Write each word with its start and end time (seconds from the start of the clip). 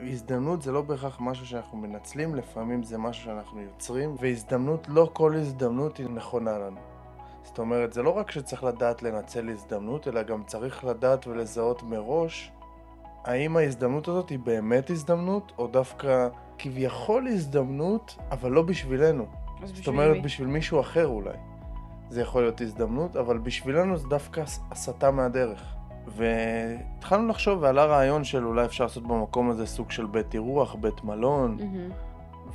הזדמנות 0.00 0.62
זה 0.62 0.72
לא 0.72 0.82
בהכרח 0.82 1.16
משהו 1.20 1.46
שאנחנו 1.46 1.78
מנצלים, 1.78 2.34
לפעמים 2.34 2.82
זה 2.82 2.98
משהו 2.98 3.24
שאנחנו 3.24 3.60
יוצרים, 3.60 4.14
והזדמנות, 4.20 4.86
לא 4.88 5.10
כל 5.12 5.34
הזדמנות 5.34 5.96
היא 5.96 6.08
נכונה 6.08 6.58
לנו. 6.58 6.80
זאת 7.42 7.58
אומרת, 7.58 7.92
זה 7.92 8.02
לא 8.02 8.10
רק 8.10 8.30
שצריך 8.30 8.64
לדעת 8.64 9.02
לנצל 9.02 9.48
הזדמנות, 9.48 10.08
אלא 10.08 10.22
גם 10.22 10.42
צריך 10.46 10.84
לדעת 10.84 11.26
ולזהות 11.26 11.82
מראש 11.82 12.52
האם 13.26 13.56
ההזדמנות 13.56 14.08
הזאת 14.08 14.28
היא 14.28 14.38
באמת 14.38 14.90
הזדמנות, 14.90 15.52
או 15.58 15.66
דווקא 15.66 16.28
כביכול 16.58 17.26
הזדמנות, 17.28 18.16
אבל 18.30 18.50
לא 18.50 18.62
בשבילנו. 18.62 19.26
זאת 19.64 19.86
אומרת, 19.86 20.16
מי? 20.16 20.22
בשביל 20.22 20.48
מישהו 20.48 20.80
אחר 20.80 21.06
אולי. 21.06 21.36
זה 22.10 22.20
יכול 22.20 22.42
להיות 22.42 22.60
הזדמנות, 22.60 23.16
אבל 23.16 23.38
בשבילנו 23.38 23.96
זה 23.96 24.08
דווקא 24.08 24.42
הסטה 24.70 25.10
מהדרך. 25.10 25.75
והתחלנו 26.06 27.28
לחשוב, 27.28 27.62
ועלה 27.62 27.84
רעיון 27.84 28.24
של 28.24 28.44
אולי 28.44 28.64
אפשר 28.64 28.84
לעשות 28.84 29.06
במקום 29.06 29.50
הזה 29.50 29.66
סוג 29.66 29.90
של 29.90 30.06
בית 30.06 30.34
אירוח, 30.34 30.74
בית 30.74 31.04
מלון. 31.04 31.56
Mm-hmm. 31.60 31.92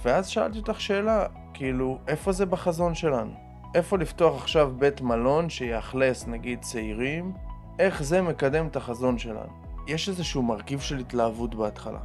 ואז 0.03 0.27
שאלתי 0.27 0.59
אותך 0.59 0.81
שאלה, 0.81 1.25
כאילו, 1.53 1.97
איפה 2.07 2.31
זה 2.31 2.45
בחזון 2.45 2.95
שלנו? 2.95 3.31
איפה 3.75 3.97
לפתוח 3.97 4.41
עכשיו 4.41 4.73
בית 4.77 5.01
מלון 5.01 5.49
שיאכלס 5.49 6.27
נגיד 6.27 6.61
צעירים? 6.61 7.33
איך 7.79 8.03
זה 8.03 8.21
מקדם 8.21 8.67
את 8.67 8.75
החזון 8.75 9.17
שלנו? 9.17 9.51
יש 9.87 10.09
איזשהו 10.09 10.43
מרכיב 10.43 10.79
של 10.79 10.97
התלהבות 10.97 11.55
בהתחלה. 11.55 11.99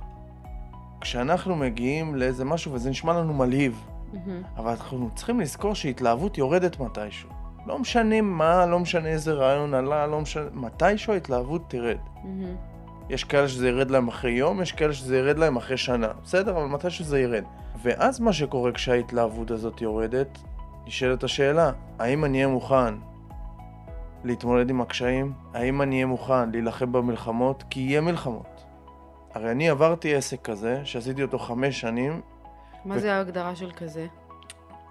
כשאנחנו 1.00 1.56
מגיעים 1.56 2.14
לאיזה 2.14 2.44
משהו 2.44 2.72
וזה 2.72 2.90
נשמע 2.90 3.12
לנו 3.12 3.34
מלהיב, 3.34 3.84
mm-hmm. 4.12 4.16
אבל 4.56 4.70
אנחנו 4.70 5.10
צריכים 5.14 5.40
לזכור 5.40 5.74
שהתלהבות 5.74 6.38
יורדת 6.38 6.80
מתישהו. 6.80 7.35
לא 7.66 7.78
משנה 7.78 8.20
מה, 8.20 8.66
לא 8.66 8.78
משנה 8.78 9.08
איזה 9.08 9.32
רעיון 9.32 9.74
עלה, 9.74 10.06
לא 10.06 10.20
משנה, 10.20 10.44
מתישהו 10.54 11.12
ההתלהבות 11.12 11.62
תרד. 11.68 11.96
Mm-hmm. 12.16 13.08
יש 13.10 13.24
כאלה 13.24 13.48
שזה 13.48 13.68
ירד 13.68 13.90
להם 13.90 14.08
אחרי 14.08 14.30
יום, 14.30 14.62
יש 14.62 14.72
כאלה 14.72 14.92
שזה 14.92 15.18
ירד 15.18 15.38
להם 15.38 15.56
אחרי 15.56 15.76
שנה, 15.76 16.08
בסדר? 16.24 16.56
אבל 16.56 16.66
מתישהו 16.66 17.04
זה 17.04 17.20
ירד. 17.20 17.44
ואז 17.82 18.20
מה 18.20 18.32
שקורה 18.32 18.72
כשההתלהבות 18.72 19.50
הזאת 19.50 19.80
יורדת, 19.80 20.38
נשאלת 20.86 21.24
השאלה, 21.24 21.72
האם 21.98 22.24
אני 22.24 22.38
אהיה 22.38 22.48
מוכן 22.48 22.94
להתמודד 24.24 24.70
עם 24.70 24.80
הקשיים? 24.80 25.32
האם 25.54 25.82
אני 25.82 25.94
אהיה 25.94 26.06
מוכן 26.06 26.50
להילחם 26.50 26.92
במלחמות? 26.92 27.64
כי 27.70 27.80
יהיה 27.80 28.00
מלחמות. 28.00 28.64
הרי 29.34 29.50
אני 29.50 29.68
עברתי 29.68 30.14
עסק 30.14 30.42
כזה, 30.42 30.80
שעשיתי 30.84 31.22
אותו 31.22 31.38
חמש 31.38 31.80
שנים. 31.80 32.20
מה 32.84 32.94
ו... 32.94 33.00
זה 33.00 33.14
ההגדרה 33.14 33.56
של 33.56 33.70
כזה? 33.76 34.06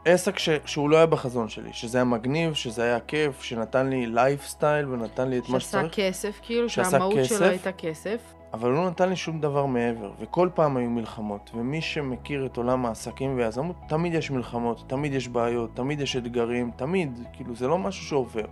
עסק 0.06 0.40
ש... 0.40 0.50
שהוא 0.66 0.90
לא 0.90 0.98
היה 0.98 1.06
בחזון 1.06 1.50
שלי, 1.50 1.74
שזה 1.74 1.98
היה 1.98 2.06
מגניב, 2.06 2.54
שזה 2.54 2.84
היה 2.84 3.00
כיף, 3.00 3.42
שנתן 3.42 3.90
לי 3.90 4.08
לייפסטייל 4.08 4.90
ונתן 4.90 5.30
לי 5.30 5.38
את 5.38 5.50
מה 5.50 5.60
שצריך. 5.60 5.94
שעשה 5.94 6.10
כסף, 6.10 6.40
כאילו 6.44 6.70
שהמהות 6.70 7.14
כסף, 7.18 7.36
שלו 7.36 7.46
הייתה 7.46 7.72
כסף. 7.72 8.34
אבל 8.54 8.70
הוא 8.70 8.78
לא 8.78 8.90
נתן 8.90 9.10
לי 9.10 9.16
שום 9.16 9.42
דבר 9.42 9.66
מעבר, 9.66 10.12
וכל 10.20 10.50
פעם 10.54 10.78
היו 10.78 10.90
מלחמות, 10.90 11.52
ומי 11.54 11.82
שמכיר 11.82 12.46
את 12.46 12.58
עולם 12.58 12.86
העסקים 12.86 13.38
והיזמות, 13.38 13.76
תמיד 13.88 14.14
יש 14.14 14.32
מלחמות, 14.32 14.84
תמיד 14.88 15.14
יש 15.14 15.28
בעיות, 15.28 15.76
תמיד 15.76 16.00
יש 16.00 16.16
אתגרים, 16.16 16.72
תמיד, 16.76 17.20
כאילו 17.34 17.56
זה 17.56 17.68
לא 17.68 17.78
משהו 17.78 18.06
שעובר. 18.06 18.46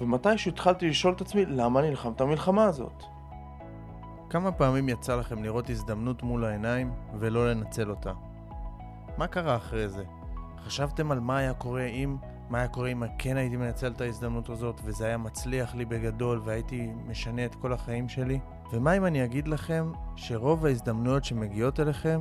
ומתישהו 0.00 0.50
התחלתי 0.50 0.88
לשאול 0.88 1.14
את 1.14 1.20
עצמי, 1.20 1.46
למה 1.46 1.80
אני 1.80 1.90
נלחם 1.90 2.12
את 2.12 2.20
המלחמה 2.20 2.64
הזאת? 2.64 3.02
כמה 4.30 4.52
פעמים 4.52 4.88
יצא 4.88 5.16
לכם 5.16 5.44
לראות 5.44 5.70
הזדמנות 5.70 6.22
מול 6.22 6.44
העיניים 6.44 6.92
ולא 7.18 7.50
לנצל 7.50 7.90
אותה? 7.90 8.12
מה 9.18 9.26
קרה 9.26 9.56
אחרי 9.56 9.88
זה? 9.88 10.04
חשבתם 10.66 11.10
על 11.12 11.20
מה 11.20 11.38
היה 11.38 11.54
קורה 11.54 11.84
אם, 11.84 12.16
מה 12.50 12.58
היה 12.58 12.68
קורה 12.68 12.88
אם 12.88 13.02
כן 13.18 13.36
הייתי 13.36 13.56
מנצל 13.56 13.92
את 13.92 14.00
ההזדמנות 14.00 14.48
הזאת 14.48 14.80
וזה 14.84 15.06
היה 15.06 15.16
מצליח 15.16 15.74
לי 15.74 15.84
בגדול 15.84 16.40
והייתי 16.44 16.90
משנה 17.06 17.44
את 17.44 17.54
כל 17.54 17.72
החיים 17.72 18.08
שלי? 18.08 18.38
ומה 18.72 18.96
אם 18.96 19.06
אני 19.06 19.24
אגיד 19.24 19.48
לכם 19.48 19.92
שרוב 20.16 20.66
ההזדמנויות 20.66 21.24
שמגיעות 21.24 21.80
אליכם 21.80 22.20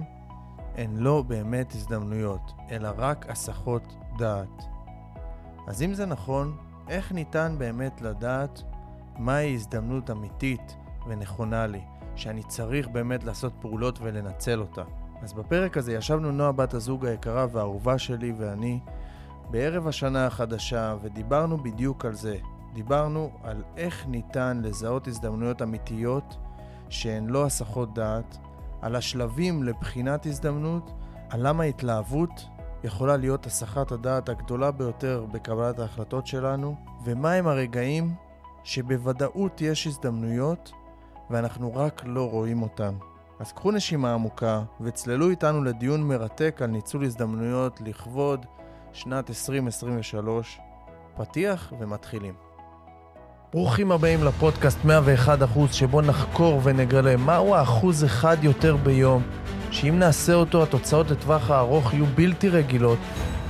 הן 0.76 0.98
לא 0.98 1.22
באמת 1.22 1.76
הזדמנויות, 1.76 2.54
אלא 2.72 2.90
רק 2.98 3.30
הסחות 3.30 3.96
דעת. 4.18 4.64
אז 5.68 5.82
אם 5.82 5.94
זה 5.94 6.06
נכון, 6.06 6.58
איך 6.90 7.12
ניתן 7.12 7.56
באמת 7.58 8.02
לדעת 8.02 8.64
מהי 9.18 9.54
הזדמנות 9.54 10.12
אמיתית 10.12 10.76
ונכונה 11.08 11.68
לי, 11.68 11.82
שאני 12.16 12.44
צריך 12.44 12.88
באמת 12.88 13.24
לעשות 13.24 13.54
פעולות 13.62 14.00
ולנצל 14.02 14.60
אותה? 14.60 14.84
אז 15.22 15.34
בפרק 15.34 15.78
הזה 15.78 15.94
ישבנו 15.94 16.32
נועה 16.32 16.52
בת 16.52 16.74
הזוג 16.74 17.06
היקרה 17.06 17.48
והאהובה 17.52 17.98
שלי 17.98 18.34
ואני 18.38 18.80
בערב 19.52 19.88
השנה 19.88 20.26
החדשה 20.26 20.96
ודיברנו 21.02 21.58
בדיוק 21.58 22.06
על 22.06 22.14
זה. 22.14 22.38
דיברנו 22.74 23.32
על 23.44 23.64
איך 23.78 24.08
ניתן 24.08 24.62
לזהות 24.64 25.08
הזדמנויות 25.08 25.62
אמיתיות 25.62 26.38
שהן 26.90 27.28
לא 27.28 27.46
הסחות 27.46 27.94
דעת, 27.94 28.38
על 28.82 28.96
השלבים 28.96 29.64
לבחינת 29.64 30.26
הזדמנות, 30.26 30.92
על 31.30 31.48
למה 31.48 31.64
התלהבות 31.64 32.46
יכולה 32.84 33.18
להיות 33.18 33.46
הסחת 33.46 33.92
הדעת 33.92 34.30
הגדולה 34.30 34.72
ביותר 34.72 35.26
בקבלת 35.32 35.80
ההחלטות 35.80 36.28
שלנו, 36.28 36.76
ומהם 37.04 37.48
הרגעים 37.48 38.16
שבוודאות 38.64 39.62
יש 39.62 39.88
הזדמנויות 39.88 40.72
ואנחנו 41.30 41.76
רק 41.76 42.02
לא 42.06 42.30
רואים 42.30 42.62
אותן. 42.62 42.94
אז 43.40 43.52
קחו 43.52 43.72
נשימה 43.72 44.14
עמוקה 44.14 44.62
וצללו 44.82 45.30
איתנו 45.30 45.64
לדיון 45.64 46.04
מרתק 46.04 46.60
על 46.64 46.70
ניצול 46.70 47.04
הזדמנויות 47.04 47.82
לכבוד 47.86 48.46
שנת 48.94 49.30
2023. 49.30 50.60
פתיח 51.18 51.74
ומתחילים. 51.80 52.34
ברוכים 53.52 53.92
הבאים 53.92 54.24
לפודקאסט 54.24 54.78
101% 54.86 55.72
שבו 55.72 56.02
נחקור 56.02 56.60
ונגלה 56.64 57.18
מהו 57.18 57.56
האחוז 57.56 58.06
אחד 58.06 58.38
יותר 58.42 58.76
ביום, 58.76 59.24
שאם 59.72 60.00
נעשה 60.00 60.34
אותו 60.34 60.64
התוצאות 60.64 61.12
לטווח 61.12 61.50
הארוך 61.50 61.94
יהיו 61.94 62.06
בלתי 62.06 62.50
רגילות. 62.50 63.00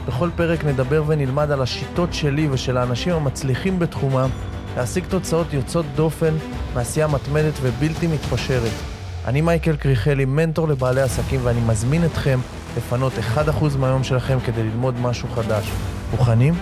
בכל 0.08 0.30
פרק 0.36 0.66
נדבר 0.66 1.04
ונלמד 1.08 1.52
על 1.52 1.62
השיטות 1.62 2.14
שלי 2.14 2.50
ושל 2.50 2.78
האנשים 2.78 3.14
המצליחים 3.14 3.80
בתחומם 3.80 4.30
להשיג 4.76 5.06
תוצאות 5.06 5.54
יוצאות 5.54 5.86
דופן 5.96 6.34
מעשייה 6.74 7.08
מתמדת 7.08 7.54
ובלתי 7.62 8.08
מתפשרת. 8.08 8.89
אני 9.28 9.41
מייקל 9.41 9.78
קריכלי, 9.78 10.25
מנטור 10.25 10.68
לבעלי 10.68 11.02
עסקים, 11.02 11.40
ואני 11.44 11.59
מזמין 11.69 12.06
אתכם 12.06 12.40
לפנות 12.78 13.13
1% 13.13 13.78
מהיום 13.80 14.03
שלכם 14.03 14.40
כדי 14.46 14.63
ללמוד 14.63 14.96
משהו 15.02 15.28
חדש. 15.28 15.66
מוכנים? 16.12 16.53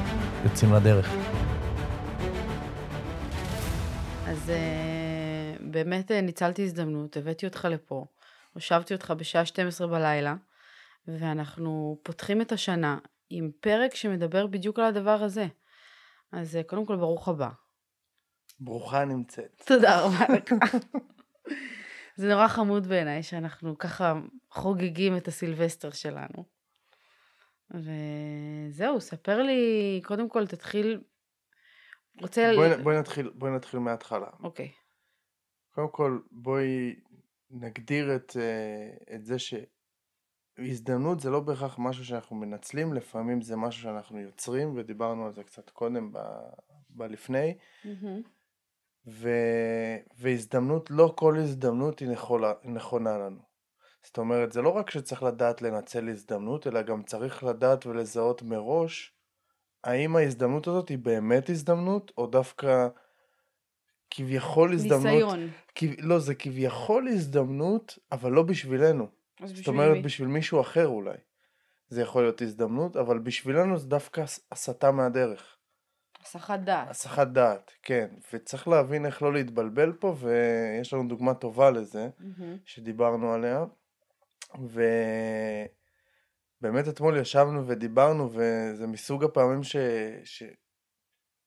יוצאים 0.44 0.74
לדרך. 0.74 1.10
אז 4.28 4.52
uh, 4.52 5.62
באמת 5.72 6.12
uh, 6.12 6.14
ניצלתי 6.14 6.64
הזדמנות, 6.64 7.18
הבאתי 7.18 7.46
אותך 7.46 7.68
לפה, 7.72 8.06
הושבתי 8.54 8.94
אותך 8.94 9.14
בשעה 9.18 9.46
12 9.46 9.88
בלילה, 9.88 10.36
ואנחנו 11.08 11.98
פותחים 12.04 12.42
את 12.42 12.52
השנה 12.52 12.98
עם 13.30 13.52
פרק 13.60 13.96
שמדבר 13.96 14.48
בדיוק 14.48 14.80
על 14.80 14.86
הדבר 14.86 15.24
הזה. 15.24 15.48
אז 16.32 16.56
uh, 16.56 16.70
קודם 16.70 16.86
כל 16.86 16.96
ברוך 16.96 17.28
הבא. 17.28 17.50
ברוכה 18.60 19.06
נמצאת. 19.06 19.62
תודה 19.66 20.02
רבה 20.02 20.26
לך. 20.30 20.76
זה 22.18 22.28
נורא 22.28 22.48
חמוד 22.48 22.88
בעיניי 22.88 23.24
שאנחנו 23.24 23.78
ככה 23.78 24.14
חוגגים 24.52 25.18
את 25.18 25.28
הסילבסטר 25.28 25.92
שלנו. 25.92 26.46
וזהו, 27.72 29.02
ספר 29.02 29.44
לי, 29.44 30.02
קודם 30.04 30.30
כל 30.30 30.48
תתחיל, 30.48 31.02
רוצה... 32.22 32.52
בואי, 32.56 32.70
ל... 32.70 32.82
בואי, 32.84 33.00
נתחיל, 33.00 33.30
בואי 33.36 33.52
נתחיל 33.52 33.80
מההתחלה. 33.80 34.28
אוקיי. 34.44 34.72
קודם 35.70 35.92
כל, 35.92 36.20
בואי 36.32 36.96
נגדיר 37.52 38.16
את, 38.16 38.38
אה, 38.40 39.16
את 39.16 39.26
זה 39.26 39.36
שהזדמנות 39.40 41.20
זה 41.20 41.30
לא 41.30 41.40
בהכרח 41.40 41.76
משהו 41.80 42.06
שאנחנו 42.06 42.36
מנצלים, 42.36 42.94
לפעמים 42.94 43.42
זה 43.42 43.56
משהו 43.56 43.82
שאנחנו 43.82 44.20
יוצרים, 44.20 44.78
ודיברנו 44.78 45.26
על 45.26 45.34
זה 45.34 45.44
קצת 45.44 45.70
קודם 45.70 46.12
ב, 46.12 46.20
בלפני. 46.90 47.58
Mm-hmm. 47.84 48.37
ו... 49.08 49.30
והזדמנות, 50.20 50.92
לא 50.92 51.14
כל 51.16 51.38
הזדמנות 51.38 52.00
היא 52.00 52.10
נכונה, 52.10 52.52
נכונה 52.64 53.18
לנו. 53.18 53.40
זאת 54.04 54.18
אומרת, 54.18 54.52
זה 54.52 54.62
לא 54.62 54.70
רק 54.70 54.90
שצריך 54.90 55.24
לדעת 55.24 55.62
לנצל 55.62 56.10
הזדמנות, 56.10 56.68
אלא 56.68 56.82
גם 56.82 57.04
צריך 57.04 57.44
לדעת 57.44 57.86
ולזהות 57.86 58.42
מראש 58.42 59.18
האם 59.84 60.16
ההזדמנות 60.16 60.68
הזאת 60.68 60.90
היא 60.90 60.98
באמת 60.98 61.50
הזדמנות, 61.50 62.12
או 62.18 62.28
דווקא 62.28 62.88
כביכול 64.10 64.74
הזדמנות... 64.74 65.04
ניסיון. 65.06 65.50
כ... 65.76 65.84
לא, 66.00 66.20
זה 66.20 66.36
כביכול 66.36 67.08
הזדמנות, 67.08 68.00
אבל 68.12 68.32
לא 68.32 68.44
בשבילנו. 68.44 69.08
זאת 69.46 69.68
אומרת, 69.68 69.96
מי? 69.96 70.02
בשביל 70.02 70.28
מישהו 70.28 70.62
אחר 70.62 70.88
אולי. 70.88 71.18
זה 71.90 72.02
יכול 72.02 72.22
להיות 72.22 72.42
הזדמנות, 72.42 72.98
אבל 72.98 73.20
בשבילנו 73.20 73.78
זה 73.78 73.88
דווקא 73.88 74.24
הסטה 74.52 74.92
מהדרך. 74.92 75.57
הסחת 76.28 76.60
דעת. 76.60 76.90
הסחת 76.90 77.28
דעת, 77.28 77.72
כן. 77.84 78.08
וצריך 78.34 78.68
להבין 78.68 79.06
איך 79.06 79.22
לא 79.22 79.34
להתבלבל 79.34 79.94
פה, 80.00 80.16
ויש 80.20 80.94
לנו 80.94 81.08
דוגמה 81.08 81.34
טובה 81.34 81.72
לזה, 81.72 82.10
mm-hmm. 82.20 82.44
שדיברנו 82.66 83.34
עליה. 83.34 83.66
ובאמת 86.60 86.88
אתמול 86.88 87.18
ישבנו 87.18 87.68
ודיברנו, 87.68 88.30
וזה 88.34 88.88
מסוג 88.88 89.24
הפעמים 89.24 89.64
ש... 89.64 89.76
ש... 90.24 90.44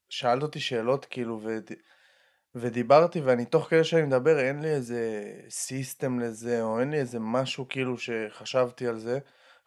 שאלת 0.09 0.43
אותי 0.43 0.61
שאלות, 0.61 1.05
כאילו, 1.05 1.41
ודיברתי, 2.55 3.21
ואני 3.21 3.45
תוך 3.45 3.69
כדי 3.69 3.85
שאני 3.85 4.03
מדבר, 4.03 4.39
אין 4.39 4.63
לי 4.63 4.69
איזה 4.69 5.33
סיסטם 5.49 6.19
לזה, 6.19 6.63
או 6.63 6.81
אין 6.81 6.91
לי 6.91 6.99
איזה 6.99 7.19
משהו 7.21 7.69
כאילו 7.69 7.99
שחשבתי 7.99 8.87
על 8.87 8.99
זה. 8.99 9.19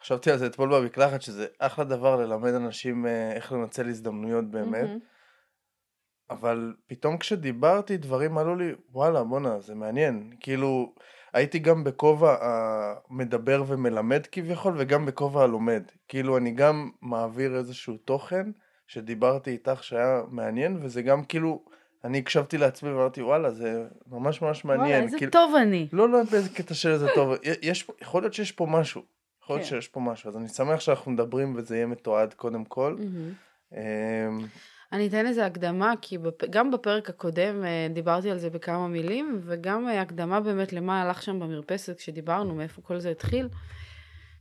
חשבתי 0.04 0.30
על 0.30 0.38
זה 0.38 0.46
אתמול 0.46 0.80
במקלחת, 0.80 1.22
שזה 1.22 1.46
אחלה 1.58 1.84
דבר 1.84 2.16
ללמד 2.16 2.54
אנשים 2.54 3.06
אה, 3.06 3.32
איך 3.32 3.52
לנצל 3.52 3.88
הזדמנויות 3.88 4.50
באמת. 4.50 4.88
Mm-hmm. 4.88 6.30
אבל 6.30 6.74
פתאום 6.86 7.18
כשדיברתי, 7.18 7.96
דברים 7.96 8.38
עלו 8.38 8.56
לי, 8.56 8.72
וואלה, 8.92 9.24
בואנה, 9.24 9.60
זה 9.60 9.74
מעניין. 9.74 10.30
כאילו, 10.40 10.94
הייתי 11.32 11.58
גם 11.58 11.84
בכובע 11.84 12.36
המדבר 12.40 13.64
ומלמד 13.66 14.26
כביכול, 14.32 14.74
וגם 14.78 15.06
בכובע 15.06 15.42
הלומד. 15.42 15.82
כאילו, 16.08 16.36
אני 16.36 16.50
גם 16.50 16.90
מעביר 17.02 17.56
איזשהו 17.56 17.96
תוכן 17.96 18.50
שדיברתי 18.86 19.50
איתך 19.50 19.84
שהיה 19.84 20.22
מעניין, 20.28 20.78
וזה 20.82 21.02
גם 21.02 21.24
כאילו, 21.24 21.64
אני 22.04 22.18
הקשבתי 22.18 22.58
לעצמי 22.58 22.90
ואמרתי, 22.90 23.22
וואלה, 23.22 23.50
זה 23.50 23.84
ממש 24.06 24.42
ממש 24.42 24.64
מעניין. 24.64 24.88
וואלה, 24.88 25.02
איזה 25.04 25.18
כאילו, 25.18 25.32
טוב 25.32 25.54
אני. 25.54 25.88
לא, 25.92 26.08
לא 26.08 26.22
באיזה 26.30 26.48
קטע 26.48 26.74
של 26.74 26.90
איזה 26.90 27.06
טוב. 27.14 27.34
יש, 27.62 27.90
יכול 28.00 28.22
להיות 28.22 28.34
שיש 28.34 28.52
פה 28.52 28.66
משהו. 28.66 29.13
יכול 29.44 29.56
להיות 29.56 29.68
כן. 29.68 29.76
שיש 29.76 29.88
פה 29.88 30.00
משהו. 30.00 30.28
אז 30.28 30.36
אני 30.36 30.48
שמח 30.48 30.80
שאנחנו 30.80 31.12
מדברים 31.12 31.54
וזה 31.56 31.76
יהיה 31.76 31.86
מתועד 31.86 32.34
קודם 32.34 32.64
כל. 32.64 32.96
מהמם. 32.98 33.32
אמ, 33.72 34.46
אני 34.92 35.06
אתן 35.06 35.26
לזה 35.26 35.46
הקדמה, 35.46 35.94
כי 36.02 36.18
בפ... 36.18 36.44
גם 36.50 36.70
בפרק 36.70 37.10
הקודם 37.10 37.64
אה, 37.64 37.86
דיברתי 37.90 38.30
על 38.30 38.38
זה 38.38 38.50
בכמה 38.50 38.88
מילים, 38.88 39.40
וגם 39.44 39.88
אה, 39.88 40.00
הקדמה 40.00 40.40
באמת 40.40 40.72
למה 40.72 41.02
הלך 41.02 41.22
שם 41.22 41.40
במרפסת 41.40 41.98
כשדיברנו, 41.98 42.54
מאיפה 42.54 42.82
כל 42.82 42.98
זה 42.98 43.10
התחיל, 43.10 43.48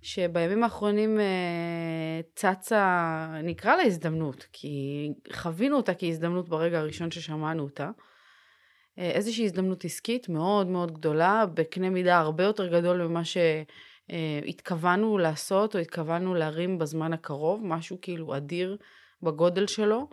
שבימים 0.01 0.63
האחרונים 0.63 1.19
אה, 1.19 2.21
צצה, 2.35 3.27
נקרא 3.43 3.75
לה 3.75 3.83
הזדמנות, 3.83 4.47
כי 4.53 5.09
חווינו 5.33 5.77
אותה 5.77 5.93
כהזדמנות 5.93 6.49
ברגע 6.49 6.79
הראשון 6.79 7.11
ששמענו 7.11 7.63
אותה. 7.63 7.89
איזושהי 8.97 9.45
הזדמנות 9.45 9.85
עסקית 9.85 10.29
מאוד 10.29 10.67
מאוד 10.67 10.91
גדולה, 10.91 11.45
בקנה 11.53 11.89
מידה 11.89 12.19
הרבה 12.19 12.43
יותר 12.43 12.67
גדול 12.67 13.07
ממה 13.07 13.21
שהתכוונו 14.11 15.17
לעשות 15.17 15.75
או 15.75 15.79
התכוונו 15.79 16.35
להרים 16.35 16.77
בזמן 16.77 17.13
הקרוב, 17.13 17.65
משהו 17.65 17.97
כאילו 18.01 18.37
אדיר 18.37 18.77
בגודל 19.23 19.67
שלו, 19.67 20.07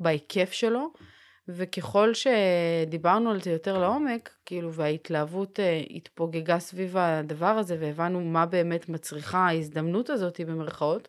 בהיקף 0.00 0.52
שלו, 0.52 0.92
וככל 1.48 2.12
שדיברנו 2.14 3.30
על 3.30 3.40
זה 3.40 3.50
יותר 3.50 3.78
לעומק, 3.78 4.30
כאילו, 4.46 4.72
וההתלהבות 4.72 5.60
אה, 5.60 5.82
התפוגגה 5.90 6.58
סביב 6.58 6.96
הדבר 6.96 7.46
הזה, 7.46 7.76
והבנו 7.80 8.20
מה 8.20 8.46
באמת 8.46 8.88
מצריכה 8.88 9.38
ההזדמנות 9.38 10.10
הזאת, 10.10 10.40
במרכאות, 10.40 11.08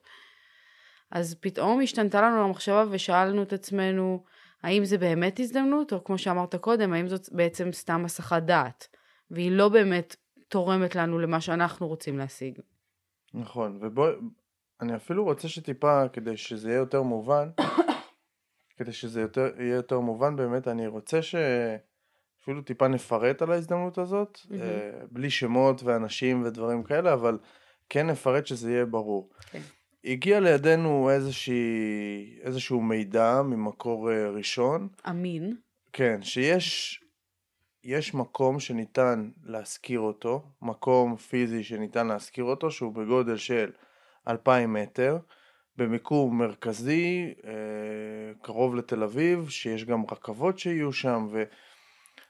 אז 1.12 1.36
פתאום 1.40 1.82
השתנתה 1.82 2.22
לנו 2.22 2.44
המחשבה 2.44 2.86
ושאלנו 2.90 3.44
את 3.44 3.54
עצמנו, 3.54 4.24
האם 4.64 4.86
זה 4.86 4.98
באמת 4.98 5.40
הזדמנות, 5.40 5.94
או 5.94 6.04
כמו 6.04 6.18
שאמרת 6.18 6.56
קודם, 6.56 6.94
האם 6.94 7.08
זאת 7.08 7.30
בעצם 7.32 7.72
סתם 7.72 8.06
הסחת 8.06 8.44
דעת, 8.44 8.88
והיא 9.32 9.52
לא 9.52 9.70
באמת 9.70 10.16
תורמת 10.48 10.96
לנו 10.96 11.20
למה 11.20 11.42
שאנחנו 11.42 11.88
רוצים 11.88 12.18
להשיג. 12.18 12.60
נכון, 13.34 13.78
ובואי, 13.82 14.14
אני 14.82 14.96
אפילו 14.96 15.24
רוצה 15.24 15.48
שטיפה, 15.48 16.08
כדי 16.14 16.38
שזה 16.38 16.70
יהיה 16.70 16.78
יותר 16.78 17.02
מובן, 17.02 17.50
כדי 18.78 18.92
שזה 18.92 19.22
יותר, 19.22 19.50
יהיה 19.60 19.76
יותר 19.76 20.00
מובן 20.00 20.36
באמת, 20.36 20.68
אני 20.68 20.88
רוצה 20.88 21.20
שאפילו 21.22 22.62
טיפה 22.62 22.88
נפרט 22.88 23.42
על 23.42 23.52
ההזדמנות 23.52 23.98
הזאת. 23.98 24.40
אה, 24.54 24.92
בלי 25.12 25.30
שמות 25.30 25.84
ואנשים 25.84 26.44
ודברים 26.46 26.84
כאלה, 26.84 27.14
אבל 27.14 27.38
כן 27.90 28.08
נפרט 28.08 28.46
שזה 28.48 28.72
יהיה 28.72 28.86
ברור. 28.86 29.30
כן. 29.52 29.62
הגיע 30.06 30.40
לידינו 30.40 31.10
איזושהי, 31.10 32.40
איזשהו 32.42 32.82
מידע 32.82 33.42
ממקור 33.42 34.12
אה, 34.12 34.30
ראשון, 34.30 34.88
אמין. 35.10 35.56
כן, 35.94 36.22
שיש 36.22 37.02
יש 37.88 38.14
מקום 38.14 38.60
שניתן 38.60 39.30
להשכיר 39.44 40.00
אותו, 40.00 40.44
מקום 40.62 41.16
פיזי 41.16 41.64
שניתן 41.64 42.08
להשכיר 42.08 42.44
אותו, 42.44 42.72
שהוא 42.72 42.94
בגודל 42.94 43.38
של 43.38 43.72
2,000 44.28 44.74
מטר, 44.74 45.18
במיקום 45.78 46.38
מרכזי, 46.38 47.34
אה, 47.46 47.52
קרוב 48.42 48.76
לתל 48.76 49.04
אביב, 49.04 49.50
שיש 49.50 49.86
גם 49.86 50.04
רכבות 50.12 50.60
שיהיו 50.60 50.94
שם, 50.94 51.28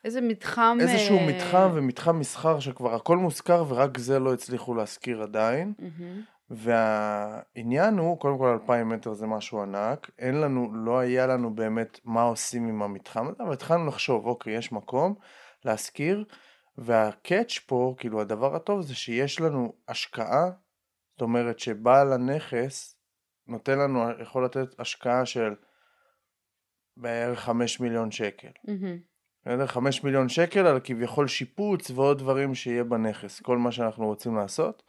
איזה 0.05 0.21
מתחם... 0.21 0.77
ואיזשהו 0.79 1.17
אה, 1.17 1.27
מתחם 1.27 1.69
ומתחם 1.73 2.19
מסחר 2.19 2.59
שכבר 2.59 2.95
הכל 2.95 3.17
מושכר 3.17 3.65
ורק 3.67 3.97
זה 3.97 4.19
לא 4.19 4.33
הצליחו 4.33 4.75
להשכיר 4.75 5.21
עדיין. 5.21 5.73
מהמם. 5.79 6.21
והעניין 6.49 7.97
הוא, 7.97 8.19
קודם 8.19 8.37
כל 8.37 8.47
2,000 8.47 8.89
מטר 8.89 9.13
זה 9.13 9.27
משהו 9.27 9.61
ענק, 9.61 10.09
אין 10.19 10.41
לנו, 10.41 10.71
לא 10.73 10.99
היה 10.99 11.27
לנו 11.27 11.55
באמת 11.55 11.99
מה 12.05 12.21
עושים 12.21 12.67
עם 12.67 12.81
המתחם 12.81 13.27
הזה, 13.27 13.43
אבל 13.43 13.53
התחלנו 13.53 13.87
לחשוב, 13.87 14.25
אוקיי, 14.25 14.53
יש 14.53 14.71
מקום 14.71 15.15
להשכיר, 15.67 16.25
והקאץ' 16.77 17.59
פה, 17.65 17.95
כאילו 17.97 18.21
הדבר 18.21 18.55
הטוב 18.55 18.81
זה 18.81 18.95
שיש 18.95 19.41
לנו 19.41 19.73
השקעה, 19.87 20.49
זאת 21.11 21.21
אומרת 21.21 21.59
שבעל 21.59 22.13
הנכס 22.13 22.99
נותן 23.47 23.79
לנו, 23.79 24.03
יכול 24.21 24.45
לתת 24.45 24.79
השקעה 24.79 25.25
של 25.25 25.55
בערך 26.97 27.39
5 27.39 27.79
מיליון 27.79 28.11
שקל. 28.11 28.51
בסדר? 29.45 29.67
5 29.67 30.03
מיליון 30.03 30.29
שקל 30.29 30.67
על 30.67 30.79
כביכול 30.83 31.27
שיפוץ 31.27 31.91
ועוד 31.91 32.19
דברים 32.19 32.55
שיהיה 32.55 32.83
בנכס, 32.83 33.39
כל 33.39 33.57
מה 33.57 33.71
שאנחנו 33.71 34.05
רוצים 34.05 34.35
לעשות. 34.35 34.83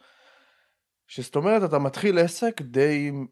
שזאת 1.07 1.35
אומרת, 1.35 1.69
אתה 1.69 1.79
מתחיל 1.79 2.19
עסק 2.19 2.61
די 2.61 3.07
עם... 3.07 3.27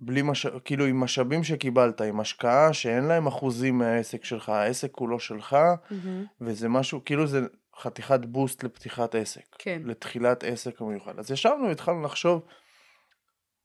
בלי 0.00 0.22
מש... 0.22 0.46
כאילו 0.46 0.86
עם 0.86 1.00
משאבים 1.00 1.44
שקיבלת, 1.44 2.00
עם 2.00 2.20
השקעה 2.20 2.72
שאין 2.72 3.04
להם 3.04 3.26
אחוזים 3.26 3.78
מהעסק 3.78 4.24
שלך, 4.24 4.48
העסק 4.48 4.90
כולו 4.92 5.20
שלך, 5.20 5.56
מהמם. 5.90 6.24
וזה 6.40 6.68
משהו, 6.68 7.04
כאילו 7.04 7.26
זה 7.26 7.40
חתיכת 7.76 8.20
בוסט 8.24 8.64
לפתיחת 8.64 9.14
עסק, 9.14 9.44
כן. 9.58 9.82
לתחילת 9.84 10.44
עסק 10.44 10.80
המיוחד. 10.80 11.18
אז 11.18 11.30
ישבנו 11.30 11.68
והתחלנו 11.68 12.02
לחשוב, 12.02 12.42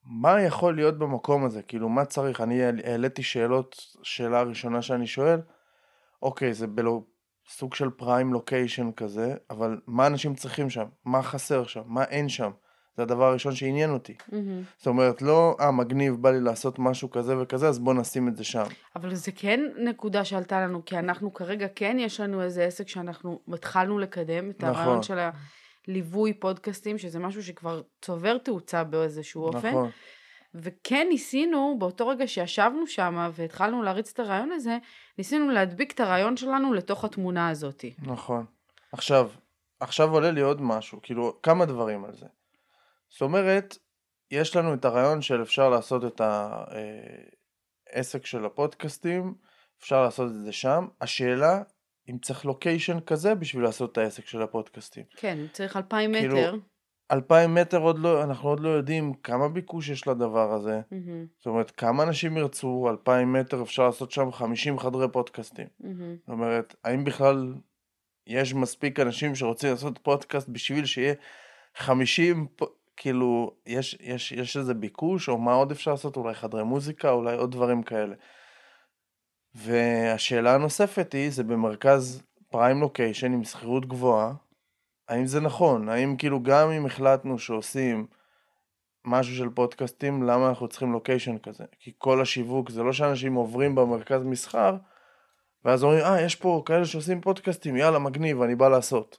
מה 0.04 0.42
יכול 0.42 0.76
להיות 0.76 0.98
במקום 0.98 1.46
הזה, 1.46 1.62
כאילו 1.62 1.90
מה 1.90 2.06
צריך, 2.06 2.42
אני 2.42 2.64
העליתי 2.64 3.24
שאלות, 3.24 3.76
שאלה 4.04 4.40
הראשונה 4.40 4.82
שאני 4.82 5.08
שואל, 5.08 5.40
אוקיי, 6.22 6.54
זה 6.54 6.68
בלו... 6.68 7.16
סוג 7.50 7.74
של 7.74 7.90
פריים 7.90 8.34
לוקיישן 8.34 8.92
כזה, 8.92 9.36
אבל 9.50 9.80
מה 9.88 10.08
אנשים 10.08 10.36
צריכים 10.36 10.70
שם? 10.70 10.86
מה 11.06 11.24
חסר 11.24 11.64
שם? 11.64 11.82
מה 11.86 12.04
אין 12.04 12.30
שם? 12.30 12.52
זה 12.98 13.04
הדבר 13.04 13.26
הראשון 13.26 13.56
שעניין 13.56 13.90
אותי. 13.90 14.16
מהמם. 14.32 14.62
זאת 14.78 14.88
אומרת, 14.88 15.22
לא, 15.22 15.58
אה, 15.60 15.72
מגניב, 15.72 16.16
בא 16.16 16.32
לי 16.32 16.42
לעשות 16.42 16.80
משהו 16.80 17.12
כזה 17.12 17.42
וכזה, 17.42 17.68
אז 17.68 17.80
בוא 17.80 17.94
נשים 17.94 18.28
את 18.28 18.36
זה 18.36 18.44
שם. 18.44 18.64
אבל 18.96 19.16
זה 19.16 19.32
כן 19.32 19.62
נקודה 19.78 20.26
שעלתה 20.26 20.62
לנו, 20.62 20.86
כי 20.86 21.00
אנחנו 21.00 21.34
כרגע 21.34 21.68
כן 21.76 21.98
יש 22.00 22.20
לנו 22.20 22.42
איזה 22.42 22.64
עסק 22.64 22.88
שאנחנו 22.88 23.40
התחלנו 23.54 24.00
לקדם, 24.00 24.50
את 24.50 24.64
הרעיון 24.64 24.90
נכון. 24.90 25.04
של 25.04 25.20
הליווי 25.88 26.34
פודקאסטים, 26.34 26.98
שזה 26.98 27.20
משהו 27.20 27.44
שכבר 27.44 27.82
צובר 28.02 28.38
תאוצה 28.38 28.84
באיזשהו 28.84 29.44
אופן. 29.44 29.70
נכון, 29.70 29.90
וכן 30.56 31.08
ניסינו, 31.10 31.76
באותו 31.80 32.08
רגע 32.08 32.28
שישבנו 32.28 32.88
שם 32.88 33.30
והתחלנו 33.34 33.84
להריץ 33.84 34.12
את 34.14 34.20
הרעיון 34.20 34.52
הזה, 34.52 34.78
ניסינו 35.18 35.50
להדביק 35.50 35.92
את 35.92 36.00
הרעיון 36.00 36.38
שלנו 36.38 36.74
לתוך 36.74 37.06
התמונה 37.06 37.50
הזאת. 37.50 37.86
נכון. 38.02 38.46
עכשיו, 38.92 39.30
עכשיו 39.80 40.14
עולה 40.14 40.32
לי 40.32 40.42
עוד 40.42 40.62
משהו, 40.62 41.00
כאילו, 41.04 41.38
כמה 41.44 41.66
דברים 41.66 42.06
על 42.06 42.14
זה. 42.14 42.26
זאת 43.16 43.22
אומרת, 43.22 43.78
יש 44.32 44.56
לנו 44.56 44.74
את 44.74 44.86
הרעיון 44.86 45.22
של 45.22 45.42
אפשר 45.42 45.70
לעשות 45.70 46.04
את 46.06 46.22
העסק 47.92 48.26
של 48.26 48.46
הפודקאסטים, 48.46 49.34
אפשר 49.80 50.04
לעשות 50.04 50.32
את 50.32 50.44
זה 50.46 50.52
שם. 50.52 50.88
השאלה, 51.02 51.62
אם 52.10 52.18
צריך 52.18 52.46
לוקיישן 52.46 53.00
כזה 53.00 53.36
בשביל 53.36 53.64
לעשות 53.64 53.92
את 53.92 53.98
העסק 53.98 54.26
של 54.26 54.42
הפודקאסטים. 54.42 55.04
כן, 55.18 55.38
צריך 55.54 55.78
אלפיים 55.78 56.14
כאילו, 56.14 56.38
מטר. 56.38 56.56
אלפיים 57.12 57.56
מטר 57.56 57.78
עוד 57.78 58.00
לא, 58.00 58.24
אנחנו 58.24 58.50
עוד 58.50 58.60
לא 58.60 58.70
יודעים 58.70 59.14
כמה 59.14 59.50
ביקוש 59.50 59.90
יש 59.90 60.08
לדבר 60.08 60.54
הזה. 60.54 60.82
מהמם, 60.92 61.26
זאת 61.38 61.46
אומרת, 61.46 61.72
כמה 61.72 62.04
אנשים 62.04 62.38
ירצו, 62.38 62.88
אלפיים 62.90 63.34
מטר 63.34 63.64
אפשר 63.64 63.86
לעשות 63.86 64.12
שם 64.12 64.32
50 64.32 64.80
חדרי 64.80 65.12
פודקאסטים. 65.12 65.68
מהמם. 65.80 66.16
זאת 66.20 66.30
אומרת, 66.30 66.76
האם 66.84 67.04
בכלל 67.04 67.54
יש 68.28 68.54
מספיק 68.54 69.00
אנשים 69.00 69.36
שרוצים 69.36 69.70
לעשות 69.70 69.98
פודקאסט 69.98 70.50
בשביל 70.50 70.86
שיהיה 70.86 71.14
50, 71.76 72.48
פ- 72.56 72.64
כאילו, 72.98 73.52
יש, 73.66 73.98
יש, 74.00 74.32
יש 74.32 74.58
איזה 74.58 74.74
ביקוש, 74.74 75.30
או 75.30 75.38
מה 75.38 75.54
עוד 75.54 75.72
אפשר 75.72 75.92
לעשות? 75.92 76.18
אולי 76.18 76.34
חדרי 76.34 76.64
מוזיקה, 76.64 77.10
אולי 77.10 77.36
עוד 77.36 77.52
דברים 77.52 77.84
כאלה. 77.84 78.16
והשאלה 79.56 80.56
הנוספת 80.56 81.14
היא, 81.14 81.30
זה 81.30 81.44
במרכז 81.44 82.24
פריים 82.50 82.80
לוקיישן 82.80 83.34
עם 83.34 83.44
שכירות 83.44 83.86
גבוהה, 83.86 84.34
האם 85.10 85.26
זה 85.26 85.40
נכון? 85.40 85.90
האם 85.90 86.16
כאילו 86.18 86.44
גם 86.44 86.72
אם 86.72 86.86
החלטנו 86.86 87.40
שעושים 87.40 88.08
משהו 89.06 89.36
של 89.36 89.50
פודקאסטים, 89.50 90.24
למה 90.24 90.50
אנחנו 90.50 90.68
צריכים 90.68 90.92
לוקיישן 90.92 91.38
כזה? 91.38 91.64
כי 91.80 91.92
כל 91.98 92.22
השיווק, 92.22 92.70
זה 92.70 92.84
לא 92.84 92.94
שאנשים 92.94 93.34
עוברים 93.34 93.76
במרכז 93.76 94.24
מסחר, 94.24 94.76
ואז 95.66 95.84
אומרים, 95.84 96.02
אה, 96.02 96.22
יש 96.22 96.36
פה 96.36 96.64
כאלה 96.66 96.86
שעושים 96.86 97.22
פודקאסטים, 97.22 97.76
יאללה, 97.76 98.00
מגניב, 98.00 98.42
אני 98.42 98.56
בא 98.56 98.70
לעשות. 98.70 99.18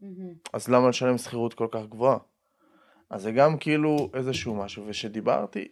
מהמם. 0.00 0.34
אז 0.52 0.68
למה 0.68 0.88
לשלם 0.88 1.18
שכירות 1.18 1.54
כל 1.54 1.68
כך 1.70 1.86
גבוהה? 1.86 2.18
אז 3.10 3.22
זה 3.22 3.32
גם 3.32 3.58
כאילו 3.58 4.10
איזשהו 4.14 4.54
משהו, 4.54 4.84
ושדיברתי, 4.86 5.68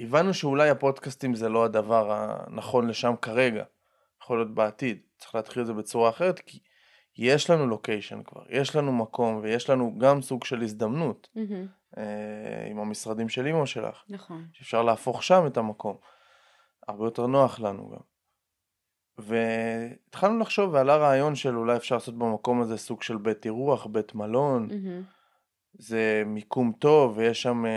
הבנו 0.00 0.34
שאולי 0.34 0.70
הפודקאסטים 0.70 1.34
זה 1.34 1.48
לא 1.48 1.64
הדבר 1.64 2.12
הנכון 2.12 2.88
לשם 2.88 3.14
כרגע. 3.22 3.64
יכול 4.22 4.38
להיות 4.38 4.54
בעתיד. 4.54 4.98
צריך 5.18 5.34
להתחיל 5.34 5.62
את 5.62 5.66
זה 5.66 5.72
בצורה 5.72 6.08
אחרת, 6.10 6.40
כי 6.40 6.60
יש 7.18 7.50
לנו 7.50 7.66
לוקיישן 7.66 8.22
כבר, 8.22 8.42
יש 8.48 8.76
לנו 8.76 8.92
מקום 8.92 9.40
ויש 9.42 9.70
לנו 9.70 9.98
גם 9.98 10.22
סוג 10.22 10.44
של 10.44 10.62
הזדמנות 10.62 11.28
Mm-hmm. 11.36 11.98
אה, 11.98 12.66
עם 12.70 12.78
המשרדים 12.78 13.28
של 13.28 13.46
אימא 13.46 13.66
שלך, 13.66 14.02
נכון. 14.08 14.46
שאפשר 14.52 14.82
להפוך 14.82 15.22
שם 15.22 15.46
את 15.46 15.56
המקום. 15.56 15.96
הרבה 16.88 17.04
יותר 17.04 17.26
נוח 17.26 17.60
לנו 17.60 17.90
גם. 17.90 18.00
והתחלנו 19.18 20.38
לחשוב 20.38 20.74
ועלה 20.74 20.96
רעיון 20.96 21.34
של 21.34 21.56
אולי 21.56 21.76
אפשר 21.76 21.94
לעשות 21.94 22.18
במקום 22.18 22.60
הזה 22.60 22.76
סוג 22.76 23.02
של 23.02 23.16
בית 23.16 23.44
אירוח, 23.44 23.86
בית 23.86 24.14
מלון, 24.14 24.68
Mm-hmm. 24.70 25.19
זה 25.78 26.22
מיקום 26.26 26.72
טוב 26.78 27.18
ויש 27.18 27.42
שם, 27.42 27.66
אה, 27.66 27.70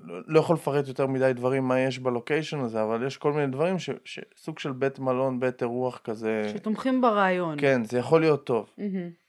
לא- 0.00 0.20
לא 0.26 0.40
יכול 0.40 0.56
לפרט 0.56 0.88
יותר 0.88 1.06
מדי 1.06 1.32
דברים 1.34 1.68
מה 1.68 1.80
יש 1.80 1.98
בלוקיישן 1.98 2.60
הזה, 2.60 2.82
אבל 2.82 3.06
יש 3.06 3.16
כל 3.16 3.32
מיני 3.32 3.46
דברים 3.46 3.78
ש, 3.78 3.90
שסוג 4.04 4.58
של 4.58 4.72
בית 4.72 4.98
מלון, 4.98 5.40
בית 5.40 5.62
אירוח 5.62 6.00
כזה, 6.04 6.52
שתומכים 6.56 7.00
ברעיון. 7.00 7.60
כן, 7.60 7.84
זה 7.84 7.98
יכול 7.98 8.20
להיות 8.20 8.46
טוב. 8.46 8.70
Mm-hmm. 8.78 9.28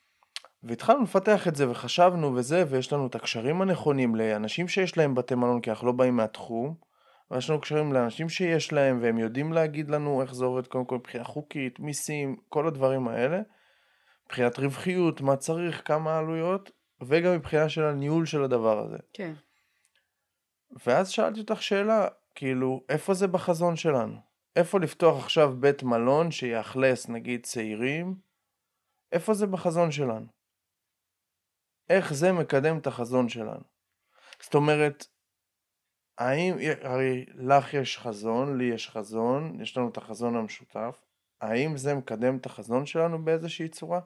והתחלנו 0.63 1.03
לפתח 1.03 1.47
את 1.47 1.55
זה 1.55 1.71
וחשבנו 1.71 2.35
וזה, 2.35 2.63
ויש 2.69 2.93
לנו 2.93 3.07
את 3.07 3.15
הקשרים 3.15 3.61
הנכונים 3.61 4.15
לאנשים 4.15 4.67
שיש 4.67 4.97
להם 4.97 5.15
בתי 5.15 5.35
מלון, 5.35 5.61
כי 5.61 5.69
אנחנו 5.69 5.87
לא 5.87 5.93
באים 5.93 6.15
מהתחום, 6.15 6.75
ויש 7.31 7.49
לנו 7.49 7.61
קשרים 7.61 7.93
לאנשים 7.93 8.29
שיש 8.29 8.73
להם, 8.73 8.99
והם 9.01 9.17
יודעים 9.17 9.53
להגיד 9.53 9.89
לנו 9.89 10.21
איך 10.21 10.33
זה 10.33 10.45
עובד, 10.45 10.67
קודם 10.67 10.85
כל 10.85 10.95
מבחינה 10.95 11.23
חוקית, 11.23 11.79
מיסים, 11.79 12.35
כל 12.49 12.67
הדברים 12.67 13.07
האלה, 13.07 13.41
מבחינת 14.25 14.59
רווחיות, 14.59 15.21
מה 15.21 15.35
צריך, 15.35 15.81
כמה 15.85 16.17
עלויות, 16.17 16.71
וגם 17.03 17.35
מבחינה 17.35 17.69
של 17.69 17.83
הניהול 17.83 18.25
של 18.25 18.43
הדבר 18.43 18.79
הזה. 18.79 18.97
כן. 19.13 19.33
ואז 20.85 21.09
שאלתי 21.09 21.39
אותך 21.39 21.61
שאלה, 21.63 22.07
כאילו, 22.35 22.83
איפה 22.89 23.13
זה 23.13 23.27
בחזון 23.27 23.75
שלנו? 23.75 24.15
איפה 24.55 24.79
לפתוח 24.79 25.23
עכשיו 25.23 25.55
בית 25.59 25.83
מלון 25.83 26.31
שיאכלס 26.31 27.09
נגיד 27.09 27.45
צעירים? 27.45 28.15
איפה 29.11 29.33
זה 29.33 29.47
בחזון 29.47 29.91
שלנו? 29.91 30.25
איך 31.89 32.13
זה 32.13 32.31
מקדם 32.31 32.77
את 32.77 32.87
החזון 32.87 33.29
שלנו? 33.29 33.63
זאת 34.41 34.55
אומרת, 34.55 35.07
האם, 36.17 36.55
הרי 36.81 37.25
לך 37.35 37.73
יש 37.73 37.97
חזון, 37.97 38.57
לי 38.57 38.63
יש 38.63 38.89
חזון, 38.89 39.61
יש 39.61 39.77
לנו 39.77 39.89
את 39.89 39.97
החזון 39.97 40.35
המשותף, 40.35 41.05
האם 41.41 41.77
זה 41.77 41.95
מקדם 41.95 42.37
את 42.37 42.45
החזון 42.45 42.85
שלנו 42.85 43.25
באיזושהי 43.25 43.69
צורה? 43.69 43.99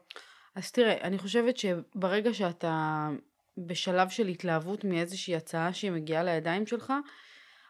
אז 0.55 0.71
תראה, 0.71 1.01
אני 1.01 1.17
חושבת 1.17 1.57
שברגע 1.57 2.33
שאתה 2.33 3.09
בשלב 3.57 4.09
של 4.09 4.27
התלהבות 4.27 4.83
מאיזושהי 4.83 5.35
הצעה 5.35 5.73
שהיא 5.73 5.91
מגיעה 5.91 6.23
לידיים 6.23 6.67
שלך, 6.67 6.93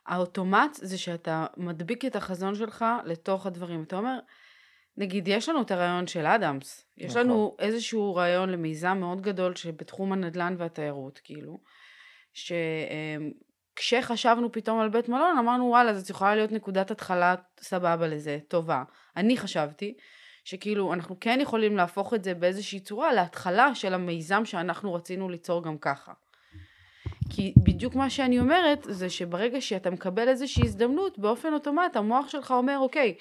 האוטומט 0.05 0.73
זה 0.73 0.97
שאתה 0.97 1.45
מדביק 1.57 2.05
את 2.05 2.15
החזון 2.15 2.55
שלך 2.55 2.85
לתוך 3.05 3.45
הדברים. 3.45 3.83
אתה 3.83 3.95
אומר, 3.95 4.19
נגיד, 4.97 5.27
יש 5.27 5.49
לנו 5.49 5.61
את 5.61 5.71
הרעיון 5.71 6.07
של 6.07 6.25
אדמס, 6.25 6.85
יש 6.97 7.11
נכון. 7.11 7.21
לנו 7.21 7.55
איזשהו 7.59 8.15
רעיון 8.15 8.49
למיזם 8.49 8.97
מאוד 8.97 9.21
גדול 9.21 9.55
שבתחום 9.55 10.13
הנדל"ן 10.13 10.55
והתיירות, 10.57 11.19
כאילו, 11.23 11.59
שכשחשבנו 13.73 14.51
פתאום 14.51 14.79
על 14.79 14.89
בית 14.89 15.09
מלון, 15.09 15.37
אמרנו, 15.37 15.65
וואלה, 15.65 15.93
זאת 15.93 16.09
יכולה 16.09 16.35
להיות 16.35 16.51
נקודת 16.51 16.91
התחלה 16.91 17.35
סבבה 17.59 18.07
לזה, 18.07 18.39
טובה. 18.47 18.83
אני 19.17 19.37
חשבתי 19.37 19.93
שכאילו, 20.43 20.93
אנחנו 20.93 21.15
כן 21.19 21.39
יכולים 21.41 21.77
להפוך 21.77 22.13
את 22.13 22.23
זה 22.23 22.33
באיזושהי 22.33 22.79
צורה 22.79 23.13
להתחלה 23.13 23.75
של 23.75 23.93
המיזם 23.93 24.45
שאנחנו 24.45 24.93
רצינו 24.93 25.29
ליצור 25.29 25.63
גם 25.63 25.77
ככה. 25.77 26.13
כי 27.29 27.53
בדיוק 27.63 27.95
מה 27.95 28.09
שאני 28.09 28.39
אומרת 28.39 28.87
זה 28.89 29.09
שברגע 29.09 29.61
שאתה 29.61 29.89
מקבל 29.89 30.27
איזושהי 30.27 30.63
הזדמנות 30.63 31.19
באופן 31.19 31.53
אוטומט 31.53 31.95
המוח 31.95 32.29
שלך 32.29 32.51
אומר 32.51 32.77
אוקיי 32.79 33.15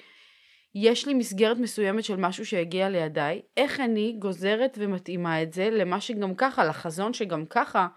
יש 0.75 1.07
לי 1.07 1.13
מסגרת 1.13 1.57
מסוימת 1.57 2.03
של 2.03 2.15
משהו 2.15 2.45
שהגיע 2.45 2.89
לידיי 2.89 3.41
איך 3.57 3.79
אני 3.79 4.15
גוזרת 4.19 4.77
ומתאימה 4.81 5.43
את 5.43 5.53
זה 5.53 5.69
למה 5.69 6.01
שגם 6.01 6.35
ככה 6.35 6.65
לחזון 6.65 7.13
שגם 7.13 7.45
ככה 7.45 7.87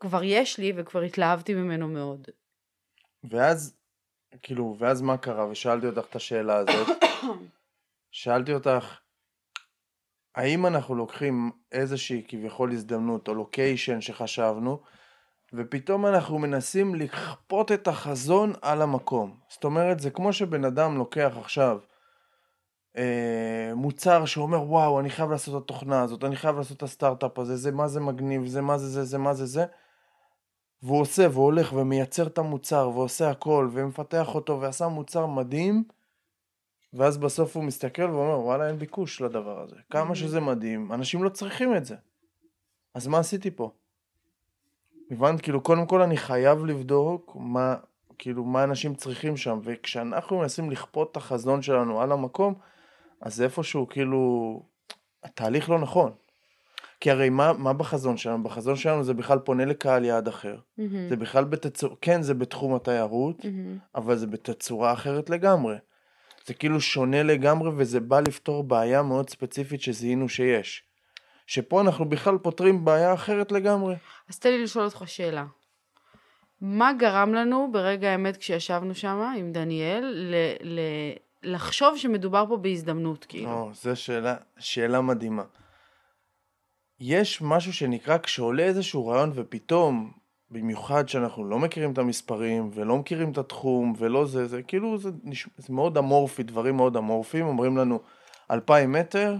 כבר 0.00 0.22
יש 0.24 0.58
לי 0.58 0.72
וכבר 0.76 1.02
התלהבתי 1.02 1.54
ממנו 1.54 1.88
מאוד. 1.88 2.28
ואז, 3.24 3.76
כאילו, 4.42 4.76
ואז 4.78 5.02
מה 5.02 5.16
קרה? 5.16 5.46
ושאלתי 5.46 5.86
אותך 5.86 6.06
את 6.10 6.16
השאלה 6.16 6.56
הזאת. 6.56 6.88
שאלתי 8.12 8.54
אותך, 8.54 8.98
האם 10.34 10.66
אנחנו 10.66 10.94
לוקחים 10.94 11.50
איזושהי 11.72 12.24
כביכול 12.28 12.72
הזדמנות 12.72 13.28
או 13.28 13.34
לוקיישן 13.34 14.00
שחשבנו, 14.00 14.80
ופתאום 15.52 16.06
אנחנו 16.06 16.38
מנסים 16.38 16.94
לכפות 16.94 17.72
את 17.72 17.88
החזון 17.88 18.52
על 18.62 18.82
המקום. 18.82 19.36
זאת 19.48 19.64
אומרת, 19.64 20.00
זה 20.00 20.10
כמו 20.10 20.32
שבן 20.32 20.64
אדם 20.64 20.96
לוקח 20.96 21.32
עכשיו 21.40 21.78
אה, 22.96 23.72
מוצר 23.74 24.24
שאומר, 24.24 24.62
וואו, 24.62 25.00
אני 25.00 25.10
חייב 25.10 25.30
לעשות 25.30 25.56
את 25.56 25.62
התוכנה 25.62 26.02
הזאת, 26.02 26.24
אני 26.24 26.36
חייב 26.36 26.56
לעשות 26.56 26.76
את 26.76 26.82
הסטארט-אפ 26.82 27.38
הזה, 27.38 27.56
זה 27.56 27.72
מה 27.72 27.88
זה 27.88 28.00
מגניב, 28.00 28.46
זה 28.46 28.60
מה 28.60 28.78
זה 28.78 28.88
זה, 28.88 29.04
זה 29.04 29.18
מה 29.18 29.34
זה 29.34 29.46
זה. 29.46 29.64
והוא 30.82 31.00
עושה 31.00 31.26
והולך 31.32 31.72
ומייצר 31.72 32.26
את 32.26 32.38
המוצר 32.38 32.90
ועושה 32.94 33.30
הכל 33.30 33.68
ומפתח 33.72 34.34
אותו 34.34 34.60
ועשה 34.60 34.88
מוצר 34.88 35.26
מדהים 35.26 35.84
ואז 36.94 37.18
בסוף 37.18 37.56
הוא 37.56 37.64
מסתכל 37.64 38.02
ואומר 38.02 38.40
וואלה 38.40 38.68
אין 38.68 38.78
ביקוש 38.78 39.20
לדבר 39.20 39.62
הזה 39.62 39.76
כמה 39.90 40.14
שזה 40.14 40.40
מדהים 40.40 40.92
אנשים 40.92 41.24
לא 41.24 41.28
צריכים 41.28 41.76
את 41.76 41.84
זה 41.84 41.96
אז 42.94 43.06
מה 43.06 43.18
עשיתי 43.18 43.50
פה? 43.50 43.70
הבנת 45.10 45.40
כאילו 45.40 45.60
קודם 45.60 45.86
כל 45.86 46.02
אני 46.02 46.16
חייב 46.16 46.64
לבדוק 46.66 47.36
מה 47.40 47.76
כאילו 48.18 48.44
מה 48.44 48.64
אנשים 48.64 48.94
צריכים 48.94 49.36
שם 49.36 49.60
וכשאנחנו 49.62 50.38
מנסים 50.38 50.70
לכפות 50.70 51.10
את 51.12 51.16
החזון 51.16 51.62
שלנו 51.62 52.00
על 52.00 52.12
המקום 52.12 52.54
אז 53.20 53.42
איפשהו 53.42 53.88
כאילו 53.88 54.62
התהליך 55.22 55.70
לא 55.70 55.78
נכון 55.78 56.12
כי 57.02 57.10
הרי 57.10 57.30
מה, 57.30 57.52
מה 57.52 57.72
בחזון 57.72 58.16
שלנו? 58.16 58.42
בחזון 58.42 58.76
שלנו 58.76 59.04
זה 59.04 59.14
בכלל 59.14 59.38
פונה 59.38 59.64
לקהל 59.64 60.04
יעד 60.04 60.28
אחר. 60.28 60.56
Mm. 60.78 60.82
זה 61.08 61.16
בכלל 61.16 61.44
בתצורה, 61.44 61.94
כן 62.00 62.22
זה 62.22 62.34
בתחום 62.34 62.74
התיירות, 62.74 63.40
Mm-hmm. 63.40 63.78
אבל 63.94 64.16
זה 64.16 64.26
בתצורה 64.26 64.92
אחרת 64.92 65.30
לגמרי. 65.30 65.76
זה 66.46 66.54
כאילו 66.54 66.80
שונה 66.80 67.22
לגמרי 67.22 67.70
וזה 67.76 68.00
בא 68.00 68.20
לפתור 68.20 68.64
בעיה 68.64 69.02
מאוד 69.02 69.30
ספציפית 69.30 69.82
שזיהינו 69.82 70.28
שיש. 70.28 70.84
שפה 71.46 71.80
אנחנו 71.80 72.08
בכלל 72.08 72.38
פותרים 72.38 72.84
בעיה 72.84 73.14
אחרת 73.14 73.52
לגמרי. 73.52 73.94
אז 74.28 74.38
תן 74.38 74.50
לי 74.50 74.62
לשאול 74.62 74.84
אותך 74.84 75.02
שאלה. 75.06 75.44
מה 76.60 76.92
גרם 76.92 77.34
לנו 77.34 77.68
ברגע 77.72 78.10
האמת 78.10 78.36
כשישבנו 78.36 78.94
שם 78.94 79.32
עם 79.38 79.52
דניאל 79.52 80.04
ל- 80.04 80.54
ל- 80.62 81.16
לחשוב 81.42 81.98
שמדובר 81.98 82.44
פה 82.48 82.56
בהזדמנות 82.56 83.24
כאילו? 83.24 83.50
או, 83.50 83.70
זו 83.74 83.96
שאלה, 83.96 84.36
שאלה 84.58 85.00
מדהימה. 85.00 85.42
יש 87.00 87.42
משהו 87.42 87.72
שנקרא 87.72 88.18
כשעולה 88.18 88.62
איזשהו 88.62 89.06
רעיון 89.06 89.32
ופתאום, 89.34 90.12
במיוחד 90.52 91.08
שאנחנו 91.08 91.44
לא 91.44 91.58
מכירים 91.58 91.92
את 91.92 91.98
המספרים 91.98 92.70
ולא 92.74 92.96
מכירים 92.98 93.32
את 93.32 93.38
התחום 93.38 93.94
ולא 93.98 94.26
זה, 94.26 94.46
זה 94.48 94.62
כאילו 94.62 94.98
זה, 94.98 95.10
נש... 95.24 95.48
זה 95.56 95.72
מאוד 95.72 95.98
אמורפי, 95.98 96.42
דברים 96.42 96.76
מאוד 96.76 96.96
אמורפיים, 96.96 97.46
אומרים 97.46 97.76
לנו 97.76 98.00
אלפיים 98.50 98.92
מטר, 98.92 99.36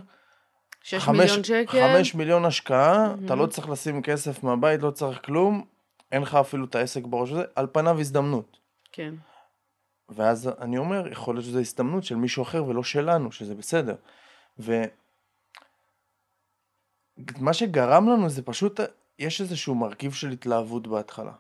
שש 0.83 0.95
חמש- 0.95 1.19
מיליון 1.19 1.45
שקל? 1.45 1.95
חמש 1.97 2.15
מיליון 2.15 2.45
השקעה, 2.45 3.07
אתה 3.07 3.21
מהמם. 3.21 3.41
לא 3.43 3.47
צריך 3.47 3.69
לשים 3.69 4.03
כסף 4.03 4.43
מהבית, 4.45 4.83
לא 4.83 4.91
צריך 4.91 5.25
כלום, 5.25 5.65
אין 6.13 6.23
לך 6.23 6.35
אפילו 6.35 6.65
את 6.65 6.75
העסק 6.75 7.03
בראש 7.05 7.31
הזה, 7.31 7.45
על 7.55 7.67
פניו 7.73 8.01
הזדמנות. 8.01 8.57
כן. 8.93 9.15
ואז 10.09 10.51
אני 10.61 10.79
אומר, 10.79 11.09
יכול 11.09 11.35
להיות 11.35 11.45
שזו 11.45 11.59
הזדמנות 11.59 12.05
של 12.05 12.17
מישהו 12.17 12.43
אחר 12.43 12.65
ולא 12.65 12.83
שלנו, 12.83 13.33
שזה 13.33 13.55
בסדר. 13.55 13.95
ומה 14.59 14.87
שגרם 17.53 18.09
לנו 18.09 18.29
זה 18.29 18.43
פשוט, 18.43 18.81
יש 19.23 19.41
איזשהו 19.41 19.75
מרכיב 19.75 20.13
של 20.13 20.31
התלהבות 20.31 20.87
בהתחלה. 20.87 21.33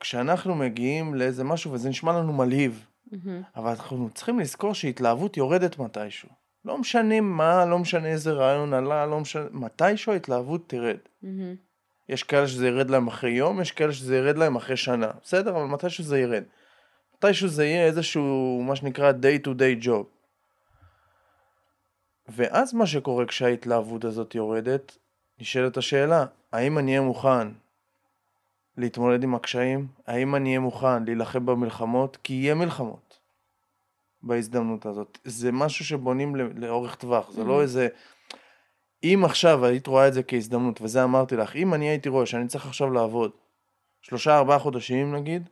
כשאנחנו 0.00 0.54
מגיעים 0.54 1.14
לאיזה 1.14 1.44
משהו 1.44 1.72
וזה 1.72 1.88
נשמע 1.88 2.12
לנו 2.12 2.32
מלהיב, 2.32 2.86
מהמם. 3.12 3.42
אבל 3.56 3.70
אנחנו 3.70 4.10
צריכים 4.14 4.38
לזכור 4.40 4.74
שהתלהבות 4.74 5.36
יורדת 5.36 5.78
מתישהו. 5.78 6.28
לא 6.64 6.78
משנה 6.78 7.20
מה, 7.20 7.66
לא 7.66 7.78
משנה 7.78 8.08
איזה 8.08 8.32
רעיון 8.32 8.74
עלה, 8.74 9.06
לא 9.06 9.20
משנה, 9.20 9.44
מתישהו 9.50 10.12
ההתלהבות 10.12 10.68
תרד. 10.68 10.96
מהמם. 11.22 11.54
יש 12.08 12.22
כאלה 12.22 12.48
שזה 12.48 12.68
ירד 12.68 12.90
להם 12.90 13.06
אחרי 13.06 13.30
יום, 13.30 13.60
יש 13.60 13.72
כאלה 13.72 13.92
שזה 13.92 14.16
ירד 14.16 14.38
להם 14.38 14.56
אחרי 14.56 14.76
שנה. 14.76 15.10
בסדר, 15.22 15.50
אבל 15.50 15.64
מתישהו 15.64 16.04
זה 16.04 16.18
ירד. 16.18 16.42
מתישהו 17.16 17.48
זה 17.48 17.64
יהיה 17.64 17.84
איזשהו, 17.84 18.62
מה 18.66 18.76
שנקרא 18.76 19.12
day 19.12 19.46
to 19.46 19.50
day 19.50 19.84
job. 19.84 20.04
ואז 22.28 22.74
מה 22.74 22.86
שקורה 22.86 23.26
כשההתלהבות 23.26 24.04
הזאת 24.04 24.34
יורדת, 24.34 24.98
נשאלת 25.40 25.76
השאלה, 25.76 26.26
האם 26.54 26.78
אני 26.78 26.90
אהיה 26.90 27.00
מוכן 27.00 27.48
להתמודד 28.76 29.22
עם 29.22 29.34
הקשיים? 29.34 29.86
האם 30.06 30.34
אני 30.34 30.48
אהיה 30.48 30.60
מוכן 30.60 31.04
להילחם 31.04 31.46
במלחמות? 31.46 32.18
כי 32.22 32.34
יהיה 32.34 32.54
מלחמות 32.54 33.18
בהזדמנות 34.22 34.86
הזאת. 34.86 35.18
זה 35.24 35.52
משהו 35.52 35.84
שבונים 35.84 36.36
לאורך 36.36 36.94
טווח, 36.94 37.30
זה 37.30 37.44
לא 37.44 37.58
Mhm. 37.58 37.62
איזה... 37.62 37.88
אם 39.04 39.22
עכשיו 39.24 39.64
היית 39.64 39.86
רואה 39.86 40.08
את 40.08 40.14
זה 40.14 40.22
כהזדמנות, 40.22 40.80
וזה 40.82 41.04
אמרתי 41.04 41.36
לך, 41.36 41.56
אם 41.56 41.74
אני 41.74 41.88
הייתי 41.88 42.08
רואה 42.08 42.26
שאני 42.26 42.48
צריך 42.48 42.66
עכשיו 42.66 42.90
לעבוד 42.90 43.30
שלושה 44.02 44.38
ארבעה 44.38 44.58
חודשים 44.58 45.14
נגיד, 45.14 45.48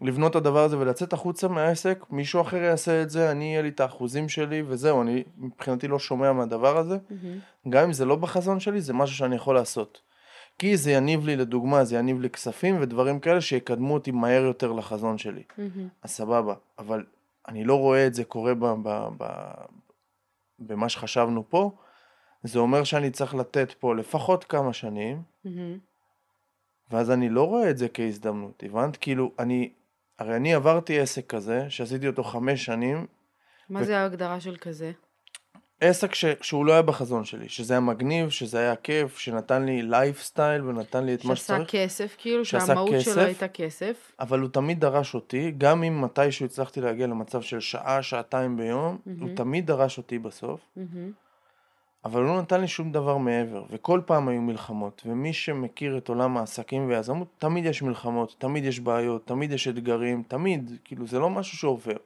לבנות 0.00 0.30
את 0.30 0.36
הדבר 0.36 0.64
הזה 0.64 0.78
ולצאת 0.78 1.12
החוצה 1.12 1.48
מהעסק, 1.48 2.04
מישהו 2.10 2.40
אחר 2.40 2.56
יעשה 2.56 3.02
את 3.02 3.10
זה, 3.10 3.30
אני 3.30 3.44
יהיה 3.44 3.62
לי 3.62 3.68
את 3.68 3.80
האחוזים 3.80 4.28
שלי 4.28 4.62
וזהו, 4.66 5.02
אני 5.02 5.24
מבחינתי 5.36 5.88
לא 5.88 5.98
שומע 5.98 6.32
מהדבר 6.32 6.78
הזה. 6.78 6.98
מהמם. 7.10 7.38
גם 7.68 7.84
אם 7.84 7.92
זה 7.92 8.04
לא 8.04 8.16
בחזון 8.16 8.60
שלי, 8.60 8.80
זה 8.80 8.92
משהו 8.92 9.16
שאני 9.16 9.36
יכול 9.36 9.54
לעשות. 9.54 10.00
כי 10.58 10.76
זה 10.76 10.92
יניב 10.92 11.26
לי, 11.26 11.36
לדוגמה, 11.36 11.84
זה 11.84 11.96
יניב 11.96 12.20
לי 12.20 12.30
כספים 12.30 12.80
ודברים 12.80 13.20
כאלה 13.20 13.40
שיקדמו 13.40 13.94
אותי 13.94 14.10
מהר 14.10 14.42
יותר 14.42 14.72
לחזון 14.72 15.18
שלי. 15.18 15.42
מהמם. 15.58 15.88
אז 16.02 16.10
סבבה, 16.10 16.54
אבל 16.78 17.04
אני 17.48 17.64
לא 17.64 17.78
רואה 17.78 18.06
את 18.06 18.14
זה 18.14 18.24
קורה 18.24 18.54
ב, 18.54 18.64
ב, 18.64 19.08
ב, 19.18 19.24
במה 20.58 20.88
שחשבנו 20.88 21.44
פה. 21.48 21.70
זה 22.42 22.58
אומר 22.58 22.84
שאני 22.84 23.10
צריך 23.10 23.34
לתת 23.34 23.72
פה 23.72 23.94
לפחות 23.94 24.44
כמה 24.44 24.72
שנים, 24.72 25.22
מהמם. 25.44 25.78
ואז 26.90 27.10
אני 27.10 27.28
לא 27.28 27.46
רואה 27.46 27.70
את 27.70 27.78
זה 27.78 27.88
כהזדמנות, 27.88 28.62
הבנת? 28.66 28.96
כאילו, 28.96 29.32
אני, 29.38 29.72
הרי 30.18 30.36
אני 30.36 30.54
עברתי 30.54 31.00
עסק 31.00 31.26
כזה, 31.26 31.70
שעשיתי 31.70 32.08
אותו 32.08 32.24
חמש 32.24 32.64
שנים, 32.64 33.06
מה 33.68 33.80
ו- 33.80 33.84
זה 33.84 33.98
ההגדרה 33.98 34.40
של 34.40 34.56
כזה? 34.56 34.92
עסק 35.80 36.14
ש, 36.14 36.24
שהוא 36.40 36.66
לא 36.66 36.72
היה 36.72 36.82
בחזון 36.82 37.24
שלי, 37.24 37.48
שזה 37.48 37.74
היה 37.74 37.80
מגניב, 37.80 38.28
שזה 38.28 38.58
היה 38.58 38.76
כיף, 38.76 39.18
שנתן 39.18 39.64
לי 39.64 39.82
לייפסטייל 39.82 40.64
ונתן 40.64 41.04
לי 41.04 41.14
את 41.14 41.24
מה 41.24 41.36
שעשה 41.36 41.54
שצריך, 41.54 41.70
כסף, 41.70 42.16
כאילו 42.18 42.44
שעשה 42.44 42.66
שהמהות. 42.66 43.00
שלו 43.00 43.22
הייתה 43.22 43.48
כסף. 43.48 44.12
אבל 44.20 44.40
הוא 44.40 44.48
תמיד 44.48 44.80
דרש 44.80 45.14
אותי, 45.14 45.52
גם 45.58 45.82
אם 45.82 46.02
מתישהו 46.02 46.46
הצלחתי 46.46 46.80
להגיע 46.80 47.06
למצב 47.06 47.42
של 47.42 47.60
שעה, 47.60 48.02
שעתיים 48.02 48.56
ביום, 48.56 48.98
הוא 49.04 49.14
מהמם. 49.16 49.34
תמיד 49.34 49.66
דרש 49.66 49.98
אותי 49.98 50.18
בסוף. 50.18 50.60
מהמם. 50.76 51.12
אבל 52.04 52.22
הוא 52.22 52.28
לא 52.28 52.40
נתן 52.40 52.60
לי 52.60 52.68
שום 52.68 52.92
דבר 52.92 53.16
מעבר, 53.16 53.64
וכל 53.70 54.00
פעם 54.06 54.28
היו 54.28 54.40
מלחמות, 54.40 55.02
ומי 55.06 55.32
שמכיר 55.32 55.98
את 55.98 56.08
עולם 56.08 56.36
העסקים 56.36 56.88
והיזמות, 56.88 57.28
תמיד 57.38 57.64
יש 57.64 57.82
מלחמות, 57.82 58.34
תמיד 58.38 58.64
יש 58.64 58.80
בעיות, 58.80 59.26
תמיד 59.26 59.52
יש 59.52 59.68
אתגרים, 59.68 60.22
תמיד, 60.28 60.78
כאילו 60.84 61.06
זה 61.06 61.18
לא 61.18 61.30
משהו 61.30 61.58
שעובר. 61.58 61.96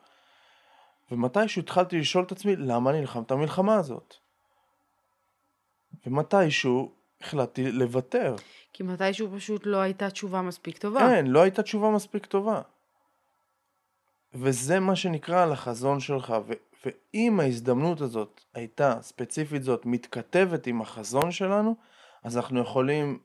ומתישהו 1.10 1.62
התחלתי 1.62 1.98
לשאול 1.98 2.24
את 2.24 2.32
עצמי, 2.32 2.56
למה 2.56 2.90
אני 2.90 3.00
נלחם 3.00 3.22
את 3.22 3.30
המלחמה 3.30 3.74
הזאת? 3.74 4.14
ומתישהו 6.06 6.92
החלטתי 7.20 7.72
לוותר. 7.72 8.36
כי 8.72 8.82
מתישהו 8.82 9.28
פשוט 9.36 9.66
לא 9.66 9.76
הייתה 9.76 10.10
תשובה 10.10 10.42
מספיק 10.42 10.78
טובה. 10.78 11.14
אין, 11.14 11.26
לא 11.26 11.42
הייתה 11.42 11.62
תשובה 11.62 11.90
מספיק 11.90 12.26
טובה. 12.26 12.60
וזה 14.34 14.80
מה 14.80 14.96
שנקרא 14.96 15.42
על 15.42 15.52
החזון 15.52 16.00
שלך, 16.00 16.34
ו- 16.46 16.52
ואם 16.86 17.40
ההזדמנות 17.40 18.00
הזאת 18.00 18.40
הייתה, 18.54 18.98
ספציפית 19.00 19.62
זאת, 19.62 19.86
מתכתבת 19.86 20.66
עם 20.66 20.80
החזון 20.80 21.30
שלנו, 21.30 21.76
אז 22.22 22.36
אנחנו 22.36 22.60
יכולים 22.60 23.18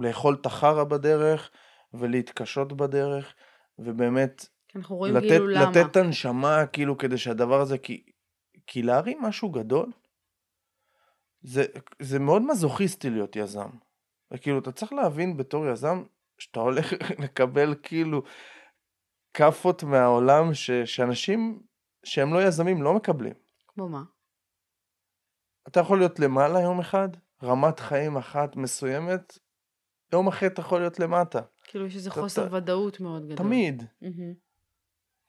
לאכול 0.00 0.36
את 0.40 0.46
החרא 0.46 0.84
בדרך, 0.84 1.50
ולהתקשות 1.94 2.72
בדרך, 2.72 3.34
ובאמת 3.78 4.46
אנחנו 4.76 4.96
רואים 4.96 5.14
לתת, 5.16 5.26
כאילו 5.28 5.46
למה. 5.46 5.70
לתת 5.70 5.90
את 5.90 5.96
הנשמה, 5.96 6.66
כאילו, 6.66 6.98
כדי 6.98 7.18
שהדבר 7.18 7.60
הזה, 7.60 7.78
כי, 7.78 8.02
כי 8.66 8.82
להרים 8.82 9.22
משהו 9.22 9.50
גדול, 9.50 9.92
זה, 11.40 11.64
זה 12.02 12.18
מאוד 12.18 12.42
מזוכיסטי 12.42 13.10
להיות 13.10 13.36
יזם. 13.36 13.68
וכאילו, 14.30 14.58
אתה 14.58 14.72
צריך 14.72 14.92
להבין 14.92 15.36
בתור 15.36 15.66
יזם, 15.66 16.02
שאתה 16.38 16.60
הולך 16.60 16.86
לקבל 17.24 17.74
כאילו 17.82 18.22
כאפות 19.34 19.82
מהעולם 19.82 20.54
ש, 20.54 20.70
שאנשים 20.70 21.62
שהם 22.04 22.34
לא 22.34 22.42
יזמים 22.42 22.82
לא 22.82 22.94
מקבלים. 22.94 23.34
כמו 23.68 23.88
מה? 23.88 24.02
אתה 25.68 25.80
יכול 25.80 25.98
להיות 25.98 26.18
למעלה 26.20 26.60
יום 26.60 26.80
אחד, 26.80 27.08
רמת 27.42 27.80
חיים 27.80 28.16
אחת 28.16 28.56
מסוימת, 28.56 29.38
יום 30.12 30.28
אחרי 30.28 30.48
אתה 30.48 30.60
יכול 30.60 30.80
להיות 30.80 31.00
למטה. 31.00 31.40
כאילו 31.64 31.86
יש 31.86 31.96
איזה 31.96 32.10
חוסר 32.10 32.46
אתה- 32.46 32.54
ודאות 32.56 33.00
מאוד 33.00 33.22
גדול. 33.24 33.36
תמיד. 33.36 33.82
מהמם. 34.02 34.34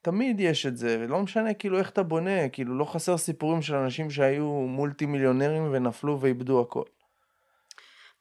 תמיד 0.02 0.40
יש 0.40 0.66
את 0.66 0.78
זה, 0.78 0.98
ולא 1.00 1.20
משנה 1.20 1.54
כאילו 1.54 1.80
איך 1.80 1.90
אתה 1.90 2.04
בונה, 2.04 2.50
כאילו 2.50 2.78
לא 2.78 2.86
חסר 2.86 3.18
סיפורים 3.18 3.62
של 3.62 3.76
אנשים 3.76 4.10
שהיו 4.10 4.46
מולטי 4.46 5.06
מיליונרים 5.06 5.70
ונפלו 5.72 6.22
ואיבדו 6.22 6.62
הכל. 6.62 6.84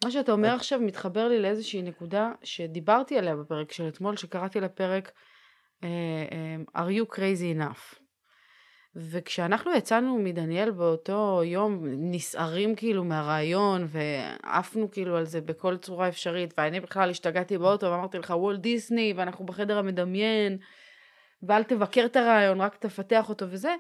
מה 0.04 0.10
שאתה 0.10 0.32
אומר 0.32 0.54
עכשיו 0.54 0.80
מתחבר 0.80 1.28
לי 1.28 1.42
לאיזושהי 1.42 1.82
נקודה 1.82 2.32
שדיברתי 2.42 3.18
עליה 3.18 3.36
בפרק 3.36 3.72
של 3.72 3.88
אתמול, 3.88 4.16
שקראתי 4.16 4.60
לפרק 4.60 5.12
אה, 5.84 5.88
אה, 6.32 6.84
are 6.84 6.90
you 6.90 7.16
crazy 7.16 7.58
enough. 7.58 7.98
וכשאנחנו 8.96 9.74
יצאנו 9.74 10.18
מדניאל 10.18 10.70
באותו 10.70 11.40
יום 11.44 11.84
נסערים 11.86 12.74
כאילו 12.74 13.04
מהרעיון 13.04 13.86
ועפנו 13.88 14.90
כאילו 14.90 15.16
על 15.16 15.24
זה 15.24 15.40
בכל 15.40 15.76
צורה 15.76 16.08
אפשרית 16.08 16.54
ואני 16.58 16.80
בכלל 16.80 17.10
השתגעתי 17.10 17.58
באוטו 17.58 17.86
ואמרתי 17.86 18.18
לך 18.18 18.30
וולט 18.30 18.60
דיסני 18.60 19.14
ואנחנו 19.16 19.46
בחדר 19.46 19.78
המדמיין 19.78 20.58
ואל 21.42 21.62
תבקר 21.62 22.04
את 22.04 22.16
הרעיון 22.16 22.60
רק 22.60 22.76
תפתח 22.76 23.28
אותו 23.28 23.46
וזה 23.50 23.74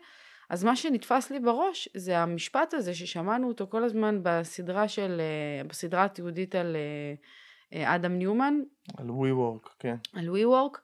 אז 0.50 0.64
מה 0.64 0.76
שנתפס 0.76 1.30
לי 1.30 1.40
בראש 1.40 1.88
זה 1.94 2.18
המשפט 2.18 2.74
הזה 2.74 2.94
ששמענו 2.94 3.48
אותו 3.48 3.66
כל 3.70 3.84
הזמן 3.84 4.20
בסדרה 4.22 4.88
של 4.88 5.20
אה, 5.20 5.64
בסדרה 5.68 6.04
התיעודית 6.04 6.54
על 6.54 6.76
אה, 6.76 7.14
אה, 7.78 7.94
אדם 7.94 8.18
ניומן 8.18 8.54
על 8.98 9.10
ווי 9.10 9.32
וורק, 9.32 9.68
כן. 9.78 9.96
על 10.14 10.30
ווי 10.30 10.44
וורק, 10.44 10.80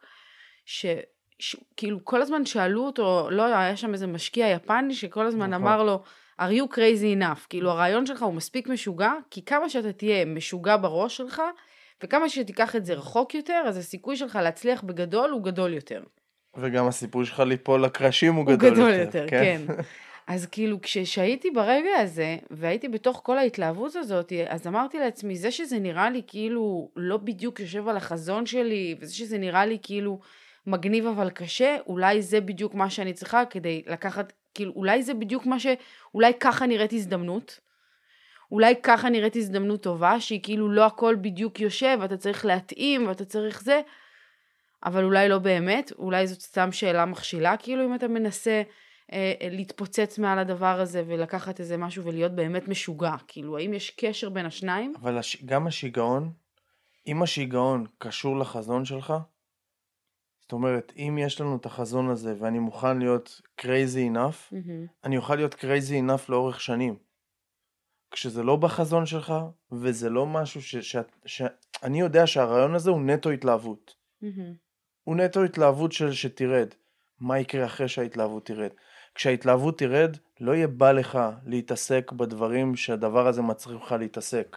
שכאילו 0.64 2.04
כל 2.04 2.22
הזמן 2.22 2.46
שאלו 2.46 2.86
אותו, 2.86 3.28
לא 3.30 3.42
היה 3.42 3.76
שם 3.76 3.92
איזה 3.92 4.06
משקיע 4.06 4.48
יפני 4.48 4.94
שכל 4.94 5.26
הזמן 5.26 5.50
נכון. 5.50 5.62
אמר 5.62 5.82
לו, 5.82 6.02
are 6.40 6.52
you 6.60 6.74
crazy 6.74 7.20
enough? 7.20 7.46
כאילו 7.48 7.70
הרעיון 7.70 8.06
שלך 8.06 8.22
הוא 8.22 8.34
מספיק 8.34 8.68
משוגע, 8.68 9.12
כי 9.30 9.44
כמה 9.44 9.68
שאתה 9.68 9.92
תהיה 9.92 10.24
משוגע 10.24 10.76
בראש 10.76 11.16
שלך, 11.16 11.42
וכמה 12.02 12.28
שתיקח 12.28 12.76
את 12.76 12.84
זה 12.84 12.94
רחוק 12.94 13.34
יותר, 13.34 13.62
אז 13.66 13.76
הסיכוי 13.76 14.16
שלך 14.16 14.38
להצליח 14.42 14.82
בגדול 14.82 15.30
הוא 15.30 15.42
גדול 15.42 15.74
יותר. 15.74 16.02
וגם 16.56 16.86
הסיפור 16.86 17.24
שלך 17.24 17.40
ליפול 17.40 17.84
לקרשים 17.84 18.34
הוא 18.34 18.44
הוא 18.44 18.54
גדול, 18.54 18.70
גדול 18.70 18.90
יותר, 18.90 19.26
כן. 19.28 19.62
כן. 19.66 19.74
אז 20.26 20.46
כאילו 20.46 20.78
כשהייתי 20.82 21.50
ברגע 21.50 21.90
הזה, 22.00 22.36
והייתי 22.50 22.88
בתוך 22.88 23.20
כל 23.24 23.38
ההתלהבות 23.38 23.96
הזאת, 23.96 24.32
אז 24.48 24.66
אמרתי 24.66 24.98
לעצמי, 24.98 25.36
זה 25.36 25.50
שזה 25.50 25.78
נראה 25.78 26.10
לי 26.10 26.22
כאילו 26.26 26.90
לא 26.96 27.16
בדיוק 27.16 27.60
יושב 27.60 27.88
על 27.88 27.96
החזון 27.96 28.46
שלי, 28.46 28.94
וזה 29.00 29.14
שזה 29.14 29.38
נראה 29.38 29.66
לי 29.66 29.78
כאילו 29.82 30.20
מגניב 30.66 31.06
אבל 31.06 31.30
קשה, 31.30 31.76
אולי 31.86 32.22
זה 32.22 32.40
בדיוק 32.40 32.74
מה 32.74 32.90
שאני 32.90 33.12
צריכה 33.12 33.44
כדי 33.44 33.82
לקחת, 33.86 34.32
כאילו 34.54 34.72
אולי 34.76 35.02
זה 35.02 35.14
בדיוק 35.14 35.46
מה 35.46 35.58
ש... 35.58 35.66
אולי 36.14 36.32
ככה 36.40 36.66
נראית 36.66 36.92
הזדמנות. 36.92 37.60
אולי 38.50 38.74
ככה 38.82 39.08
נראית 39.08 39.36
הזדמנות 39.36 39.82
טובה, 39.82 40.20
שהיא 40.20 40.40
כאילו 40.42 40.68
לא 40.70 40.86
הכל 40.86 41.16
בדיוק 41.20 41.60
יושב, 41.60 41.98
ואתה 42.00 42.16
צריך 42.16 42.44
להתאים, 42.44 43.06
ואתה 43.06 43.24
צריך 43.24 43.62
זה, 43.62 43.80
אבל 44.84 45.04
אולי 45.04 45.28
לא 45.28 45.38
באמת, 45.38 45.92
אולי 45.98 46.26
זאת 46.26 46.40
סתם 46.40 46.72
שאלה 46.72 47.04
מכשילה, 47.04 47.56
כאילו 47.56 47.84
אם 47.84 47.94
אתה 47.94 48.08
מנסה 48.08 48.62
אה, 49.12 49.32
אה, 49.40 49.48
להתפוצץ 49.50 50.18
מעל 50.18 50.38
הדבר 50.38 50.80
הזה 50.80 51.04
ולקחת 51.06 51.60
איזה 51.60 51.76
משהו 51.76 52.04
ולהיות 52.04 52.32
באמת 52.32 52.68
משוגע, 52.68 53.14
כאילו 53.28 53.58
האם 53.58 53.74
יש 53.74 53.90
קשר 53.90 54.28
בין 54.28 54.46
השניים? 54.46 54.92
אבל 55.00 55.18
הש... 55.18 55.44
גם 55.44 55.66
השיגעון, 55.66 56.32
אם 57.06 57.22
השיגעון 57.22 57.86
קשור 57.98 58.38
לחזון 58.38 58.84
שלך, 58.84 59.14
זאת 60.40 60.52
אומרת, 60.52 60.92
אם 60.96 61.18
יש 61.20 61.40
לנו 61.40 61.56
את 61.56 61.66
החזון 61.66 62.10
הזה 62.10 62.34
ואני 62.38 62.58
מוכן 62.58 62.98
להיות 62.98 63.40
crazy 63.60 64.14
enough, 64.14 64.52
מהמם. 64.52 64.86
אני 65.04 65.16
אוכל 65.16 65.34
להיות 65.34 65.54
crazy 65.54 66.08
enough 66.08 66.22
לאורך 66.28 66.60
שנים. 66.60 66.96
כשזה 68.10 68.42
לא 68.42 68.56
בחזון 68.56 69.06
שלך, 69.06 69.34
וזה 69.72 70.10
לא 70.10 70.26
משהו 70.26 70.62
ש... 70.62 70.76
ש... 70.76 70.96
ש... 71.26 71.42
אני 71.82 72.00
יודע 72.00 72.26
שהרעיון 72.26 72.74
הזה 72.74 72.90
הוא 72.90 73.00
נטו 73.00 73.30
התלהבות. 73.30 73.94
מהמם. 74.22 74.54
הוא 75.04 75.16
נטו 75.16 75.42
התלהבות 75.42 75.92
של 75.92 76.12
שתרד. 76.12 76.68
מה 77.20 77.38
יקרה 77.38 77.66
אחרי 77.66 77.88
שההתלהבות 77.88 78.46
תרד? 78.46 78.70
כשההתלהבות 79.14 79.78
תרד, 79.78 80.16
לא 80.40 80.54
יהיה 80.54 80.66
בא 80.66 80.92
לך 80.92 81.18
להתעסק 81.46 82.12
בדברים 82.12 82.76
שהדבר 82.76 83.26
הזה 83.26 83.42
מצריך 83.42 83.82
לך 83.82 83.92
להתעסק. 83.92 84.56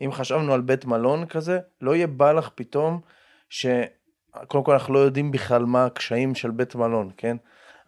אם 0.00 0.12
חשבנו 0.12 0.54
על 0.54 0.60
בית 0.60 0.84
מלון 0.84 1.26
כזה, 1.26 1.58
לא 1.80 1.96
יהיה 1.96 2.06
בא 2.06 2.32
לך 2.32 2.50
פתאום 2.54 3.00
ש... 3.48 3.66
קודם 4.48 4.64
כל 4.64 4.72
אנחנו 4.72 4.94
לא 4.94 4.98
יודעים 4.98 5.30
בכלל 5.30 5.64
מה 5.64 5.84
הקשיים 5.84 6.34
של 6.34 6.50
בית 6.50 6.74
מלון, 6.74 7.10
כן? 7.16 7.36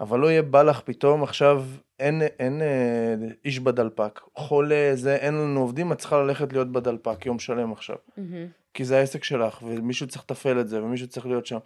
אבל 0.01 0.19
לא 0.19 0.27
יהיה 0.27 0.43
בא 0.43 0.63
לך 0.63 0.81
פתאום 0.81 1.23
עכשיו, 1.23 1.65
אין, 1.99 2.23
אין 2.23 2.63
אה, 2.63 3.15
איש 3.45 3.59
בדלפק, 3.59 4.21
חולה, 4.35 4.91
זה, 4.95 5.17
אין 5.17 5.35
לנו 5.35 5.61
עובדים, 5.61 5.93
את 5.93 5.99
צריכה 5.99 6.19
ללכת 6.19 6.53
להיות 6.53 6.73
בדלפק 6.73 7.27
יום 7.27 7.39
שלם 7.39 7.73
עכשיו. 7.73 7.97
מהמם. 8.17 8.47
כי 8.75 8.85
זה 8.85 8.99
העסק 8.99 9.25
שלך, 9.25 9.63
ומישהו 9.63 10.07
צריך 10.07 10.23
לתפעל 10.25 10.61
את 10.61 10.69
זה, 10.69 10.83
ומישהו 10.83 11.09
צריך 11.09 11.27
להיות 11.27 11.47
שם. 11.47 11.59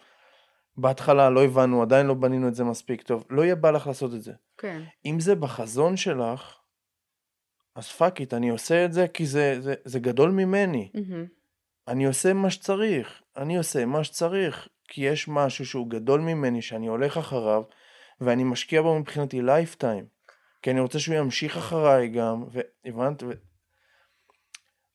בהתחלה 0.77 1.31
לא 1.31 1.45
הבנו, 1.45 1.83
עדיין 1.83 2.07
לא 2.07 2.15
בנינו 2.15 2.49
את 2.49 2.55
זה 2.55 2.65
מספיק 2.65 3.03
טוב, 3.03 3.25
לא 3.31 3.43
יהיה 3.43 3.55
בא 3.55 3.71
לך 3.71 3.87
לעשות 3.87 4.15
את 4.15 4.23
זה. 4.23 4.33
כן. 4.59 4.83
אם 5.07 5.21
זה 5.21 5.35
בחזון 5.35 5.97
שלך, 5.97 6.59
אז 7.75 7.89
fuck 7.89 8.21
it, 8.21 8.35
אני 8.35 8.49
עושה 8.49 8.85
את 8.85 8.93
זה 8.93 9.09
כי 9.09 9.27
זה, 9.27 9.61
זה, 9.61 9.75
זה 9.85 10.01
גדול 10.01 10.31
ממני. 10.31 10.91
מהמם. 10.95 11.27
אני 11.89 12.07
עושה 12.07 12.33
מה 12.33 12.51
שצריך, 12.51 13.23
אני 13.37 13.57
עושה 13.57 13.87
מה 13.87 14.05
שצריך, 14.05 14.69
כי 14.89 15.01
יש 15.01 15.29
משהו 15.29 15.67
שהוא 15.67 15.91
גדול 15.91 16.21
ממני, 16.21 16.63
שאני 16.63 16.87
הולך 16.87 17.17
אחריו, 17.19 17.63
ואני 18.25 18.45
משקיע 18.45 18.83
בו 18.83 18.99
מבחינתי 18.99 19.43
lifetime. 19.43 20.05
כי 20.63 20.71
אני 20.71 20.81
רוצה 20.81 20.99
שהוא 20.99 21.17
ימשיך 21.17 21.57
אחריי 21.57 22.09
גם, 22.09 22.45
והבנת? 22.53 23.23
ו... 23.23 23.31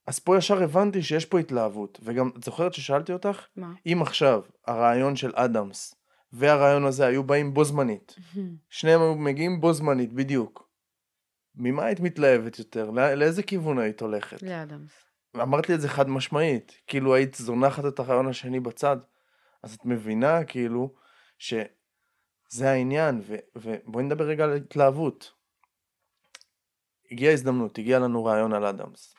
אז 0.07 0.19
פה 0.19 0.37
ישר 0.37 0.63
הבנתי 0.63 1.03
שיש 1.03 1.25
פה 1.25 1.39
התלהבות, 1.39 1.99
וגם, 2.03 2.29
את 2.37 2.43
זוכרת 2.43 2.73
ששאלתי 2.73 3.13
אותך? 3.13 3.45
מה? 3.55 3.73
אם 3.85 4.01
עכשיו 4.01 4.41
הרעיון 4.67 5.15
של 5.15 5.31
אדמס 5.35 5.95
והרעיון 6.33 6.85
הזה 6.85 7.05
היו 7.05 7.23
באים 7.23 7.53
בו 7.53 7.63
זמנית, 7.63 8.15
שניהם 8.69 9.01
היו 9.01 9.15
מגיעים 9.15 9.61
בו 9.61 9.73
זמנית, 9.73 10.13
בדיוק. 10.13 10.69
ממה 11.55 11.85
היית 11.85 11.99
מתלהבת 11.99 12.59
יותר? 12.59 12.91
לא, 12.91 13.13
לאיזה 13.13 13.43
כיוון 13.43 13.79
היית 13.79 14.01
הולכת? 14.01 14.43
לאדמס. 14.43 14.91
אמרת 15.35 15.69
לי 15.69 15.75
את 15.75 15.81
זה 15.81 15.89
חד 15.89 16.09
משמעית, 16.09 16.81
כאילו 16.87 17.15
היית 17.15 17.35
זונחת 17.35 17.85
את 17.85 17.99
הרעיון 17.99 18.27
השני 18.27 18.59
בצד, 18.59 18.97
אז 19.63 19.73
את 19.73 19.85
מבינה 19.85 20.43
כאילו 20.43 20.93
שזה 22.49 22.69
העניין, 22.69 23.21
ובואי 23.55 24.03
נדבר 24.03 24.25
רגע 24.25 24.43
על 24.43 24.53
התלהבות. 24.53 25.31
הגיעה 27.11 27.33
הזדמנות, 27.33 27.77
הגיע 27.77 27.99
לנו 27.99 28.25
רעיון 28.25 28.53
על 28.53 28.65
אדמס. 28.65 29.15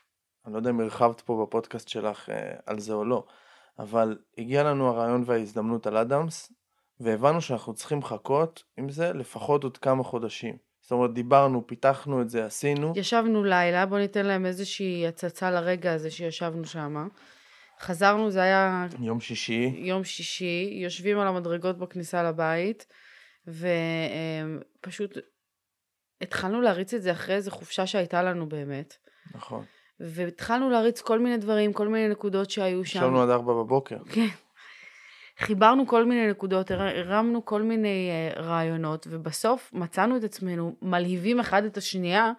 אני 0.46 0.52
לא 0.52 0.58
יודע 0.58 0.70
אם 0.70 0.80
הרחבת 0.80 1.20
פה 1.20 1.46
בפודקאסט 1.46 1.88
שלך 1.88 2.30
אה, 2.30 2.56
על 2.66 2.78
זה 2.78 2.92
או 2.92 3.04
לא, 3.04 3.26
אבל 3.78 4.18
הגיע 4.38 4.62
לנו 4.62 4.88
הרעיון 4.88 5.22
וההזדמנות 5.26 5.86
על 5.86 5.96
אדמס, 5.96 6.52
והבנו 7.00 7.40
שאנחנו 7.40 7.74
צריכים 7.74 7.98
לחכות 7.98 8.64
עם 8.76 8.88
זה 8.88 9.12
לפחות 9.12 9.64
עוד 9.64 9.78
כמה 9.78 10.02
חודשים. 10.02 10.56
זאת 10.80 10.92
אומרת, 10.92 11.14
דיברנו, 11.14 11.66
פיתחנו 11.66 12.22
את 12.22 12.30
זה, 12.30 12.46
עשינו. 12.46 12.92
ישבנו 12.96 13.44
לילה, 13.44 13.86
בוא 13.86 13.98
ניתן 13.98 14.26
להם 14.26 14.46
איזושהי 14.46 15.06
הצצה 15.06 15.50
לרגע 15.50 15.92
הזה 15.92 16.10
שישבנו 16.10 16.64
שם. 16.64 17.08
חזרנו, 17.80 18.30
זה 18.30 18.42
היה 18.42 18.86
יום 19.00 19.20
שישי, 19.20 19.74
יום 19.76 20.04
שישי, 20.04 20.78
יושבים 20.82 21.18
על 21.18 21.26
המדרגות 21.26 21.78
בכניסה 21.78 22.22
לבית, 22.22 22.86
ופשוט 23.48 25.18
התחלנו 26.20 26.61
להריץ 26.61 26.94
את 26.94 27.02
זה 27.02 27.12
אחרי 27.12 27.34
איזה 27.34 27.50
חופשה 27.50 27.87
שהייתה 27.87 28.22
לנו 28.22 28.48
באמת. 28.48 28.96
נכון. 29.34 29.64
והתחלנו 30.00 30.70
להריץ 30.70 31.00
כל 31.00 31.18
מיני 31.18 31.37
דברים, 31.37 31.72
כל 31.72 31.88
מיני 31.88 32.08
נקודות 32.08 32.50
שהיו 32.50 32.84
שם. 32.84 32.98
ישבנו 32.98 33.22
עד 33.22 33.30
ארבע 33.30 33.52
בבוקר. 33.52 33.96
כן. 34.12 34.26
חיברנו 35.38 35.87
כל 35.87 36.04
מיני 36.04 36.30
נקודות, 36.30 36.70
הר- 36.70 36.98
הרמנו 36.98 37.44
כל 37.44 37.62
מיני 37.62 38.11
uh, 38.34 38.38
רעיונות, 38.38 39.06
ובסוף 39.11 39.70
מצאנו 39.72 40.16
את 40.16 40.24
עצמנו 40.24 40.76
מלהיבים 40.82 41.40
אחד 41.40 41.64
את 41.64 41.76
השנייה 41.76 42.32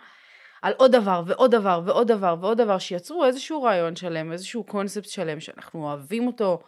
על 0.61 0.73
עוד 0.77 0.91
דבר 0.91 1.23
ועוד 1.25 1.51
דבר 1.51 1.81
ועוד 1.85 2.07
דבר 2.07 2.35
ועוד 2.41 2.57
דבר, 2.57 2.77
שיצרו 2.77 3.25
איזשהו 3.25 3.63
רעיון 3.63 3.95
שלם, 3.95 4.31
איזשהו 4.31 4.63
קונספט 4.63 5.09
שלם, 5.09 5.39
שאנחנו 5.39 5.83
אוהבים 5.87 6.27
אותו, 6.27 6.59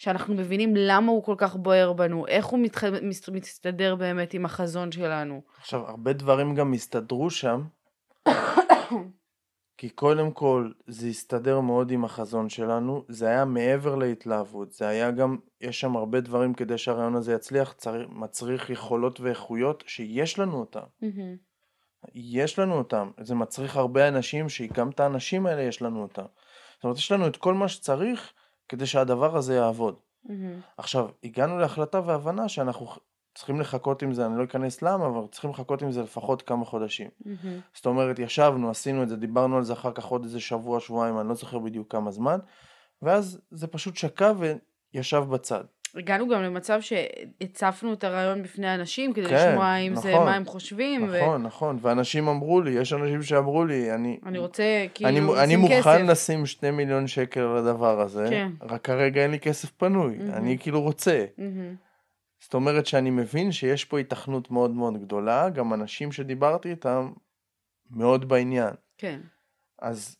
שאנחנו 0.00 0.34
מבינים 0.34 0.76
למה 0.76 1.12
הוא 1.12 1.24
כל 1.24 1.34
כך 1.38 1.56
בוער 1.56 1.92
בנו, 1.92 2.26
איך 2.26 2.46
הוא 2.46 2.60
מתח... 2.60 2.84
מס- 2.84 3.28
מסתדר 3.28 3.94
באמת 3.94 4.34
עם 4.34 4.44
החזון 4.44 4.92
שלנו. 4.92 5.42
עכשיו, 5.58 5.86
הרבה 5.86 6.12
דברים 6.12 6.54
גם 6.54 6.72
הסתדרו 6.72 7.30
שם, 7.30 7.62
כי 9.78 9.88
קודם 9.88 10.30
כל 10.30 10.70
זה 10.86 11.06
הסתדר 11.06 11.60
מאוד 11.60 11.90
עם 11.90 12.04
החזון 12.04 12.48
שלנו, 12.48 13.04
זה 13.08 13.26
היה 13.26 13.44
מעבר 13.44 13.94
להתלהבות, 13.94 14.72
זה 14.72 14.88
היה 14.88 15.10
גם, 15.10 15.36
יש 15.60 15.80
שם 15.80 15.96
הרבה 15.96 16.20
דברים 16.20 16.54
כדי 16.54 16.78
שהרעיון 16.78 17.14
הזה 17.14 17.32
יצליח, 17.34 17.72
צריך, 17.72 18.08
מצריך 18.08 18.70
יכולות 18.70 19.20
ואיכויות 19.20 19.84
שיש 19.86 20.38
לנו 20.38 20.60
אותם. 20.60 20.84
יש 22.14 22.58
לנו 22.58 22.74
אותם, 22.74 23.10
זה 23.20 23.34
מצריך 23.34 23.76
הרבה 23.76 24.08
אנשים, 24.08 24.48
שגם 24.48 24.90
את 24.90 25.00
האנשים 25.00 25.46
האלה 25.46 25.62
יש 25.62 25.82
לנו 25.82 26.02
אותם. 26.02 26.26
זאת 26.74 26.84
אומרת, 26.84 26.96
יש 26.96 27.12
לנו 27.12 27.26
את 27.26 27.36
כל 27.36 27.54
מה 27.54 27.68
שצריך 27.68 28.32
כדי 28.70 28.86
שהדבר 28.86 29.36
הזה 29.36 29.54
יעבוד. 29.54 29.94
עכשיו, 30.76 31.08
הגענו 31.24 31.58
להחלטה 31.58 32.00
והבנה 32.06 32.48
שאנחנו 32.48 32.86
צריכים 33.34 33.60
לחכות 33.60 34.02
עם 34.02 34.14
זה, 34.14 34.26
אני 34.26 34.38
לא 34.38 34.44
אכנס 34.44 34.82
למה, 34.82 35.06
אבל 35.06 35.20
צריכים 35.30 35.50
לחכות 35.50 35.82
עם 35.82 35.92
זה 35.92 36.02
לפחות 36.02 36.42
כמה 36.42 36.64
חודשים. 36.64 37.10
זאת 37.74 37.86
אומרת, 37.86 38.18
ישבנו, 38.18 38.70
עשינו 38.70 39.02
את 39.02 39.08
זה, 39.08 39.16
דיברנו 39.16 39.56
על 39.56 39.64
זה 39.64 39.72
אחר 39.72 39.92
כך 39.92 40.04
עוד 40.04 40.24
איזה 40.24 40.40
שבוע, 40.40 40.80
שבועיים, 40.80 41.18
אני 41.20 41.28
לא 41.28 41.34
זוכר 41.34 41.58
בדיוק 41.58 41.92
כמה 41.92 42.10
זמן, 42.10 42.38
ואז 43.02 43.40
זה 43.50 43.66
פשוט 43.66 43.96
שקע 43.96 44.32
וישב 44.94 45.24
בצד. 45.30 45.64
הגענו 45.96 46.28
גם 46.28 46.42
למצב 46.42 46.80
שהצפנו 46.80 47.92
את 47.92 48.04
הרעיון 48.04 48.42
בפני 48.42 48.74
אנשים, 48.74 49.12
כדי 49.12 49.26
כן, 49.26 49.34
לשמוע 49.34 49.76
אם 49.76 49.96
זה, 49.96 50.12
נכון. 50.12 50.24
מה 50.24 50.34
הם 50.34 50.44
חושבים. 50.44 51.08
ו- 51.10 51.20
נכון, 51.22 51.42
נכון, 51.42 51.78
ואנשים 51.80 52.28
אמרו 52.28 52.60
לי, 52.60 52.70
יש 52.70 52.92
אנשים 52.92 53.22
שאמרו 53.22 53.64
לי, 53.64 53.94
אני... 53.94 54.18
אני 54.26 54.38
רוצה 54.38 54.86
כאילו 54.94 55.10
אני, 55.10 55.18
אני 55.20 55.36
לשים 55.46 55.58
מוכן 55.60 55.80
כסף. 55.80 56.00
לשים 56.08 56.46
שני 56.46 56.70
מיליון 56.70 57.06
שקל 57.06 57.40
על 57.40 57.56
הדבר 57.56 58.00
הזה, 58.00 58.26
כן. 58.30 58.50
רק 58.62 58.84
כרגע 58.84 59.22
אין 59.22 59.30
לי 59.30 59.38
כסף 59.40 59.70
פנוי, 59.70 60.16
מהמם. 60.16 60.30
אני 60.30 60.58
כאילו 60.58 60.80
רוצה. 60.82 61.24
מהמם. 61.38 61.74
זאת 62.40 62.54
אומרת 62.54 62.86
שאני 62.86 63.10
מבין 63.10 63.52
שיש 63.52 63.84
פה 63.84 63.98
התכנות 63.98 64.50
מאוד 64.50 64.70
מאוד 64.70 65.00
גדולה, 65.00 65.48
גם 65.48 65.74
אנשים 65.74 66.12
שדיברתי 66.12 66.70
איתם 66.70 67.12
מאוד 67.90 68.28
בעניין. 68.28 68.74
כן. 68.98 69.20
אז... 69.82 70.16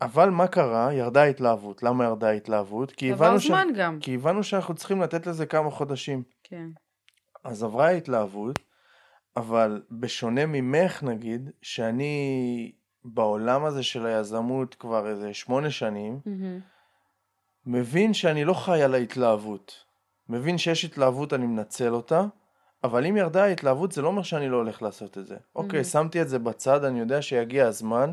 אבל 0.00 0.30
מה 0.30 0.46
קרה? 0.46 0.92
ירדה 0.92 1.22
ההתלהבות. 1.22 1.82
למה 1.82 2.04
ירדה 2.04 2.28
ההתלהבות? 2.28 2.92
כי 2.92 3.12
עבר 3.12 3.26
הבנו, 3.26 3.38
זמן 3.38 3.68
גם. 3.76 3.98
כי 4.00 4.14
הבנו 4.14 4.42
שאנחנו 4.42 4.74
צריכים 4.74 5.00
לתת 5.00 5.26
לזה 5.26 5.46
כמה 5.46 5.70
חודשים. 5.70 6.22
כן. 6.42 6.66
אז 7.44 7.62
עברה 7.62 7.86
ההתלהבות, 7.86 8.58
אבל 9.36 9.82
בשונה 9.90 10.46
ממך 10.46 11.02
נגיד, 11.02 11.50
שאני 11.62 12.72
בעולם 13.04 13.64
הזה 13.64 13.82
של 13.82 14.06
היזמות 14.06 14.74
כבר 14.74 15.08
איזה 15.08 15.34
שמונה 15.34 15.70
שנים, 15.70 16.20
מהמם. 16.26 16.60
מבין 17.66 18.14
שאני 18.14 18.44
לא 18.44 18.54
חי 18.54 18.82
על 18.82 18.94
ההתלהבות. 18.94 19.84
מבין 20.28 20.58
שיש 20.58 20.84
התלהבות, 20.84 21.32
אני 21.32 21.46
מנצל 21.46 21.94
אותה, 21.94 22.24
אבל 22.84 23.06
אם 23.06 23.16
ירדה 23.16 23.44
ההתלהבות 23.44 23.92
זה 23.92 24.02
לא 24.02 24.08
אומר 24.08 24.22
שאני 24.22 24.48
לא 24.48 24.56
הולך 24.56 24.82
לעשות 24.82 25.18
את 25.18 25.26
זה. 25.26 25.36
אוקיי, 25.56 25.84
שמתי 25.84 26.22
את 26.22 26.28
זה 26.28 26.38
בצד, 26.38 26.84
אני 26.84 27.00
יודע 27.00 27.22
שיגיע 27.22 27.66
הזמן. 27.66 28.10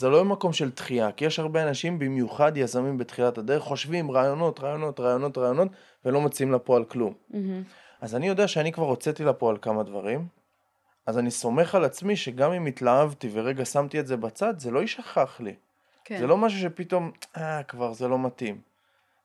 זה 0.00 0.08
לא 0.08 0.24
מקום 0.24 0.52
של 0.52 0.70
דחייה, 0.70 1.12
כי 1.12 1.24
יש 1.24 1.38
הרבה 1.38 1.62
אנשים, 1.62 1.98
במיוחד 1.98 2.56
יזמים 2.56 2.98
בתחילת 2.98 3.38
הדרך, 3.38 3.62
חושבים 3.62 4.10
רעיונות, 4.10 4.60
רעיונות, 4.60 5.00
רעיונות, 5.00 5.38
רעיונות, 5.38 5.68
ולא 6.04 6.20
מוציאים 6.20 6.52
לפועל 6.52 6.84
כלום. 6.84 7.14
מהמם. 7.30 7.62
אז 8.00 8.14
אני 8.14 8.28
יודע 8.28 8.48
שאני 8.48 8.72
כבר 8.72 8.86
הוצאתי 8.86 9.24
לפועל 9.24 9.56
כמה 9.62 9.82
דברים, 9.82 10.26
אז 11.06 11.18
אני 11.18 11.30
סומך 11.30 11.74
על 11.74 11.84
עצמי 11.84 12.16
שגם 12.16 12.52
אם 12.52 12.66
התלהבתי 12.66 13.28
ורגע 13.32 13.64
שמתי 13.64 14.00
את 14.00 14.06
זה 14.06 14.16
בצד, 14.16 14.58
זה 14.58 14.70
לא 14.70 14.80
יישכח 14.80 15.40
לי. 15.40 15.54
כן. 16.04 16.18
זה 16.18 16.26
לא 16.26 16.36
משהו 16.36 16.60
שפתאום, 16.60 17.10
אה, 17.36 17.62
כבר 17.62 17.92
זה 17.92 18.08
לא 18.08 18.18
מתאים. 18.18 18.60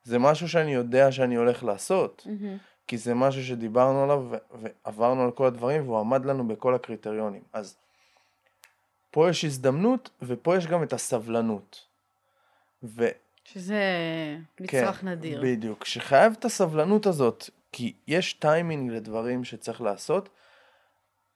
זה 0.04 0.18
משהו 0.18 0.48
שאני 0.48 0.74
יודע 0.74 1.12
שאני 1.12 1.34
הולך 1.34 1.64
לעשות, 1.64 2.26
מהמם. 2.26 2.56
כי 2.86 2.98
זה 2.98 3.14
משהו 3.14 3.44
שדיברנו 3.44 4.02
עליו 4.02 4.24
ועברנו 4.54 5.22
על 5.22 5.30
כל 5.30 5.46
הדברים 5.46 5.82
והוא 5.82 5.98
עמד 5.98 6.24
לנו 6.24 6.48
בכל 6.48 6.74
הקריטריונים. 6.74 7.42
אז 7.52 7.76
פה 9.16 9.30
יש 9.30 9.44
הזדמנות 9.44 10.10
ופה 10.22 10.56
יש 10.56 10.66
גם 10.66 10.82
את 10.82 10.92
הסבלנות. 10.92 11.86
ו- 12.82 13.08
שזה 13.44 13.80
מצרך 14.60 15.04
נדיר. 15.04 15.40
כן, 15.40 15.46
בדיוק. 15.46 15.84
שחייב 15.84 16.34
את 16.38 16.44
הסבלנות 16.44 17.06
הזאת, 17.06 17.50
כי 17.72 17.92
יש 18.06 18.32
טיימינג 18.32 18.90
לדברים 18.90 19.44
שצריך 19.44 19.80
לעשות, 19.80 20.28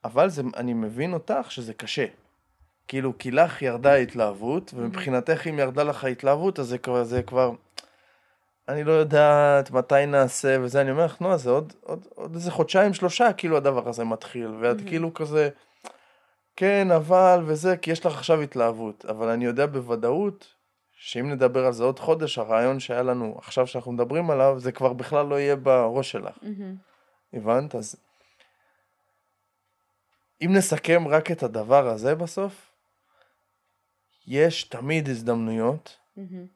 אבל 0.04 0.28
זה, 0.28 0.42
אני 0.56 0.72
מבין 0.72 1.12
אותך 1.12 1.50
שזה 1.50 1.74
קשה. 1.74 2.06
כאילו, 2.88 3.18
כי 3.18 3.30
לך 3.30 3.62
ירדה 3.62 3.92
ההתלהבות, 3.92 4.74
ומבחינתך 4.74 5.46
אם 5.46 5.58
ירדה 5.58 5.82
לך 5.82 6.04
ההתלהבות, 6.04 6.58
אז 6.58 6.66
זה 6.66 6.78
כבר, 6.78 7.04
זה 7.04 7.22
כבר, 7.22 7.52
אני 8.68 8.84
לא 8.84 8.92
יודעת 8.92 9.70
מתי 9.70 10.06
נעשה 10.06 10.56
וזה, 10.62 10.80
אני 10.80 10.90
אומר 10.90 11.04
לך, 11.04 11.20
נועה, 11.20 11.36
זה 11.36 11.50
עוד, 11.50 11.72
עוד, 11.80 12.06
עוד 12.14 12.34
איזה 12.34 12.50
חודשיים, 12.50 12.94
שלושה, 12.94 13.32
כאילו 13.32 13.56
הדבר 13.56 13.88
הזה 13.88 14.04
מתחיל, 14.04 14.48
ואת 14.60 14.76
כאילו 14.86 15.14
כזה, 15.14 15.48
כן, 16.60 16.90
אבל, 16.90 17.40
וזה, 17.46 17.76
כי 17.76 17.90
יש 17.90 18.06
לך 18.06 18.14
עכשיו 18.14 18.40
התלהבות, 18.40 19.04
אבל 19.04 19.28
אני 19.28 19.44
יודע 19.44 19.66
בוודאות, 19.66 20.54
שאם 20.92 21.30
נדבר 21.30 21.66
על 21.66 21.72
זה 21.72 21.84
עוד 21.84 21.98
חודש, 21.98 22.38
הרעיון 22.38 22.80
שהיה 22.80 23.02
לנו 23.02 23.34
עכשיו 23.38 23.66
שאנחנו 23.66 23.92
מדברים 23.92 24.30
עליו, 24.30 24.54
זה 24.58 24.72
כבר 24.72 24.92
בכלל 24.92 25.26
לא 25.26 25.40
יהיה 25.40 25.56
בראש 25.56 26.10
שלך. 26.10 26.38
מהמם. 26.42 26.76
הבנת? 27.32 27.74
אז 27.74 27.96
אם 30.42 30.50
נסכם 30.56 31.08
רק 31.08 31.30
את 31.30 31.42
הדבר 31.42 31.88
הזה 31.88 32.14
בסוף, 32.14 32.72
יש 34.26 34.64
תמיד 34.64 35.08
הזדמנויות, 35.08 35.96
מהמם. 36.16 36.46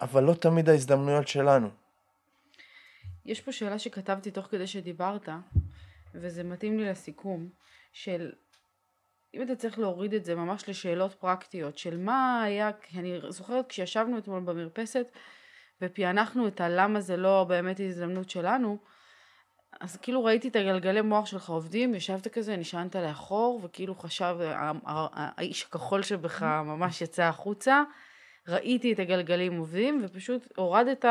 אבל 0.00 0.22
לא 0.22 0.34
תמיד 0.34 0.68
ההזדמנויות 0.68 1.28
שלנו. 1.28 1.68
יש 3.24 3.40
פה 3.40 3.52
שאלה 3.52 3.78
שכתבתי 3.78 4.30
תוך 4.30 4.46
כדי 4.46 4.66
שדיברת, 4.66 5.28
וזה 6.14 6.44
מתאים 6.44 6.78
לי 6.78 6.90
לסיכום, 6.90 7.48
של 7.94 8.32
אם 9.34 9.42
אתה 9.42 9.56
צריך 9.56 9.78
להוריד 9.78 10.14
את 10.14 10.24
זה 10.24 10.34
ממש 10.34 10.68
לשאלות 10.68 11.14
פרקטיות, 11.14 11.78
של 11.78 11.96
מה 11.96 12.42
היה, 12.42 12.70
כי 12.72 12.98
אני 12.98 13.20
זוכרת 13.28 13.66
כשישבנו 13.68 14.18
אתמול 14.18 14.40
במרפסת 14.40 15.06
ופענחנו 15.82 16.48
את 16.48 16.60
הלמה 16.60 17.00
זה 17.00 17.16
לא 17.16 17.44
באמת 17.48 17.80
הזדמנות 17.80 18.30
שלנו, 18.30 18.78
אז 19.80 19.96
כאילו 19.96 20.24
ראיתי 20.24 20.48
את 20.48 20.56
הגלגלי 20.56 21.00
מוח 21.00 21.26
שלך 21.26 21.48
עובדים, 21.48 21.94
ישבת 21.94 22.28
כזה, 22.28 22.56
נשענת 22.56 22.96
לאחור, 22.96 23.60
וכאילו 23.62 23.94
חשב, 23.94 24.36
האיש 24.86 25.64
הכחול 25.64 26.02
שבך 26.02 26.42
ממש 26.70 27.02
יצא 27.02 27.22
החוצה, 27.22 27.82
ראיתי 28.48 28.92
את 28.92 28.98
הגלגלים 28.98 29.58
עובדים, 29.58 30.00
ופשוט 30.02 30.52
הורדת, 30.56 31.04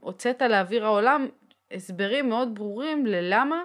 הוצאת 0.00 0.42
לאוויר 0.42 0.84
העולם 0.84 1.28
הסברים 1.70 2.28
מאוד 2.28 2.54
ברורים 2.54 3.06
ללמה 3.06 3.62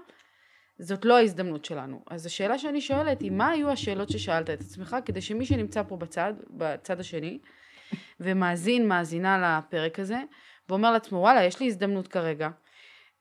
זאת 0.82 1.06
לא 1.06 1.18
ההזדמנות 1.18 1.66
שלנו. 1.66 2.02
אז 2.10 2.26
השאלה 2.26 2.58
שאני 2.58 2.82
שואלת 2.82 3.22
היא, 3.22 3.32
מה 3.32 3.50
היו 3.50 3.70
השאלות 3.70 4.10
ששאלת 4.10 4.50
את 4.50 4.62
עצמך, 4.62 4.96
כדי 5.06 5.22
שמי 5.22 5.46
שנמצא 5.46 5.84
פה 5.84 5.98
בצד, 5.98 6.34
בצד 6.50 7.00
השני, 7.00 7.40
ומאזין, 8.20 8.88
מאזינה 8.88 9.60
לפרק 9.60 10.00
הזה, 10.00 10.18
ואומר 10.70 10.92
לעצמו, 10.92 11.18
וואלה, 11.18 11.44
יש 11.44 11.60
לי 11.60 11.68
הזדמנות 11.68 12.08
כרגע. 12.08 12.50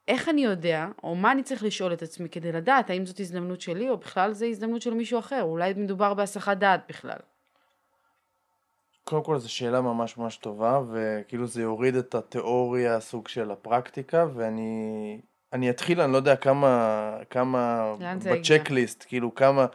איך 0.08 0.28
אני 0.28 0.44
יודע, 0.44 0.86
או 1.02 1.14
מה 1.14 1.32
אני 1.32 1.42
צריך 1.42 1.64
לשאול 1.64 1.92
את 1.92 2.02
עצמי 2.02 2.28
כדי 2.28 2.52
לדעת 2.52 2.90
האם 2.90 3.06
זאת 3.06 3.20
הזדמנות 3.20 3.60
שלי, 3.60 3.90
או 3.90 3.96
בכלל 3.96 4.32
זו 4.32 4.46
הזדמנות 4.46 4.82
של 4.82 4.94
מישהו 4.94 5.18
אחר, 5.18 5.42
אולי 5.42 5.74
מדובר 5.76 6.14
בהסחת 6.14 6.56
דעת 6.56 6.80
בכלל. 6.88 7.18
קודם 9.04 9.24
כל 9.24 9.38
זו 9.38 9.52
שאלה 9.52 9.80
ממש 9.80 10.16
ממש 10.16 10.36
טובה, 10.36 10.80
וכאילו 10.92 11.46
זה 11.46 11.62
יוריד 11.62 11.94
את 11.94 12.14
התיאוריה, 12.14 13.00
סוג 13.00 13.28
של 13.28 13.50
הפרקטיקה, 13.50 14.26
ואני 14.34 15.20
אני 15.52 15.70
אתחיל, 15.70 16.00
אני 16.00 16.12
לא 16.12 16.16
יודע 16.16 16.36
כמה, 16.36 17.16
כמה 17.30 17.94
בצ'קליסט, 18.24 19.04
כאילו 19.08 19.34
כמה, 19.34 19.66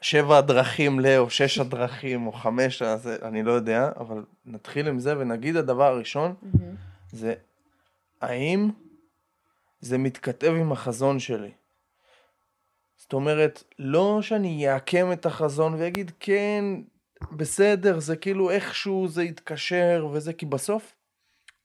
שבע 0.00 0.38
הדרכים 0.38 1.00
ל, 1.00 1.06
או 1.18 1.30
שש 1.30 1.58
הדרכים, 1.58 2.26
או 2.26 2.32
חמש, 2.32 2.82
אז 2.82 3.08
אני 3.22 3.42
לא 3.42 3.52
יודע, 3.52 3.90
אבל 3.96 4.24
נתחיל 4.44 4.88
עם 4.88 4.98
זה 4.98 5.18
ונגיד 5.18 5.56
הדבר 5.56 5.84
הראשון, 5.84 6.34
mm-hmm. 6.42 6.58
זה 7.12 7.34
האם 8.20 8.70
זה 9.80 9.98
מתכתב 9.98 10.52
עם 10.60 10.72
החזון 10.72 11.18
שלי. 11.18 11.50
זאת 12.96 13.12
אומרת, 13.12 13.62
לא 13.78 14.18
שאני 14.22 14.72
אעקם 14.72 15.12
את 15.12 15.26
החזון 15.26 15.74
ואגיד, 15.74 16.12
כן, 16.20 16.64
בסדר, 17.32 17.98
זה 17.98 18.16
כאילו 18.16 18.50
איכשהו 18.50 19.08
זה 19.08 19.24
יתקשר 19.24 20.08
וזה, 20.12 20.32
כי 20.32 20.46
בסוף, 20.46 20.94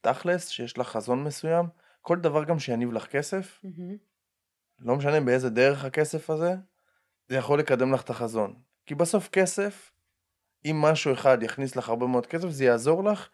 תכלס, 0.02 0.48
שיש 0.48 0.78
לך 0.78 0.88
חזון 0.88 1.24
מסוים, 1.24 1.66
כל 2.02 2.18
דבר 2.20 2.44
גם 2.44 2.60
שיניב 2.60 2.92
לך 2.92 3.06
כסף. 3.06 3.62
לא 4.80 4.96
משנה 4.96 5.22
באיזה 5.22 5.50
דרך 5.50 5.86
הכסף 5.86 6.30
הזה, 6.30 6.56
זה 7.30 7.36
יכול 7.36 7.60
לקדם 7.60 7.94
לך 7.94 8.02
את 8.02 8.10
החזון. 8.10 8.54
כי 8.86 8.96
בסוף 8.96 9.30
כסף, 9.30 9.92
אם 10.66 10.82
משהו 10.82 11.14
אחד 11.14 11.44
יכניס 11.44 11.76
לך 11.76 11.90
הרבה 11.90 12.08
מאוד 12.08 12.26
כסף, 12.26 12.50
זה 12.50 12.66
יעזור 12.66 13.04
לך 13.04 13.30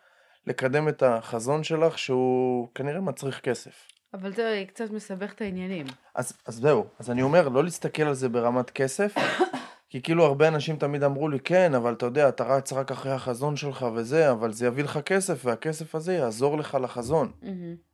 לקדם 0.47 0.89
את 0.89 1.03
החזון 1.03 1.63
שלך, 1.63 1.97
שהוא 1.97 2.67
כנראה 2.75 3.01
מצריך 3.01 3.39
כסף. 3.41 3.87
אבל 4.13 4.33
זה 4.33 4.63
קצת 4.67 4.91
מסבך 4.91 5.33
את 5.33 5.41
העניינים. 5.41 5.85
אז, 6.15 6.33
אז 6.45 6.55
זהו, 6.55 6.85
אז 6.99 7.11
אני 7.11 7.21
אומר, 7.21 7.49
לא 7.49 7.63
להסתכל 7.63 8.03
על 8.03 8.13
זה 8.13 8.29
ברמת 8.29 8.69
כסף, 8.69 9.15
כי 9.89 10.01
כאילו 10.01 10.25
הרבה 10.25 10.47
אנשים 10.47 10.77
תמיד 10.77 11.03
אמרו 11.03 11.29
לי, 11.29 11.39
כן, 11.39 11.75
אבל 11.75 11.93
אתה 11.93 12.05
יודע, 12.05 12.29
אתה 12.29 12.43
רץ 12.43 12.73
רק 12.73 12.91
אחרי 12.91 13.11
החזון 13.11 13.55
שלך 13.55 13.85
וזה, 13.95 14.31
אבל 14.31 14.53
זה 14.53 14.65
יביא 14.65 14.83
לך 14.83 14.99
כסף, 15.05 15.45
והכסף 15.45 15.95
הזה 15.95 16.13
יעזור 16.13 16.57
לך 16.57 16.77
לחזון. 16.81 17.31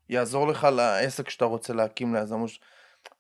יעזור 0.10 0.48
לך 0.48 0.64
לעסק 0.64 1.30
שאתה 1.30 1.46
רוצה 1.46 1.74
להקים 1.74 2.16
ליזמות. 2.16 2.50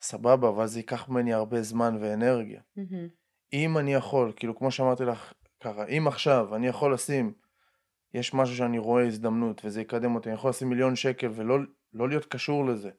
סבבה, 0.01 0.49
אבל 0.49 0.67
זה 0.67 0.79
ייקח 0.79 1.09
ממני 1.09 1.33
הרבה 1.33 1.61
זמן 1.61 1.97
ואנרגיה. 1.99 2.61
Mm-hmm. 2.77 3.09
אם 3.53 3.77
אני 3.77 3.93
יכול, 3.93 4.31
כאילו 4.35 4.55
כמו 4.55 4.71
שאמרתי 4.71 5.05
לך 5.05 5.33
ככה, 5.59 5.85
אם 5.85 6.07
עכשיו 6.07 6.55
אני 6.55 6.67
יכול 6.67 6.93
לשים, 6.93 7.33
יש 8.13 8.33
משהו 8.33 8.55
שאני 8.55 8.77
רואה 8.77 9.07
הזדמנות 9.07 9.61
וזה 9.65 9.81
יקדם 9.81 10.15
אותי, 10.15 10.29
אני 10.29 10.35
יכול 10.35 10.49
לשים 10.49 10.69
מיליון 10.69 10.95
שקל 10.95 11.29
ולא 11.35 11.57
לא 11.93 12.09
להיות 12.09 12.25
קשור 12.25 12.65
לזה, 12.65 12.89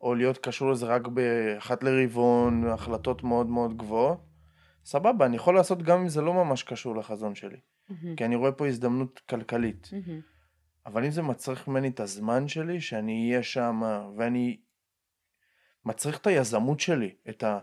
או 0.00 0.14
להיות 0.14 0.38
קשור 0.38 0.70
לזה 0.70 0.86
רק 0.86 1.06
באחת 1.06 1.82
לרבעון, 1.82 2.68
החלטות 2.68 3.22
מאוד 3.22 3.46
מאוד 3.46 3.76
גבוהות, 3.76 4.20
סבבה, 4.84 5.26
אני 5.26 5.36
יכול 5.36 5.54
לעשות 5.54 5.82
גם 5.82 6.00
אם 6.00 6.08
זה 6.08 6.22
לא 6.22 6.34
ממש 6.34 6.62
קשור 6.62 6.96
לחזון 6.96 7.34
שלי, 7.34 7.56
mm-hmm. 7.56 8.16
כי 8.16 8.24
אני 8.24 8.36
רואה 8.36 8.52
פה 8.52 8.66
הזדמנות 8.66 9.20
כלכלית. 9.28 9.90
Mm-hmm. 9.92 10.33
אבל 10.86 11.04
אם 11.04 11.10
זה 11.10 11.22
מצריך 11.22 11.68
ממני 11.68 11.88
את 11.88 12.00
הזמן 12.00 12.48
שלי, 12.48 12.80
שאני 12.80 13.30
אהיה 13.30 13.42
שם, 13.42 13.82
ואני 14.16 14.60
מצריך 15.84 16.18
את 16.18 16.26
היזמות 16.26 16.80
שלי, 16.80 17.14
את 17.28 17.42
ה... 17.42 17.58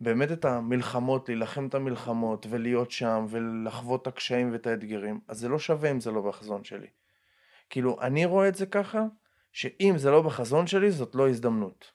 באמת 0.00 0.32
את 0.32 0.44
המלחמות, 0.44 1.28
להילחם 1.28 1.66
את 1.66 1.74
המלחמות, 1.74 2.46
ולהיות 2.50 2.90
שם, 2.90 3.26
ולחוות 3.28 4.02
את 4.02 4.06
הקשיים 4.06 4.52
ואת 4.52 4.66
האתגרים, 4.66 5.20
אז 5.28 5.38
זה 5.38 5.48
לא 5.48 5.58
שווה 5.58 5.90
אם 5.90 6.00
זה 6.00 6.10
לא 6.10 6.20
בחזון 6.20 6.64
שלי. 6.64 6.86
כאילו, 7.70 8.00
אני 8.00 8.24
רואה 8.24 8.48
את 8.48 8.54
זה 8.54 8.66
ככה, 8.66 9.04
שאם 9.52 9.94
זה 9.96 10.10
לא 10.10 10.22
בחזון 10.22 10.66
שלי, 10.66 10.90
זאת 10.90 11.14
לא 11.14 11.28
הזדמנות. 11.28 11.92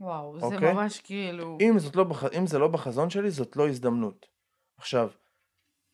וואו, 0.00 0.38
זה 0.38 0.46
אוקיי? 0.46 0.72
ממש 0.72 1.00
כאילו... 1.00 1.58
אם, 1.60 1.76
לא 1.94 2.04
בח... 2.04 2.24
אם 2.24 2.46
זה 2.46 2.58
לא 2.58 2.68
בחזון 2.68 3.10
שלי, 3.10 3.30
זאת 3.30 3.56
לא 3.56 3.68
הזדמנות. 3.68 4.26
עכשיו, 4.76 5.10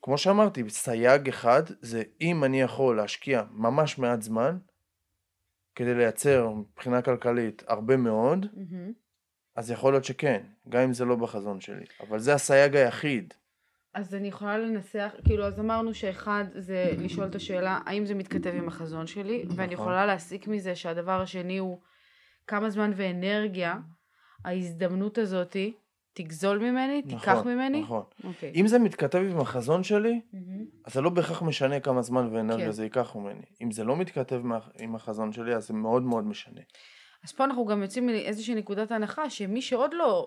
כמו 0.03 0.19
שאמרתי, 0.19 0.71
סייג 0.71 1.29
אחד 1.29 1.63
זה 1.81 2.03
אם 2.21 2.45
אני 2.45 2.61
יכול 2.61 2.97
להשקיע 2.97 3.43
ממש 3.51 3.99
מעט 3.99 4.23
זמן 4.23 4.59
כדי 5.75 5.95
לייצר 5.95 6.49
מבחינה 6.49 7.03
כלכלית 7.03 7.63
הרבה 7.67 7.97
מאוד, 7.97 8.45
mm-hmm. 8.45 8.93
אז 9.57 9.71
יכול 9.71 9.93
להיות 9.93 10.05
שכן, 10.05 10.43
גם 10.69 10.83
אם 10.83 10.93
זה 10.93 11.05
לא 11.05 11.17
בחזון 11.17 11.61
שלי, 11.61 11.85
אבל 12.01 12.19
זה 12.19 12.35
הסייג 12.35 12.77
היחיד. 12.77 13.35
אז 13.95 14.15
אני 14.15 14.29
יכולה 14.29 14.59
לנסח, 14.59 15.13
כאילו 15.25 15.47
אז 15.47 15.61
אמרנו 15.61 15.95
שאחד 15.95 16.45
זה 16.55 16.93
לשאול 16.99 17.27
את 17.27 17.35
השאלה 17.35 17.79
האם 17.87 18.07
זה 18.07 18.15
מתכתב 18.15 18.51
עם 18.55 18.69
החזון 18.69 19.07
שלי, 19.07 19.43
נכון. 19.45 19.61
ואני 19.61 19.75
יכולה 19.75 20.07
להסיק 20.07 20.49
מזה 20.49 20.77
שהדבר 20.77 21.21
השני 21.21 21.59
הוא 21.59 21.81
כמה 22.47 22.71
זמן 22.71 22.93
ואנרגיה 22.97 23.77
ההזדמנות 24.45 25.19
הזאתי 25.19 25.75
תגזול 26.13 26.59
ממני, 26.59 27.03
נכון, 27.05 27.19
תיקח 27.19 27.47
ממני? 27.47 27.81
נכון, 27.81 28.03
נכון. 28.19 28.31
אוקיי. 28.31 28.53
אם 28.55 28.67
זה 28.67 28.79
מתכתב 28.79 29.23
עם 29.31 29.41
החזון 29.41 29.83
שלי, 29.83 30.21
mm-hmm. 30.35 30.37
אז 30.85 30.95
זה 30.95 31.01
לא 31.01 31.11
בהכרח 31.11 31.43
משנה 31.43 31.81
כמה 31.81 32.03
זמן 32.03 32.29
ואנרגיה 32.33 32.67
כן. 32.67 32.73
זה 32.73 32.85
ייקח 32.85 33.17
ממני. 33.17 33.45
אם 33.63 33.71
זה 33.71 33.85
לא 33.85 33.97
מתכתב 33.97 34.43
עם 34.79 34.95
החזון 34.95 35.33
שלי, 35.33 35.55
אז 35.55 35.67
זה 35.67 35.75
מאוד 35.75 36.03
מאוד 36.03 36.27
משנה. 36.27 36.61
אז 37.25 37.33
פה 37.33 37.45
אנחנו 37.45 37.67
גם 37.67 37.83
יוצאים 37.83 38.07
מאיזושהי 38.07 38.55
נקודת 38.55 38.91
הנחה, 38.91 39.31
שמי 39.31 39.63
שעוד 39.63 39.95
לא 39.95 40.27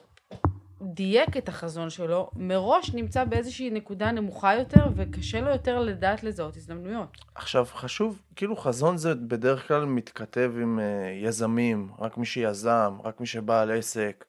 דייק 0.81 1.37
את 1.37 1.49
החזון 1.49 1.89
שלו, 1.89 2.29
מראש 2.35 2.93
נמצא 2.93 3.23
באיזושהי 3.23 3.69
נקודה 3.69 4.11
נמוכה 4.11 4.55
יותר, 4.55 4.85
וקשה 4.95 5.41
לו 5.41 5.49
יותר 5.49 5.79
לדעת 5.79 6.23
לזהות 6.23 6.57
הזדמנויות. 6.57 7.17
עכשיו, 7.35 7.65
חשוב, 7.65 8.21
כאילו 8.35 8.55
חזון 8.55 8.97
זה 8.97 9.15
בדרך 9.15 9.67
כלל 9.67 9.85
מתכתב 9.85 10.51
עם 10.61 10.79
uh, 10.79 11.25
יזמים, 11.27 11.89
רק 11.99 12.17
מי 12.17 12.25
שיזם, 12.25 12.93
רק 13.03 13.19
מי 13.19 13.25
שבעל 13.25 13.71
עסק. 13.71 14.25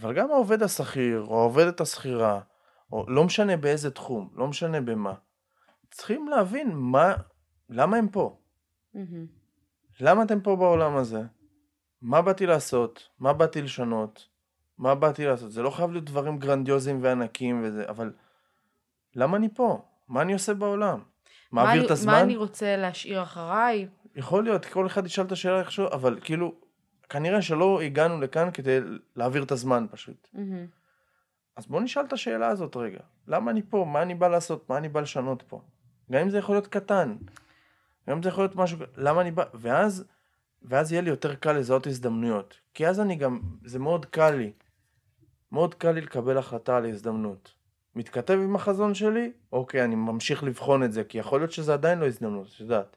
אבל 0.00 0.14
גם 0.14 0.30
העובד 0.30 0.62
השכיר, 0.62 1.24
או 1.28 1.40
העובדת 1.40 1.80
השכירה, 1.80 2.40
או 2.92 3.04
לא 3.08 3.24
משנה 3.24 3.56
באיזה 3.56 3.90
תחום, 3.90 4.30
לא 4.34 4.48
משנה 4.48 4.80
במה, 4.80 5.14
צריכים 5.90 6.28
להבין 6.28 6.72
מה, 6.74 7.14
למה 7.68 7.96
הם 7.96 8.08
פה. 8.08 8.38
Mm-hmm. 8.94 8.98
למה 10.00 10.22
אתם 10.22 10.40
פה 10.40 10.56
בעולם 10.56 10.96
הזה? 10.96 11.22
מה 12.02 12.22
באתי 12.22 12.46
לעשות? 12.46 13.08
מה 13.18 13.32
באתי 13.32 13.62
לשנות? 13.62 14.28
מה 14.78 14.94
באתי 14.94 15.26
לעשות? 15.26 15.52
זה 15.52 15.62
לא 15.62 15.70
חייב 15.70 15.90
להיות 15.90 16.04
דברים 16.04 16.38
גרנדיוזיים 16.38 16.98
וענקיים 17.02 17.62
וזה, 17.64 17.84
אבל 17.88 18.12
למה 19.14 19.36
אני 19.36 19.54
פה? 19.54 19.82
מה 20.08 20.22
אני 20.22 20.32
עושה 20.32 20.54
בעולם? 20.54 21.00
מעביר 21.52 21.86
את 21.86 21.90
הזמן? 21.90 22.12
מה 22.12 22.20
אני 22.20 22.36
רוצה 22.36 22.76
להשאיר 22.76 23.22
אחריי? 23.22 23.88
יכול 24.16 24.44
להיות, 24.44 24.64
כל 24.64 24.86
אחד 24.86 25.06
ישאל 25.06 25.24
את 25.24 25.32
השאלה 25.32 25.60
איך 25.60 25.72
שהוא, 25.72 25.88
אבל 25.92 26.18
כאילו, 26.24 26.54
כנראה 27.12 27.42
שלא 27.42 27.80
הגענו 27.80 28.20
לכאן 28.20 28.50
כדי 28.50 28.78
להעביר 29.16 29.42
את 29.42 29.52
הזמן 29.52 29.86
פשוט. 29.90 30.28
Mm-hmm. 30.34 30.38
אז 31.56 31.66
בוא 31.66 31.80
נשאל 31.80 32.04
את 32.04 32.12
השאלה 32.12 32.48
הזאת 32.48 32.76
רגע. 32.76 32.98
למה 33.28 33.50
אני 33.50 33.62
פה? 33.62 33.86
מה 33.92 34.02
אני 34.02 34.14
בא 34.14 34.28
לעשות? 34.28 34.70
מה 34.70 34.78
אני 34.78 34.88
בא 34.88 35.00
לשנות 35.00 35.42
פה? 35.42 35.60
גם 36.12 36.20
אם 36.20 36.30
זה 36.30 36.38
יכול 36.38 36.54
להיות 36.54 36.66
קטן. 36.66 37.16
גם 38.08 38.16
אם 38.16 38.22
זה 38.22 38.28
יכול 38.28 38.44
להיות 38.44 38.56
משהו... 38.56 38.78
למה 38.96 39.20
אני 39.20 39.30
בא... 39.30 39.44
ואז, 39.54 40.04
ואז 40.62 40.92
יהיה 40.92 41.02
לי 41.02 41.10
יותר 41.10 41.34
קל 41.34 41.52
לזהות 41.52 41.86
הזדמנויות. 41.86 42.60
כי 42.74 42.86
אז 42.86 43.00
אני 43.00 43.16
גם... 43.16 43.40
זה 43.64 43.78
מאוד 43.78 44.06
קל 44.06 44.30
לי. 44.30 44.52
מאוד 45.52 45.74
קל 45.74 45.92
לי 45.92 46.00
לקבל 46.00 46.38
החלטה 46.38 46.76
על 46.76 46.86
הזדמנות. 46.86 47.54
מתכתב 47.94 48.34
עם 48.34 48.56
החזון 48.56 48.94
שלי? 48.94 49.32
אוקיי, 49.52 49.84
אני 49.84 49.94
ממשיך 49.94 50.44
לבחון 50.44 50.82
את 50.84 50.92
זה, 50.92 51.04
כי 51.04 51.18
יכול 51.18 51.40
להיות 51.40 51.52
שזה 51.52 51.72
עדיין 51.72 51.98
לא 51.98 52.06
הזדמנות, 52.06 52.46
את 52.54 52.60
יודעת. 52.60 52.96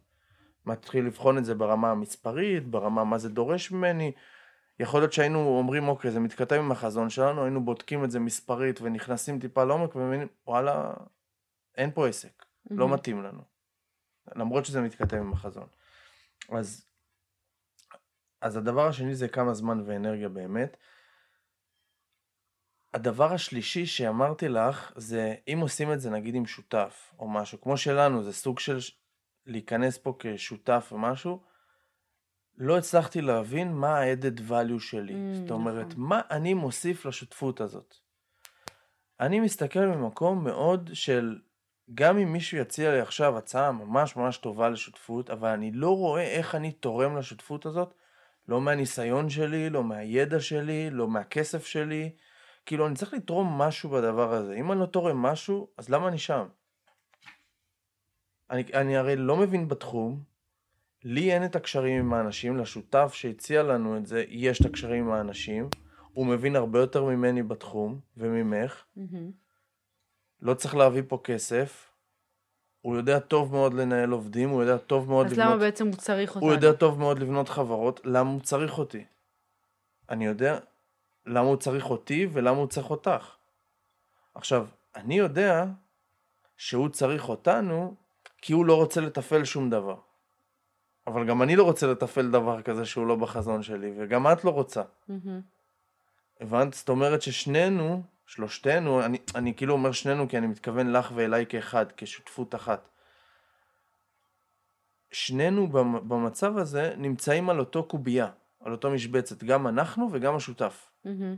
מתחיל 0.66 1.06
לבחון 1.06 1.38
את 1.38 1.46
זה 1.46 1.56
ברמה 1.56 1.92
המספרית, 1.92 2.68
ברמה 2.68 3.04
מה 3.04 3.18
זה 3.18 3.30
דורש 3.30 3.72
ממני. 3.72 4.12
יכול 4.80 5.00
להיות 5.00 5.14
שהיינו 5.14 5.40
אומרים 5.40 5.88
אוקיי 5.88 6.12
זה 6.12 6.20
מתכתב 6.20 6.56
עם 6.56 6.72
החזון 6.72 7.10
שלנו, 7.10 7.44
היינו 7.44 7.66
בודקים 7.66 8.04
את 8.04 8.12
זה 8.12 8.20
מספרית 8.20 8.82
ונכנסים 8.82 9.40
טיפה 9.40 9.64
לעומק 9.64 9.96
ומבינים 9.96 10.28
וואלה 10.48 10.94
אין 11.78 11.92
פה 11.92 12.08
עסק, 12.08 12.42
mm-hmm. 12.42 12.74
לא 12.74 12.90
מתאים 12.90 13.24
לנו. 13.24 13.42
למרות 14.36 14.66
שזה 14.66 14.82
מתכתב 14.82 15.18
עם 15.18 15.34
החזון. 15.34 15.68
אז, 16.50 16.86
אז 18.42 18.58
הדבר 18.58 18.88
השני 18.88 19.16
זה 19.16 19.28
כמה 19.28 19.54
זמן 19.54 19.82
ואנרגיה 19.86 20.30
באמת. 20.30 20.78
הדבר 22.94 23.34
השלישי 23.34 23.86
שאמרתי 23.86 24.48
לך 24.48 24.92
זה 24.96 25.36
אם 25.48 25.60
עושים 25.62 25.94
את 25.94 26.02
זה 26.02 26.10
נגיד 26.10 26.36
עם 26.36 26.46
שותף 26.46 27.14
או 27.20 27.30
משהו 27.30 27.62
כמו 27.62 27.78
שלנו 27.78 28.24
זה 28.24 28.34
סוג 28.34 28.60
של 28.60 28.80
להיכנס 29.46 29.98
פה 29.98 30.16
כשותף 30.20 30.90
או 30.92 30.98
משהו, 30.98 31.42
לא 32.58 32.78
הצלחתי 32.78 33.22
להבין 33.22 33.74
מה 33.74 34.00
ה-added 34.00 34.40
value 34.50 34.80
שלי. 34.80 35.14
Mm, 35.14 35.38
זאת 35.38 35.52
אומרת, 35.52 35.88
נכון. 35.88 36.04
מה 36.04 36.22
אני 36.32 36.54
מוסיף 36.54 37.06
לשותפות 37.06 37.62
הזאת. 37.62 37.96
אני 39.20 39.40
מסתכל 39.40 39.86
ממקום 39.86 40.44
מאוד 40.44 40.90
של, 40.94 41.40
גם 41.94 42.18
אם 42.18 42.34
מישהו 42.34 42.58
יציע 42.58 42.92
לי 42.92 43.00
עכשיו 43.00 43.38
הצעה 43.38 43.72
ממש 43.72 44.16
ממש 44.16 44.38
טובה 44.38 44.70
לשותפות, 44.70 45.30
אבל 45.30 45.50
אני 45.50 45.72
לא 45.72 45.98
רואה 45.98 46.24
איך 46.24 46.56
אני 46.56 46.72
תורם 46.72 47.18
לשותפות 47.18 47.66
הזאת, 47.66 47.94
לא 48.48 48.62
מהניסיון 48.62 49.30
שלי, 49.30 49.70
לא 49.70 49.84
מהידע 49.84 50.40
שלי, 50.40 50.90
לא 50.90 51.08
מהכסף 51.08 51.66
שלי, 51.66 52.12
כאילו, 52.66 52.88
אני 52.88 52.96
צריך 52.96 53.14
לתרום 53.14 53.62
משהו 53.62 53.90
בדבר 53.90 54.34
הזה. 54.34 54.54
אם 54.54 54.72
אני 54.72 54.80
לא 54.80 54.86
תורם 54.86 55.18
משהו, 55.18 55.68
אז 55.78 55.90
למה 55.90 56.08
אני 56.08 56.18
שם? 56.18 56.48
אני, 58.50 58.64
אני 58.74 58.98
הרי 58.98 59.16
לא 59.16 59.38
מבין 59.38 59.68
בתחום, 59.68 60.24
לי 61.04 61.34
אין 61.34 61.46
את 61.46 61.56
הקשרים 61.56 62.00
עם 62.00 62.14
האנשים, 62.14 62.58
לשותף 62.58 63.12
שהציע 63.14 63.64
לנו 63.64 63.98
את 63.98 64.06
זה, 64.06 64.24
יש 64.28 64.62
את 64.62 64.66
הקשרים 64.66 65.06
עם 65.06 65.12
האנשים, 65.12 65.70
הוא 66.14 66.26
מבין 66.26 66.56
הרבה 66.56 66.80
יותר 66.80 67.04
ממני 67.04 67.44
בתחום, 67.44 68.00
וממך. 68.18 68.84
Mm-hmm. 68.98 69.02
לא 70.42 70.54
צריך 70.54 70.76
להביא 70.76 71.02
פה 71.08 71.20
כסף. 71.24 71.92
הוא 72.82 72.96
יודע 72.96 73.20
טוב 73.20 73.52
מאוד 73.52 73.74
לנהל 73.74 74.12
עובדים, 74.12 74.50
הוא 74.50 74.62
יודע 74.62 74.78
טוב 74.78 75.10
מאוד 75.10 75.26
אז 75.26 75.32
לבנות... 75.32 75.48
למה 75.48 75.58
בעצם 75.58 75.88
הוא 75.88 75.96
צריך 75.96 76.36
אותנו? 76.36 76.48
הוא 76.48 76.54
יודע 76.56 76.74
טוב 76.74 77.00
מאוד 77.00 77.20
לבנות 77.20 77.50
חברות, 77.50 78.02
למה 78.04 78.30
הוא 78.30 78.42
צריך 78.42 78.78
אותי? 78.78 79.06
אני 80.10 80.26
יודע 80.26 80.60
למה 81.26 81.48
הוא 81.48 81.58
צריך 81.58 81.90
אותי 81.90 82.28
ולמה 82.34 82.58
הוא 82.58 82.68
צריך 82.68 82.90
אותך. 82.90 83.36
עכשיו, 84.36 84.68
אני 84.96 85.18
יודע 85.18 85.66
שהוא 86.58 86.90
צריך 86.90 87.30
אותנו 87.30 87.96
כי 88.46 88.54
הוא 88.54 88.66
לא 88.66 88.76
רוצה 88.76 89.02
לתפעל 89.02 89.46
שום 89.46 89.70
דבר. 89.70 89.96
אבל 91.08 91.28
גם 91.28 91.42
אני 91.42 91.56
לא 91.56 91.64
רוצה 91.64 91.88
לתפעל 91.88 92.32
דבר 92.32 92.62
כזה 92.62 92.86
שהוא 92.86 93.08
לא 93.08 93.16
בחזון 93.16 93.64
שלי, 93.64 93.94
וגם 93.98 94.28
את 94.28 94.44
לא 94.46 94.50
רוצה. 94.50 94.84
מהמם. 95.08 95.42
הבנת? 96.42 96.74
זאת 96.74 96.90
אומרת 96.90 97.22
ששנינו, 97.22 98.04
שלושתנו, 98.26 99.06
אני, 99.06 99.18
אני 99.36 99.54
כאילו 99.56 99.74
אומר 99.74 99.92
שנינו 99.92 100.30
כי 100.30 100.38
אני 100.38 100.48
מתכוון 100.48 100.92
לך 100.92 101.12
ואליי 101.16 101.46
כאחד, 101.46 101.86
כשותפות 101.98 102.56
אחת. 102.56 102.90
שנינו 105.12 105.68
במ- 105.68 106.10
במצב 106.10 106.58
הזה 106.58 106.94
נמצאים 106.98 107.50
על 107.50 107.60
אותו 107.60 107.84
קובייה, 107.84 108.30
על 108.60 108.72
אותו 108.72 108.92
משבצת, 108.92 109.44
גם 109.44 109.68
אנחנו 109.68 110.10
וגם 110.12 110.36
השותף. 110.36 110.92
מהמם. 111.06 111.38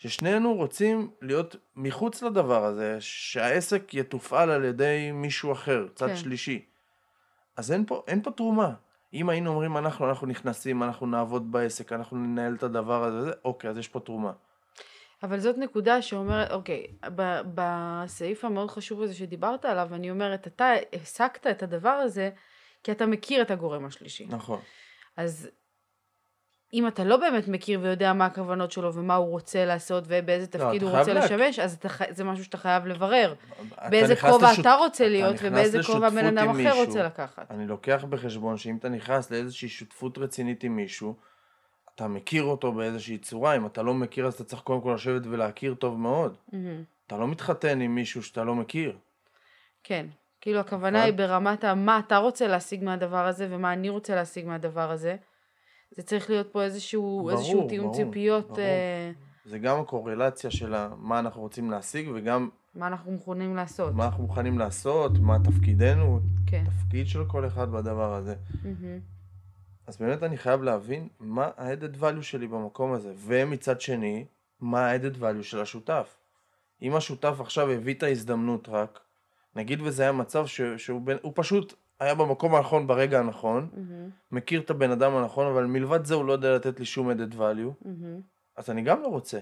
ששנינו 0.00 0.54
רוצים 0.54 1.10
להיות 1.22 1.56
מחוץ 1.76 2.22
לדבר 2.22 2.64
הזה, 2.64 2.96
שהעסק 3.00 3.94
יתופעל 3.94 4.50
על 4.50 4.64
ידי 4.64 5.10
מישהו 5.12 5.52
אחר, 5.52 5.86
צד 5.94 6.06
כן. 6.06 6.16
שלישי. 6.16 6.64
אז 7.56 7.72
אין 7.72 7.86
פה, 7.86 8.02
אין 8.08 8.22
פה 8.22 8.30
תרומה. 8.30 8.72
אם 9.14 9.28
היינו 9.28 9.50
אומרים 9.50 9.76
אנחנו, 9.76 10.08
אנחנו 10.08 10.26
נכנסים, 10.26 10.82
אנחנו 10.82 11.06
נעבוד 11.06 11.52
בעסק, 11.52 11.92
אנחנו 11.92 12.16
ננהל 12.16 12.54
את 12.54 12.62
הדבר 12.62 13.04
הזה, 13.04 13.22
זה, 13.22 13.32
אוקיי, 13.44 13.70
אז 13.70 13.78
יש 13.78 13.88
פה 13.88 14.00
תרומה. 14.00 14.32
אבל 15.22 15.40
זאת 15.40 15.58
נקודה 15.58 16.02
שאומרת, 16.02 16.50
אוקיי, 16.50 16.86
ב- 17.14 17.40
בסעיף 17.54 18.44
המאוד 18.44 18.70
חשוב 18.70 19.02
הזה 19.02 19.14
שדיברת 19.14 19.64
עליו, 19.64 19.88
אני 19.92 20.10
אומרת, 20.10 20.46
אתה 20.46 20.72
העסקת 20.92 21.46
את 21.46 21.62
הדבר 21.62 21.88
הזה 21.88 22.30
כי 22.82 22.92
אתה 22.92 23.06
מכיר 23.06 23.42
את 23.42 23.50
הגורם 23.50 23.84
השלישי. 23.84 24.26
נכון. 24.28 24.60
אז 25.16 25.50
אם 26.74 26.86
אתה 26.88 27.04
לא 27.04 27.16
באמת 27.16 27.48
מכיר 27.48 27.80
ויודע 27.82 28.12
מה 28.12 28.26
הכוונות 28.26 28.72
שלו 28.72 28.94
ומה 28.94 29.14
הוא 29.14 29.30
רוצה 29.30 29.64
לעשות 29.64 30.04
ובאיזה 30.06 30.46
תפקיד 30.46 30.60
לא, 30.82 30.88
אתה 30.88 30.96
הוא 30.96 30.98
רוצה 30.98 31.12
להק- 31.12 31.24
לשמש, 31.24 31.58
אז 31.58 31.74
אתה, 31.74 31.88
זה 32.10 32.24
משהו 32.24 32.44
שאתה 32.44 32.58
חייב 32.58 32.86
לברר. 32.86 33.34
אתה 33.74 33.88
באיזה 33.88 34.16
כובע 34.16 34.52
לשות- 34.52 34.60
אתה 34.60 34.74
רוצה 34.74 35.04
אתה 35.04 35.10
להיות 35.12 35.34
נכנס 35.34 35.48
ובאיזה 35.50 35.78
כובע 35.82 36.10
בן 36.10 36.26
אדם 36.26 36.48
אחר 36.48 36.52
מישהו, 36.56 36.78
רוצה 36.84 37.02
לקחת. 37.02 37.50
אני 37.50 37.66
לוקח 37.66 38.04
בחשבון 38.10 38.56
שאם 38.56 38.76
אתה 38.76 38.88
נכנס 38.88 39.30
לאיזושהי 39.30 39.68
שותפות 39.68 40.18
רצינית 40.18 40.64
עם 40.64 40.76
מישהו, 40.76 41.14
אתה 41.94 42.08
מכיר 42.08 42.42
אותו 42.44 42.72
באיזושהי 42.72 43.18
צורה, 43.18 43.56
אם 43.56 43.66
אתה 43.66 43.82
לא 43.82 43.94
מכיר 43.94 44.26
אז 44.26 44.34
אתה 44.34 44.44
צריך 44.44 44.62
קודם 44.62 44.80
כל 44.80 44.92
לשבת 44.94 45.22
ולהכיר 45.24 45.74
טוב 45.74 45.98
מאוד. 45.98 46.36
מהמם. 46.52 46.82
אתה 47.06 47.16
לא 47.16 47.28
מתחתן 47.28 47.80
עם 47.80 47.94
מישהו 47.94 48.22
שאתה 48.22 48.44
לא 48.44 48.54
מכיר. 48.54 48.96
כן, 49.84 50.06
כאילו 50.40 50.58
הכוונה 50.60 50.90
נכון. 50.98 51.00
היא 51.10 51.18
ברמת 51.18 51.64
מה 51.64 51.98
אתה 52.06 52.16
רוצה 52.16 52.46
להשיג 52.48 52.84
מהדבר 52.84 53.26
הזה 53.26 53.46
ומה 53.50 53.72
אני 53.72 53.88
רוצה 53.88 54.14
להשיג 54.14 54.46
מהדבר 54.46 54.90
הזה. 54.90 55.16
זה 55.96 56.02
צריך 56.02 56.30
להיות 56.30 56.52
פה 56.52 56.62
איזשהו, 56.62 57.18
ברור, 57.18 57.30
איזשהו 57.30 57.68
תיאום 57.68 57.86
ברור, 57.86 57.96
ציפיות, 57.96 58.46
ברור. 58.46 58.58
אה, 58.58 59.10
זה 59.44 59.58
גם 59.58 59.80
הקורלציה 59.80 60.50
של 60.50 60.74
מה 60.96 61.18
אנחנו 61.18 61.40
רוצים 61.40 61.70
להשיג 61.70 62.08
וגם 62.14 62.48
מה 62.74 62.86
אנחנו 62.86 63.12
מוכנים 63.12 63.56
לעשות. 63.56 63.94
מה 63.94 64.04
אנחנו 64.04 64.22
מוכנים 64.22 64.58
לעשות, 64.58 65.18
מה 65.18 65.36
תפקידנו, 65.44 66.20
כן. 66.46 66.64
תפקיד 66.64 67.06
של 67.06 67.24
כל 67.24 67.46
אחד 67.46 67.70
בדבר 67.70 68.14
הזה. 68.14 68.34
מהמם. 68.64 68.98
אז 69.86 69.96
באמת 69.96 70.22
אני 70.22 70.36
חייב 70.36 70.62
להבין 70.62 71.08
מה 71.20 71.50
ה-added 71.56 72.02
value 72.02 72.22
שלי 72.22 72.46
במקום 72.46 72.92
הזה, 72.92 73.12
ומצד 73.16 73.80
שני, 73.80 74.24
מה 74.60 74.90
ה-added 74.90 75.20
value 75.20 75.42
של 75.42 75.60
השותף. 75.60 76.16
אם 76.82 76.96
השותף 76.96 77.36
עכשיו 77.40 77.70
הביא 77.70 77.94
את 77.94 78.02
ההזדמנות 78.02 78.68
רק, 78.68 79.00
נגיד 79.56 79.80
וזה 79.82 80.02
היה 80.02 80.12
מצב 80.12 80.46
ש, 80.46 80.60
שהוא 80.76 81.00
בין, 81.00 81.18
הוא 81.22 81.32
פשוט 81.34 81.74
היה 82.00 82.14
במקום 82.14 82.54
הנכון 82.54 82.86
ברגע 82.86 83.18
הנכון, 83.18 83.68
מהמם. 83.72 84.10
מכיר 84.32 84.60
את 84.60 84.70
הבן 84.70 84.90
אדם 84.90 85.14
הנכון, 85.14 85.46
אבל 85.46 85.64
מלבד 85.64 86.04
זה 86.04 86.14
הוא 86.14 86.24
לא 86.24 86.32
יודע 86.32 86.54
לתת 86.54 86.80
לי 86.80 86.84
שום 86.84 87.10
added 87.10 87.34
value, 87.34 87.84
מהמם. 87.84 88.20
אז 88.56 88.70
אני 88.70 88.82
גם 88.82 89.02
לא 89.02 89.06
רוצה. 89.06 89.38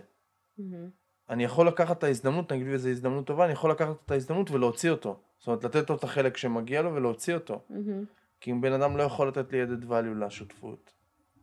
מהמם. 0.59 0.89
אני 1.31 1.45
יכול 1.45 1.69
לקחת 1.69 1.99
את 1.99 2.05
ההזדמנות, 2.05 2.53
נגיד 2.53 2.67
וזו 2.71 2.89
הזדמנות 2.89 3.27
טובה, 3.27 3.45
אני 3.45 3.53
יכול 3.53 3.71
לקחת 3.71 3.97
את 4.07 4.11
ההזדמנות 4.11 4.51
ולהוציא 4.51 4.91
אותו. 4.91 5.21
זאת 5.39 5.47
אומרת, 5.47 5.65
לתת 5.65 5.91
לו 5.91 5.97
את 5.97 6.05
החלק 6.05 6.37
שמגיע 6.37 6.83
לו 6.83 6.95
ולהוציא 6.95 7.35
אותו. 7.35 7.61
מהמם. 7.71 8.05
כי 8.41 8.51
אם 8.51 8.61
בן 8.61 8.73
אדם 8.73 8.97
לא 8.97 9.03
יכול 9.03 9.29
לתת 9.29 9.53
לי 9.53 9.65
added 9.65 9.85
value 9.91 10.25
לשותפות, 10.27 10.93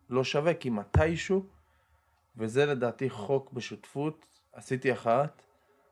לא 0.10 0.23
שווה, 0.23 0.54
כי 0.54 0.69
מתישהו, 0.69 1.45
וזה 2.38 2.65
לדעתי 2.65 3.10
חוק 3.10 3.54
בשותפות, 3.54 4.25
עשיתי 4.54 4.93
אחת, 4.93 5.41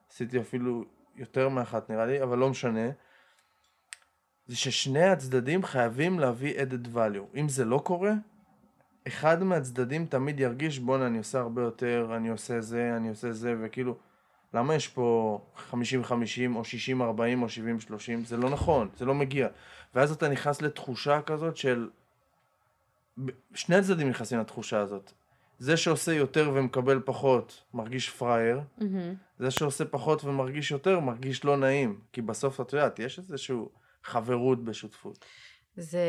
עשיתי 0.10 0.40
אפילו 0.40 0.84
יותר 1.16 1.50
מאחת 1.50 1.90
נראה 1.90 2.06
לי, 2.06 2.24
אבל 2.24 2.38
לא 2.38 2.50
משנה, 2.50 2.90
זה 4.48 4.56
ששני 4.56 5.04
הצדדים 5.04 5.64
חייבים 5.64 6.20
להביא 6.20 6.60
added 6.60 6.96
value. 6.96 7.38
אם 7.40 7.50
זה 7.50 7.66
לא 7.66 7.78
קורה, 7.78 8.14
אחד 9.08 9.44
מהצדדים 9.44 10.06
תמיד 10.06 10.40
ירגיש, 10.40 10.80
בואנה, 10.80 11.08
אני 11.08 11.18
עושה 11.18 11.40
הרבה 11.40 11.62
יותר, 11.62 12.12
אני 12.16 12.30
עושה 12.30 12.62
זה, 12.62 12.94
אני 12.98 13.10
עושה 13.10 13.32
זה, 13.34 13.56
וכאילו, 13.62 13.98
למה 14.54 14.76
יש 14.76 14.88
פה 14.88 15.40
50-50 15.72 15.74
או 16.56 16.62
60-40 16.62 17.02
או 17.42 17.46
70-30? 17.46 18.26
זה 18.26 18.38
לא 18.38 18.50
נכון, 18.50 18.90
זה 18.98 19.06
לא 19.06 19.14
מגיע. 19.14 19.48
ואז 19.96 20.12
אתה 20.12 20.30
נכנס 20.30 20.62
לתחושה 20.62 21.22
כזאת 21.22 21.58
של... 21.58 21.90
שני 23.54 23.76
הצדדים 23.76 24.10
נכנסים 24.10 24.40
לתחושה 24.40 24.80
הזאת. 24.80 25.12
זה 25.60 25.78
שעושה 25.78 26.14
יותר 26.14 26.52
ומקבל 26.54 27.02
פחות, 27.06 27.64
מרגיש 27.74 28.10
פראייר. 28.10 28.62
מהמם. 28.78 29.14
זה 29.40 29.52
שעושה 29.52 29.86
פחות 29.86 30.26
ומרגיש 30.26 30.72
יותר, 30.72 31.00
מרגיש 31.00 31.46
לא 31.46 31.58
נעים. 31.58 32.00
כי 32.14 32.22
בסוף, 32.22 32.62
את 32.62 32.74
יודעת, 32.74 33.00
יש 33.00 33.20
איזושהי 33.20 33.56
חברות 34.04 34.64
בשותפות. 34.64 35.26
זה 35.76 36.06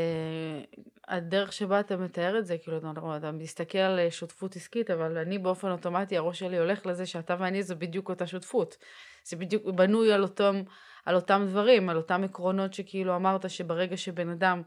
הדרך 1.09 1.53
שבה 1.53 1.81
אתה 1.81 1.97
מתאר 1.97 2.39
את 2.39 2.47
זה, 2.47 2.59
כאילו 2.59 2.79
אתה, 2.79 3.17
אתה 3.17 3.33
מסתכל 3.33 3.79
על 3.79 3.99
אה, 3.99 4.11
שותפות 4.11 4.57
עסקית, 4.57 4.91
אבל 4.91 5.19
אני 5.19 5.39
באופן 5.39 5.71
אוטומטי, 5.71 6.17
הראש 6.17 6.39
שלי 6.39 6.59
הולך 6.59 6.87
לזה 6.87 7.07
שאתה 7.07 7.37
ואני 7.39 7.63
זה 7.63 7.75
בדיוק 7.75 8.09
אותה 8.09 8.27
שותפות. 8.27 8.77
זה 9.25 9.37
בדיוק 9.37 9.65
בנוי 9.67 10.13
על 10.13 10.23
אותם, 10.23 10.63
על 11.05 11.15
אותם 11.15 11.45
דברים, 11.49 11.89
על 11.89 11.97
אותם 11.97 12.25
עקרונות 12.25 12.75
שכאילו 12.75 13.17
אמרת 13.17 13.51
שברגע 13.51 13.97
שבן 13.97 14.29
אדם, 14.29 14.63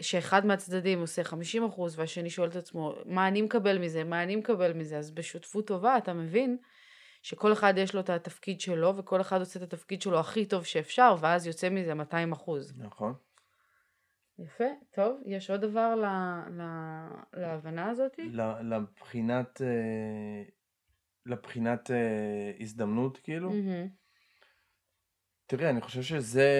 שאחד 0.00 0.46
מהצדדים 0.46 1.00
עושה 1.00 1.22
50% 1.22 1.34
והשני 1.96 2.30
שואל 2.30 2.48
את 2.48 2.56
עצמו, 2.56 2.94
מה 3.04 3.28
אני 3.28 3.42
מקבל 3.42 3.78
מזה, 3.78 4.04
מה 4.04 4.22
אני 4.22 4.36
מקבל 4.36 4.72
מזה, 4.72 4.98
אז 4.98 5.10
בשותפות 5.10 5.66
טובה 5.66 5.98
אתה 5.98 6.12
מבין 6.12 6.56
שכל 7.26 7.52
אחד 7.52 7.74
יש 7.76 7.94
לו 7.94 8.00
את 8.00 8.10
התפקיד 8.10 8.60
שלו, 8.60 8.96
וכל 8.96 9.20
אחד 9.20 9.40
עושה 9.40 9.58
את 9.58 9.72
התפקיד 9.72 10.02
שלו 10.02 10.20
הכי 10.20 10.46
טוב 10.46 10.64
שאפשר, 10.64 11.16
ואז 11.20 11.46
יוצא 11.46 11.68
מזה 11.68 11.92
200%. 11.92 12.50
נכון? 12.78 13.14
יפה, 14.38 14.64
טוב, 14.90 15.20
יש 15.24 15.50
עוד 15.50 15.60
דבר 15.60 15.94
ל, 15.94 16.04
ל, 16.50 16.62
להבנה 17.32 17.90
הזאת? 17.90 18.18
ל- 18.18 18.74
לבחינת... 18.74 19.62
אה, 19.62 20.42
לבחינת 21.26 21.90
אה, 21.90 22.52
הזדמנות, 22.60 23.18
כאילו. 23.18 23.50
מהמם. 23.50 23.88
תראי, 25.46 25.70
אני 25.70 25.80
חושב 25.80 26.02
שזה, 26.02 26.50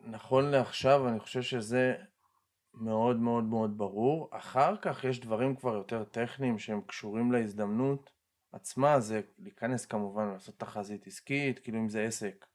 נכון 0.00 0.50
לעכשיו, 0.50 1.08
אני 1.08 1.20
חושב 1.20 1.42
שזה 1.42 1.94
מאוד 2.74 3.16
מאוד 3.16 3.44
מאוד 3.44 3.78
ברור. 3.78 4.28
אחר 4.32 4.76
כך 4.76 5.04
יש 5.04 5.20
דברים 5.20 5.56
כבר 5.56 5.74
יותר 5.74 6.04
טכניים 6.04 6.58
שהם 6.58 6.80
קשורים 6.80 7.32
להזדמנות 7.32 8.17
עצמה, 8.52 9.00
זה 9.00 9.20
להיכנס 9.38 9.86
כמובן, 9.86 10.28
לעשות 10.28 10.58
תחזית 10.58 11.06
עסקית, 11.06 11.58
כאילו 11.58 11.78
אם 11.78 11.88
זה 11.88 12.02
עסק. 12.02 12.46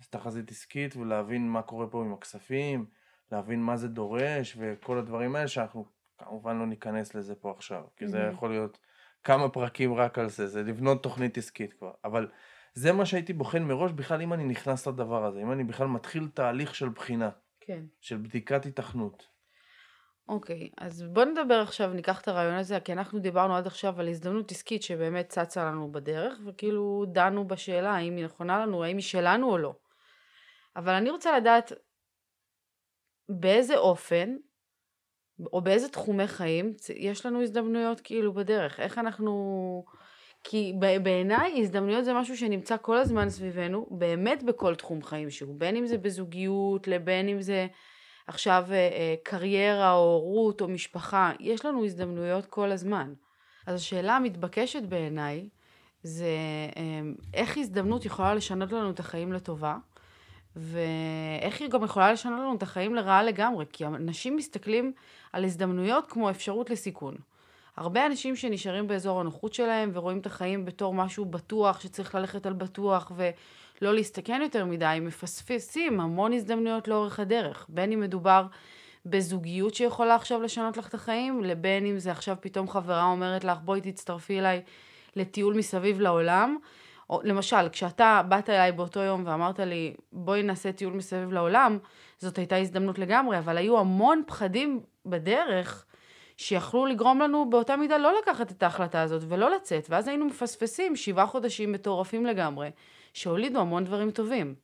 אז 0.00 0.08
תחזית 0.08 0.50
עסקית 0.50 0.96
ולהבין 0.96 1.48
מה 1.48 1.62
קורה 1.62 1.86
פה 1.86 2.00
עם 2.04 2.12
הכספים, 2.12 2.86
להבין 3.32 3.62
מה 3.62 3.76
זה 3.76 3.88
דורש 3.88 4.56
וכל 4.58 4.98
הדברים 4.98 5.36
האלה 5.36 5.48
שאנחנו 5.48 5.86
כמובן 6.18 6.58
לא 6.58 6.66
ניכנס 6.66 7.14
לזה 7.14 7.34
פה 7.34 7.50
עכשיו, 7.50 7.84
כי 7.96 8.08
זה. 8.08 8.30
יכול 8.32 8.50
להיות 8.50 8.78
כמה 9.24 9.48
פרקים 9.48 9.94
רק 9.94 10.18
על 10.18 10.28
זה, 10.28 10.46
זה 10.46 10.62
לבנות 10.62 11.02
תוכנית 11.02 11.38
עסקית 11.38 11.72
כבר. 11.72 11.92
אבל 12.04 12.28
זה 12.74 12.92
מה 12.92 13.06
שהייתי 13.06 13.32
בוחן 13.32 13.62
מראש 13.62 13.92
בכלל 13.92 14.22
אם 14.22 14.32
אני 14.32 14.44
נכנס 14.44 14.86
לדבר 14.88 15.24
הזה, 15.24 15.42
אם 15.42 15.52
אני 15.52 15.64
בכלל 15.64 15.86
מתחיל 15.86 16.28
תהליך 16.34 16.74
של 16.74 16.88
בחינה, 16.88 17.30
כן. 17.60 17.84
של 18.00 18.16
בדיקת 18.16 18.66
התכנות. 18.66 19.33
אוקיי, 20.28 20.68
אז 20.78 21.02
בוא 21.02 21.24
נדבר 21.24 21.54
עכשיו, 21.54 21.92
ניקח 21.92 22.20
את 22.20 22.28
הרעיון 22.28 22.54
הזה, 22.54 22.80
כי 22.80 22.92
אנחנו 22.92 23.18
דיברנו 23.18 23.56
עד 23.56 23.66
עכשיו 23.66 24.00
על 24.00 24.08
הזדמנות 24.08 24.50
עסקית 24.50 24.82
שבאמת 24.82 25.28
צצה 25.28 25.64
לנו 25.64 25.92
בדרך, 25.92 26.38
וכאילו 26.46 27.04
דנו 27.12 27.48
בשאלה 27.48 27.90
האם 27.90 28.16
היא 28.16 28.24
נכונה 28.24 28.58
לנו, 28.58 28.84
האם 28.84 28.96
היא 28.96 29.04
שלנו 29.04 29.50
או 29.50 29.58
לא. 29.58 29.74
אבל 30.76 30.92
אני 30.92 31.10
רוצה 31.10 31.38
לדעת 31.38 31.72
באיזה 33.28 33.76
אופן, 33.76 34.36
או 35.52 35.60
באיזה 35.60 35.88
תחומי 35.88 36.26
חיים 36.26 36.74
יש 36.94 37.26
לנו 37.26 37.42
הזדמנויות 37.42 38.00
כאילו 38.00 38.32
בדרך, 38.34 38.80
איך 38.80 38.98
אנחנו... 38.98 39.84
כי 40.46 40.72
בעיניי 41.02 41.60
הזדמנויות 41.60 42.04
זה 42.04 42.14
משהו 42.14 42.36
שנמצא 42.36 42.76
כל 42.82 42.96
הזמן 42.96 43.30
סביבנו, 43.30 43.86
באמת 43.90 44.42
בכל 44.42 44.74
תחום 44.74 45.02
חיים 45.02 45.30
שהוא, 45.30 45.54
בין 45.58 45.76
אם 45.76 45.86
זה 45.86 45.98
בזוגיות, 45.98 46.88
לבין 46.88 47.28
אם 47.28 47.42
זה 47.42 47.66
עכשיו 48.26 48.64
אה, 48.70 48.74
אה, 48.74 49.14
קריירה 49.22 49.92
או 49.92 49.98
הורות 49.98 50.60
או 50.60 50.68
משפחה, 50.68 51.32
יש 51.40 51.64
לנו 51.64 51.84
הזדמנויות 51.84 52.46
כל 52.46 52.72
הזמן. 52.72 53.14
אז 53.66 53.74
השאלה 53.80 54.16
המתבקשת 54.16 54.82
בעיניי 54.82 55.48
זה 56.02 56.26
אה, 56.76 56.82
איך 57.34 57.58
הזדמנות 57.58 58.04
יכולה 58.04 58.34
לשנות 58.34 58.72
לנו 58.72 58.90
את 58.90 59.00
החיים 59.00 59.32
לטובה, 59.32 59.76
ואיך 60.56 61.60
היא 61.60 61.70
גם 61.70 61.84
יכולה 61.84 62.12
לשנות 62.12 62.38
לנו 62.38 62.54
את 62.56 62.62
החיים 62.62 62.94
לרעה 62.94 63.22
לגמרי, 63.22 63.64
כי 63.72 63.86
אנשים 63.86 64.36
מסתכלים 64.36 64.92
על 65.32 65.44
הזדמנויות 65.44 66.12
כמו 66.12 66.30
אפשרות 66.30 66.70
לסיכון. 66.70 67.16
הרבה 67.76 68.06
אנשים 68.06 68.36
שנשארים 68.36 68.86
באזור 68.86 69.20
הנוחות 69.20 69.54
שלהם 69.54 69.90
ורואים 69.92 70.18
את 70.18 70.26
החיים 70.26 70.64
בתור 70.64 70.94
משהו 70.94 71.24
בטוח, 71.24 71.80
שצריך 71.80 72.14
ללכת 72.14 72.46
על 72.46 72.52
בטוח 72.52 73.12
ולא 73.16 73.94
להסתכן 73.94 74.40
יותר 74.42 74.64
מדי, 74.64 74.98
מפספסים 75.00 76.00
המון 76.00 76.32
הזדמנויות 76.32 76.88
לאורך 76.88 77.20
הדרך. 77.20 77.66
בין 77.68 77.92
אם 77.92 78.00
מדובר 78.00 78.46
בזוגיות 79.06 79.74
שיכולה 79.74 80.14
עכשיו 80.14 80.42
לשנות 80.42 80.76
לך 80.76 80.88
את 80.88 80.94
החיים, 80.94 81.44
לבין 81.44 81.86
אם 81.86 81.98
זה 81.98 82.10
עכשיו 82.10 82.36
פתאום 82.40 82.68
חברה 82.68 83.04
אומרת 83.04 83.44
לך 83.44 83.58
בואי 83.64 83.80
תצטרפי 83.80 84.38
אליי 84.38 84.62
לטיול 85.16 85.54
מסביב 85.54 86.00
לעולם. 86.00 86.56
או, 87.10 87.20
למשל, 87.24 87.68
כשאתה 87.68 88.22
באת 88.28 88.50
אליי 88.50 88.72
באותו 88.72 89.00
יום 89.00 89.22
ואמרת 89.26 89.60
לי 89.60 89.94
בואי 90.12 90.42
נעשה 90.42 90.72
טיול 90.72 90.92
מסביב 90.92 91.32
לעולם, 91.32 91.78
זאת 92.18 92.38
הייתה 92.38 92.56
הזדמנות 92.56 92.98
לגמרי, 92.98 93.38
אבל 93.38 93.56
היו 93.56 93.78
המון 93.78 94.22
פחדים 94.26 94.80
בדרך. 95.06 95.84
שיכלו 96.36 96.86
לגרום 96.86 97.20
לנו 97.20 97.50
באותה 97.50 97.76
מידה 97.76 97.98
לא 97.98 98.12
לקחת 98.22 98.50
את 98.50 98.62
ההחלטה 98.62 99.02
הזאת 99.02 99.22
ולא 99.28 99.56
לצאת, 99.56 99.86
ואז 99.90 100.08
היינו 100.08 100.24
מפספסים 100.24 100.96
שבעה 100.96 101.26
חודשים 101.26 101.72
מטורפים 101.72 102.26
לגמרי, 102.26 102.70
שהולידו 103.12 103.60
המון 103.60 103.84
דברים 103.84 104.10
טובים. 104.10 104.54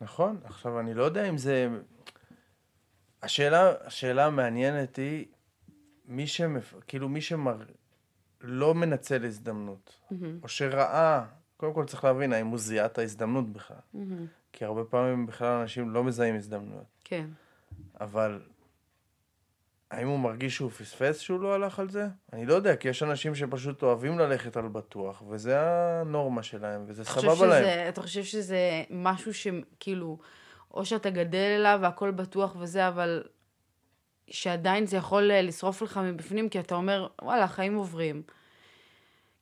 נכון, 0.00 0.40
עכשיו 0.44 0.80
אני 0.80 0.94
לא 0.94 1.02
יודע 1.02 1.28
אם 1.28 1.38
זה... 1.38 1.68
השאלה, 3.22 3.72
השאלה 3.84 4.26
המעניינת 4.26 4.96
היא, 4.96 5.26
מי 6.08 6.26
שמפ... 6.26 6.74
כאילו 6.86 7.08
מי 7.08 7.20
שמר... 7.20 7.56
לא 8.42 8.74
מנצל 8.74 9.24
הזדמנות, 9.24 9.90
mm-hmm. 9.90 10.14
או 10.42 10.48
שראה, 10.48 11.24
קודם 11.56 11.74
כל 11.74 11.84
צריך 11.84 12.04
להבין 12.04 12.32
האם 12.32 12.46
הוא 12.46 12.58
זיהה 12.58 12.86
את 12.86 12.98
ההזדמנות 12.98 13.52
בכלל. 13.52 13.76
Mm-hmm. 13.94 13.98
כי 14.52 14.64
הרבה 14.64 14.84
פעמים 14.84 15.26
בכלל 15.26 15.60
אנשים 15.60 15.90
לא 15.90 16.04
מזהים 16.04 16.36
הזדמנויות. 16.36 16.84
כן. 17.04 17.26
אבל 18.00 18.40
האם 19.90 20.08
הוא 20.08 20.18
מרגיש 20.18 20.56
שהוא 20.56 20.70
פספס 20.70 21.18
שהוא 21.18 21.40
לא 21.40 21.54
הלך 21.54 21.78
על 21.78 21.90
זה? 21.90 22.06
אני 22.32 22.46
לא 22.46 22.54
יודע, 22.54 22.76
כי 22.76 22.88
יש 22.88 23.02
אנשים 23.02 23.34
שפשוט 23.34 23.82
אוהבים 23.82 24.18
ללכת 24.18 24.56
על 24.56 24.68
בטוח, 24.68 25.22
וזה 25.28 25.60
הנורמה 25.60 26.42
שלהם, 26.42 26.84
וזה 26.86 27.04
סבבה 27.04 27.34
שזה, 27.34 27.46
להם. 27.46 27.88
אתה 27.88 28.02
חושב 28.02 28.24
שזה 28.24 28.82
משהו 28.90 29.34
שכאילו, 29.34 30.18
או 30.74 30.84
שאתה 30.84 31.10
גדל 31.10 31.56
אליו 31.58 31.78
והכל 31.82 32.10
בטוח 32.10 32.56
וזה, 32.58 32.88
אבל 32.88 33.22
שעדיין 34.30 34.86
זה 34.86 34.96
יכול 34.96 35.30
אה, 35.30 35.42
לשרוף 35.42 35.82
לך 35.82 36.00
מבפנים, 36.04 36.48
כי 36.48 36.60
אתה 36.60 36.74
אומר, 36.74 37.06
וואלה, 37.22 37.44
החיים 37.44 37.74
עוברים. 37.74 38.22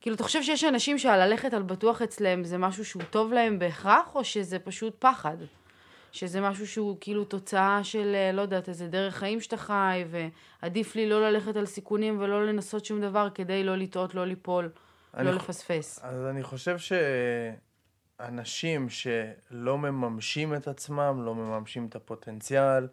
כאילו, 0.00 0.16
אתה 0.16 0.24
חושב 0.24 0.42
שיש 0.42 0.64
אנשים 0.64 0.98
שהללכת 0.98 1.54
על 1.54 1.62
בטוח 1.62 2.02
אצלם 2.02 2.44
זה 2.44 2.58
משהו 2.58 2.84
שהוא 2.84 3.02
טוב 3.10 3.32
להם 3.32 3.58
בהכרח, 3.58 4.14
או 4.14 4.24
שזה 4.24 4.58
פשוט 4.58 4.96
פחד? 4.98 5.36
שזה 6.12 6.40
משהו 6.40 6.66
שהוא 6.66 6.96
כאילו 7.00 7.24
תוצאה 7.24 7.84
של, 7.84 8.12
אה, 8.14 8.32
לא 8.32 8.42
יודעת, 8.42 8.68
איזה 8.68 8.88
דרך 8.88 9.16
חיים 9.16 9.40
שאתה 9.40 9.56
חי, 9.56 10.04
ועדיף 10.10 10.96
לי 10.96 11.08
לא 11.08 11.30
ללכת 11.30 11.56
על 11.56 11.66
סיכונים 11.66 12.20
ולא 12.20 12.46
לנסות 12.46 12.84
שום 12.84 13.00
דבר 13.00 13.28
כדי 13.34 13.64
לא 13.64 13.76
לטעות, 13.76 14.14
לא 14.14 14.26
ליפול, 14.26 14.70
לא 15.18 15.30
לפספס. 15.30 16.00
אז 16.02 16.26
אני 16.26 16.42
חושב 16.42 16.76
שאנשים 18.18 18.88
שלא 18.88 19.78
מממשים 19.78 20.54
את 20.54 20.68
עצמם, 20.68 21.22
לא 21.24 21.34
מממשים 21.34 21.86
את 21.86 21.96
הפוטנציאל, 21.96 22.88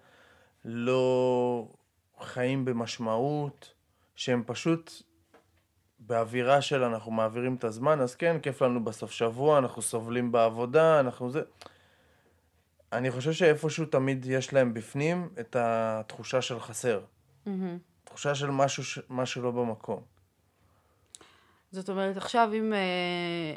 לא 0.65 1.67
חיים 2.21 2.65
במשמעות, 2.65 3.73
שהם 4.15 4.43
פשוט 4.45 4.91
באווירה 5.99 6.61
של 6.61 6.83
אנחנו 6.83 7.11
מעבירים 7.11 7.55
את 7.55 7.63
הזמן, 7.63 7.99
אז 7.99 8.15
כן, 8.15 8.39
כיף 8.39 8.61
לנו 8.61 8.83
בסוף 8.83 9.11
שבוע, 9.11 9.57
אנחנו 9.57 9.81
סובלים 9.81 10.31
בעבודה, 10.31 10.99
אנחנו 10.99 11.31
זה... 11.31 11.41
אני 12.97 13.11
חושב 13.11 13.31
שאיפשהו 13.31 13.85
תמיד 13.85 14.25
יש 14.25 14.53
להם 14.53 14.73
בפנים 14.73 15.29
את 15.39 15.55
התחושה 15.59 16.41
של 16.41 16.59
חסר. 16.59 17.01
Mm-hmm. 17.45 17.49
תחושה 18.03 18.35
של 18.35 18.49
משהו, 18.51 18.83
ש... 18.83 18.99
משהו 19.09 19.41
לא 19.41 19.51
במקום. 19.51 20.01
זאת 21.71 21.89
אומרת, 21.89 22.17
עכשיו 22.17 22.49
אם 22.53 22.73
אה, 22.73 23.55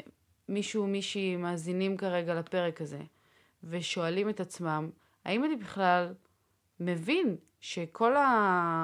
מישהו, 0.49 0.87
מישהי 0.87 1.35
מאזינים 1.35 1.97
כרגע 1.97 2.33
לפרק 2.33 2.81
הזה, 2.81 2.99
ושואלים 3.63 4.29
את 4.29 4.39
עצמם, 4.39 4.89
האם 5.25 5.45
אני 5.45 5.55
בכלל 5.55 6.13
מבין 6.79 7.35
שכל 7.61 8.13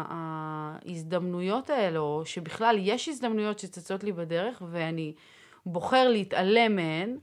ההזדמנויות 0.09 1.69
האלה, 1.69 1.99
או 1.99 2.25
שבכלל 2.25 2.75
יש 2.79 3.09
הזדמנויות 3.09 3.59
שצצות 3.59 4.03
לי 4.03 4.11
בדרך, 4.11 4.61
ואני 4.71 5.13
בוחר 5.65 6.09
להתעלם 6.09 6.75
מהן, 6.75 7.17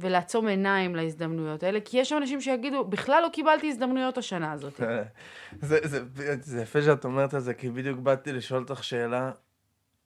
ולעצום 0.00 0.46
עיניים 0.46 0.96
להזדמנויות 0.96 1.62
האלה, 1.62 1.80
כי 1.80 1.98
יש 1.98 2.12
אנשים 2.12 2.40
שיגידו, 2.40 2.84
בכלל 2.84 3.22
לא 3.22 3.28
קיבלתי 3.32 3.68
הזדמנויות 3.68 4.18
השנה 4.18 4.52
הזאת. 4.52 4.80
זה, 5.60 5.78
זה, 5.82 6.00
זה 6.40 6.62
יפה 6.62 6.82
שאת 6.82 7.04
אומרת 7.04 7.34
את 7.34 7.42
זה, 7.42 7.54
כי 7.54 7.70
בדיוק 7.70 7.98
באתי 7.98 8.32
לשאול 8.32 8.62
אותך 8.62 8.84
שאלה, 8.84 9.30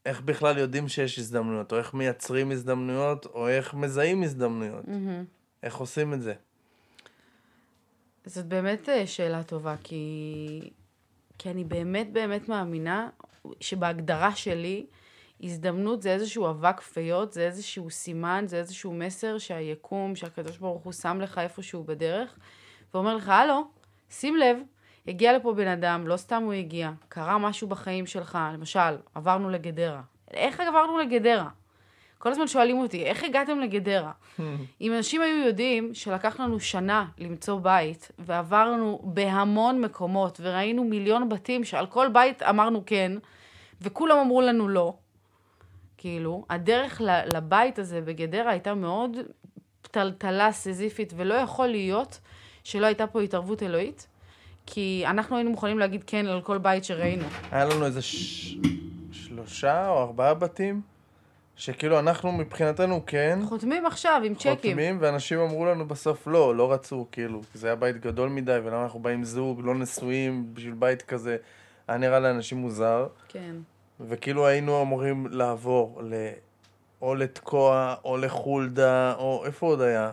איך 0.06 0.20
בכלל 0.20 0.58
יודעים 0.58 0.88
שיש 0.88 1.18
הזדמנויות, 1.18 1.72
או 1.72 1.78
איך 1.78 1.94
מייצרים 1.94 2.50
הזדמנויות, 2.50 3.26
או 3.26 3.48
איך 3.48 3.74
מזהים 3.74 4.22
הזדמנויות. 4.22 4.84
Mm-hmm. 4.84 5.24
איך 5.62 5.76
עושים 5.76 6.14
את 6.14 6.22
זה? 6.22 6.34
זאת 8.26 8.46
באמת 8.46 8.88
אה, 8.88 9.06
שאלה 9.06 9.42
טובה, 9.42 9.74
כי, 9.84 10.70
כי 11.38 11.50
אני 11.50 11.64
באמת 11.64 12.12
באמת 12.12 12.48
מאמינה 12.48 13.08
שבהגדרה 13.60 14.36
שלי, 14.36 14.86
הזדמנות 15.42 16.02
זה 16.02 16.12
איזשהו 16.12 16.50
אבק 16.50 16.80
פיות, 16.80 17.32
זה 17.32 17.46
איזשהו 17.46 17.90
סימן, 17.90 18.44
זה 18.46 18.56
איזשהו 18.56 18.92
מסר 18.92 19.38
שהיקום, 19.38 20.16
שהקדוש 20.16 20.58
ברוך 20.58 20.82
הוא 20.82 20.92
שם 20.92 21.20
לך 21.20 21.38
איפשהו 21.38 21.84
בדרך, 21.84 22.38
ואומר 22.94 23.16
לך, 23.16 23.28
הלו, 23.28 23.64
שים 24.10 24.36
לב, 24.36 24.56
הגיע 25.06 25.38
לפה 25.38 25.52
בן 25.52 25.68
אדם, 25.68 26.06
לא 26.06 26.16
סתם 26.16 26.42
הוא 26.42 26.52
הגיע, 26.52 26.90
קרה 27.08 27.38
משהו 27.38 27.68
בחיים 27.68 28.06
שלך, 28.06 28.38
למשל, 28.54 28.96
עברנו 29.14 29.50
לגדרה. 29.50 30.02
איך 30.30 30.60
עברנו 30.60 30.98
לגדרה? 30.98 31.48
כל 32.18 32.30
הזמן 32.30 32.46
שואלים 32.46 32.78
אותי, 32.78 33.04
איך 33.04 33.24
הגעתם 33.24 33.60
לגדרה? 33.60 34.12
אם 34.80 34.92
אנשים 34.92 35.22
היו 35.22 35.46
יודעים 35.46 35.94
שלקח 35.94 36.40
לנו 36.40 36.60
שנה 36.60 37.06
למצוא 37.18 37.60
בית, 37.60 38.10
ועברנו 38.18 39.00
בהמון 39.04 39.80
מקומות, 39.80 40.40
וראינו 40.42 40.84
מיליון 40.84 41.28
בתים 41.28 41.64
שעל 41.64 41.86
כל 41.86 42.08
בית 42.08 42.42
אמרנו 42.42 42.82
כן, 42.86 43.12
וכולם 43.80 44.18
אמרו 44.18 44.40
לנו 44.40 44.68
לא, 44.68 44.94
כאילו, 46.02 46.44
הדרך 46.50 47.00
לבית 47.26 47.78
הזה 47.78 48.00
בגדרה 48.00 48.50
הייתה 48.50 48.74
מאוד 48.74 49.16
טלטלה, 49.82 50.52
סזיפית, 50.52 51.12
ולא 51.16 51.34
יכול 51.34 51.66
להיות 51.66 52.20
שלא 52.64 52.86
הייתה 52.86 53.06
פה 53.06 53.20
התערבות 53.20 53.62
אלוהית, 53.62 54.06
כי 54.66 55.04
אנחנו 55.06 55.36
היינו 55.36 55.50
מוכנים 55.50 55.78
להגיד 55.78 56.04
כן 56.06 56.26
על 56.26 56.40
כל 56.40 56.58
בית 56.58 56.84
שראינו. 56.84 57.24
היה 57.50 57.64
לנו 57.64 57.86
איזה 57.86 58.02
ש... 58.02 58.56
שלושה 59.12 59.88
או 59.88 60.02
ארבעה 60.02 60.34
בתים, 60.34 60.80
שכאילו 61.56 61.98
אנחנו 61.98 62.32
מבחינתנו 62.32 63.06
כן. 63.06 63.38
חותמים 63.48 63.86
עכשיו 63.86 64.22
עם 64.24 64.34
צ'קים. 64.34 64.54
חותמים, 64.54 64.98
ואנשים 65.00 65.38
אמרו 65.38 65.66
לנו 65.66 65.88
בסוף 65.88 66.26
לא, 66.26 66.56
לא 66.56 66.72
רצו, 66.72 67.06
כאילו, 67.12 67.40
כי 67.52 67.58
זה 67.58 67.66
היה 67.66 67.76
בית 67.76 68.00
גדול 68.00 68.28
מדי, 68.28 68.58
ולמה 68.64 68.82
אנחנו 68.82 69.00
באים 69.00 69.24
זוג, 69.24 69.60
לא 69.64 69.74
נשואים, 69.74 70.54
בשביל 70.54 70.74
בית 70.74 71.02
כזה, 71.02 71.36
היה 71.88 71.98
נראה 71.98 72.20
לאנשים 72.20 72.58
מוזר. 72.58 73.06
כן. 73.28 73.56
וכאילו 74.08 74.46
היינו 74.46 74.82
אמורים 74.82 75.26
לעבור 75.30 76.00
ל... 76.04 76.14
או 77.02 77.14
לתקוע, 77.14 77.94
או 78.04 78.16
לחולדה, 78.16 79.14
או 79.14 79.42
איפה 79.46 79.66
עוד 79.66 79.80
היה? 79.80 80.12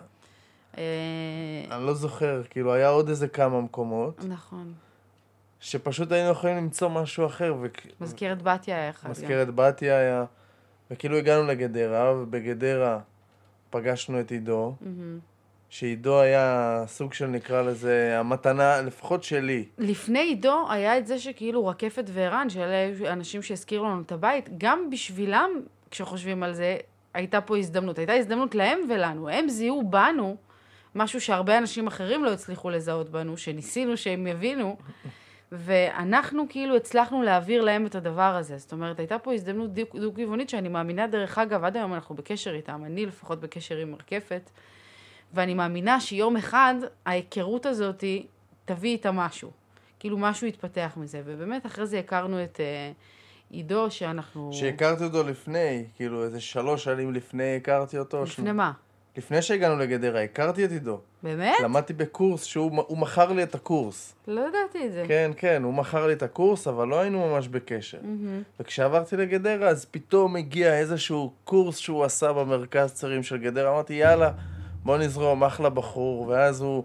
אה, 0.78 0.84
אני 1.72 1.86
לא 1.86 1.94
זוכר, 1.94 2.42
כאילו 2.50 2.74
היה 2.74 2.90
עוד 2.90 3.10
איזה 3.10 3.28
כמה 3.28 3.62
מקומות. 3.62 4.26
נכון. 4.28 4.74
שפשוט 5.60 6.12
היינו 6.12 6.30
יכולים 6.30 6.58
למצוא 6.58 6.90
משהו 6.90 7.26
אחר. 7.26 7.56
ו... 7.62 7.68
מזכרת 8.02 8.42
בתיה 8.42 8.76
היה 8.76 8.90
אחד. 8.90 9.10
מזכרת 9.10 9.56
בתיה 9.56 9.98
היה. 9.98 10.26
וכאילו 10.92 11.18
הגענו 11.18 11.44
לגדרה, 11.44 12.14
ובגדרה 12.16 13.00
פגשנו 13.70 14.20
את 14.20 14.32
עידו. 14.32 14.76
Mm-hmm. 14.82 14.86
שעידו 15.70 16.20
היה 16.20 16.84
סוג 16.88 17.14
של 17.14 17.28
נקרא 17.28 17.62
לזה 17.62 18.20
המתנה, 18.20 18.82
לפחות 18.82 19.24
שלי. 19.24 19.66
לפני 19.78 20.20
עידו 20.20 20.66
היה 20.70 20.98
את 20.98 21.08
זה 21.08 21.20
שכאילו 21.20 21.68
רקפת 21.68 22.06
וערן, 22.08 22.50
שאלה 22.50 23.12
אנשים 23.12 23.42
שהזכירו 23.42 23.86
לנו 23.86 24.02
את 24.02 24.12
הבית, 24.12 24.50
גם 24.58 24.90
בשבילם, 24.90 25.50
כשחושבים 25.92 26.44
על 26.44 26.54
זה, 26.54 26.78
הייתה 27.14 27.42
פה 27.42 27.58
הזדמנות. 27.58 27.98
הייתה 27.98 28.14
הזדמנות 28.14 28.56
להם 28.56 28.80
ולנו. 28.90 29.30
הם 29.30 29.50
זיהו 29.50 29.90
בנו 29.90 30.36
משהו 30.96 31.22
שהרבה 31.22 31.58
אנשים 31.58 31.88
אחרים 31.88 32.24
לא 32.24 32.34
הצליחו 32.34 32.70
לזהות 32.70 33.10
בנו, 33.10 33.38
שניסינו 33.38 33.98
שהם 33.98 34.28
יבינו, 34.28 34.78
ואנחנו 35.52 36.46
כאילו 36.50 36.76
הצלחנו 36.76 37.22
להעביר 37.22 37.62
להם 37.62 37.86
את 37.86 37.96
הדבר 37.96 38.36
הזה. 38.36 38.58
זאת 38.58 38.72
אומרת, 38.72 39.00
הייתה 39.00 39.20
פה 39.20 39.34
הזדמנות 39.34 39.74
דו-כיוונית 39.74 40.50
שאני 40.50 40.70
מאמינה, 40.70 41.08
דרך 41.08 41.38
אגב, 41.38 41.64
עד 41.64 41.78
היום 41.78 41.94
אנחנו 41.94 42.16
בקשר 42.16 42.54
איתם, 42.54 42.82
אני 42.86 43.06
לפחות 43.06 43.40
בקשר 43.40 43.78
עם 43.78 43.96
רקפת, 43.96 44.50
ואני 45.34 45.54
מאמינה 45.54 46.00
שיום 46.00 46.38
אחד 46.38 46.76
ההיכרות 47.06 47.66
הזאת 47.66 48.04
תביא 48.66 48.92
איתה 48.92 49.12
משהו. 49.12 49.52
כאילו 50.00 50.18
משהו 50.18 50.48
יתפתח 50.48 50.94
מזה, 50.98 51.22
ובאמת 51.26 51.66
אחרי 51.66 51.86
זה 51.86 52.00
הכרנו 52.00 52.44
את 52.44 52.58
uh, 52.58 53.54
עידו, 53.56 53.92
שאנחנו... 53.92 54.50
שהכרתי 54.54 55.04
אותו 55.04 55.24
לפני, 55.24 55.86
כאילו 55.96 56.24
איזה 56.24 56.42
שלוש 56.42 56.84
שנים 56.84 57.14
לפני 57.14 57.56
הכרתי 57.56 57.98
אותו. 57.98 58.24
לפני 58.24 58.46
שהוא... 58.46 58.52
מה? 58.52 58.72
לפני 59.18 59.42
שהגענו 59.42 59.78
לגדרה, 59.78 60.22
הכרתי 60.22 60.66
את 60.66 60.72
עידו. 60.72 61.00
באמת? 61.24 61.56
למדתי 61.64 61.94
בקורס 61.94 62.44
שהוא 62.44 62.98
מכר 62.98 63.32
לי 63.32 63.44
את 63.44 63.56
הקורס. 63.56 64.16
לא 64.28 64.42
ידעתי 64.42 64.86
את 64.86 64.94
זה. 64.94 65.04
כן, 65.08 65.32
כן, 65.38 65.64
הוא 65.64 65.74
מכר 65.74 66.08
לי 66.08 66.14
את 66.14 66.24
הקורס, 66.24 66.68
אבל 66.68 66.88
לא 66.88 67.00
היינו 67.00 67.28
ממש 67.28 67.48
בקשר. 67.48 67.98
Mm-hmm. 67.98 68.60
וכשעברתי 68.60 69.18
לגדרה, 69.18 69.68
אז 69.68 69.86
פתאום 69.86 70.36
הגיע 70.36 70.78
איזשהו 70.78 71.32
קורס 71.44 71.78
שהוא 71.78 72.04
עשה 72.04 72.34
במרכז 72.34 72.94
צעירים 72.94 73.24
של 73.24 73.38
גדרה. 73.38 73.72
אמרתי, 73.72 73.94
יאללה, 73.94 74.32
בוא 74.84 74.98
נזרום, 74.98 75.44
אחלה 75.44 75.70
בחור. 75.70 76.28
ואז 76.28 76.62
הוא 76.62 76.84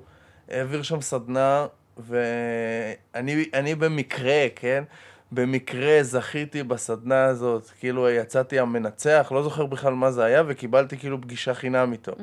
העביר 0.48 0.82
שם 0.82 1.00
סדנה, 1.00 1.66
ואני 1.98 3.74
במקרה, 3.74 4.46
כן? 4.56 4.84
במקרה 5.32 6.02
זכיתי 6.02 6.62
בסדנה 6.62 7.24
הזאת, 7.24 7.70
כאילו 7.80 8.10
יצאתי 8.10 8.58
המנצח, 8.58 9.32
לא 9.34 9.42
זוכר 9.42 9.66
בכלל 9.66 9.92
מה 9.92 10.10
זה 10.10 10.24
היה, 10.24 10.42
וקיבלתי 10.46 10.96
כאילו 10.96 11.20
פגישה 11.20 11.54
חינם 11.54 11.92
איתו. 11.92 12.12
Mm. 12.12 12.18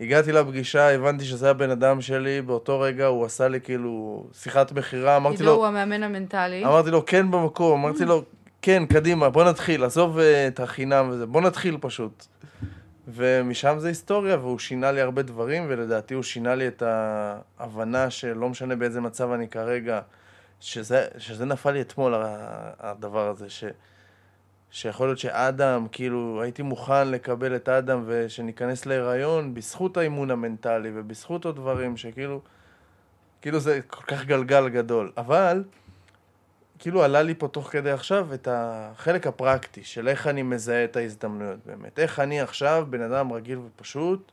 הגעתי 0.00 0.32
לפגישה, 0.32 0.94
הבנתי 0.94 1.24
שזה 1.24 1.50
הבן 1.50 1.70
אדם 1.70 2.00
שלי, 2.00 2.42
באותו 2.42 2.80
רגע 2.80 3.06
הוא 3.06 3.24
עשה 3.24 3.48
לי 3.48 3.60
כאילו 3.60 4.24
שיחת 4.32 4.72
מכירה, 4.72 5.16
אמרתי 5.16 5.42
לו... 5.42 5.52
הוא 5.52 5.66
המאמן 5.66 6.02
המנטלי. 6.02 6.64
אמרתי 6.64 6.90
לו, 6.90 7.06
כן 7.06 7.30
במקום, 7.30 7.84
אמרתי 7.84 8.04
לו, 8.04 8.22
כן, 8.62 8.86
קדימה, 8.86 9.30
בוא 9.30 9.44
נתחיל, 9.44 9.84
עזוב 9.84 10.18
אה, 10.18 10.46
את 10.46 10.60
החינם 10.60 11.08
וזה, 11.10 11.26
בוא 11.26 11.40
נתחיל 11.40 11.76
פשוט. 11.80 12.26
ומשם 13.14 13.76
זה 13.78 13.88
היסטוריה, 13.88 14.36
והוא 14.36 14.58
שינה 14.58 14.92
לי 14.92 15.00
הרבה 15.00 15.22
דברים, 15.22 15.64
ולדעתי 15.68 16.14
הוא 16.14 16.22
שינה 16.22 16.54
לי 16.54 16.68
את 16.68 16.82
ההבנה 17.58 18.10
שלא 18.10 18.48
משנה 18.48 18.76
באיזה 18.76 19.00
מצב 19.00 19.32
אני 19.32 19.48
כרגע, 19.48 20.00
שזה, 20.60 21.06
שזה 21.18 21.44
נפל 21.44 21.70
לי 21.70 21.80
אתמול, 21.80 22.14
הדבר 22.80 23.28
הזה, 23.28 23.50
ש, 23.50 23.64
שיכול 24.70 25.08
להיות 25.08 25.18
שאדם, 25.18 25.86
כאילו, 25.92 26.42
הייתי 26.42 26.62
מוכן 26.62 27.08
לקבל 27.08 27.56
את 27.56 27.68
אדם 27.68 28.02
ושניכנס 28.06 28.86
להיריון 28.86 29.54
בזכות 29.54 29.96
האימון 29.96 30.30
המנטלי 30.30 30.90
ובזכות 30.94 31.44
עוד 31.44 31.56
דברים 31.56 31.96
שכאילו, 31.96 32.40
כאילו 33.42 33.60
זה 33.60 33.80
כל 33.86 34.02
כך 34.02 34.24
גלגל 34.24 34.68
גדול. 34.68 35.12
אבל, 35.16 35.62
כאילו 36.80 37.04
עלה 37.04 37.22
לי 37.22 37.34
פה 37.34 37.48
תוך 37.48 37.68
כדי 37.70 37.90
עכשיו 37.90 38.34
את 38.34 38.48
החלק 38.50 39.26
הפרקטי 39.26 39.84
של 39.84 40.08
איך 40.08 40.26
אני 40.26 40.42
מזהה 40.42 40.84
את 40.84 40.96
ההזדמנויות 40.96 41.58
באמת. 41.66 41.98
איך 41.98 42.20
אני 42.20 42.40
עכשיו, 42.40 42.86
בן 42.90 43.02
אדם 43.02 43.32
רגיל 43.32 43.58
ופשוט, 43.58 44.32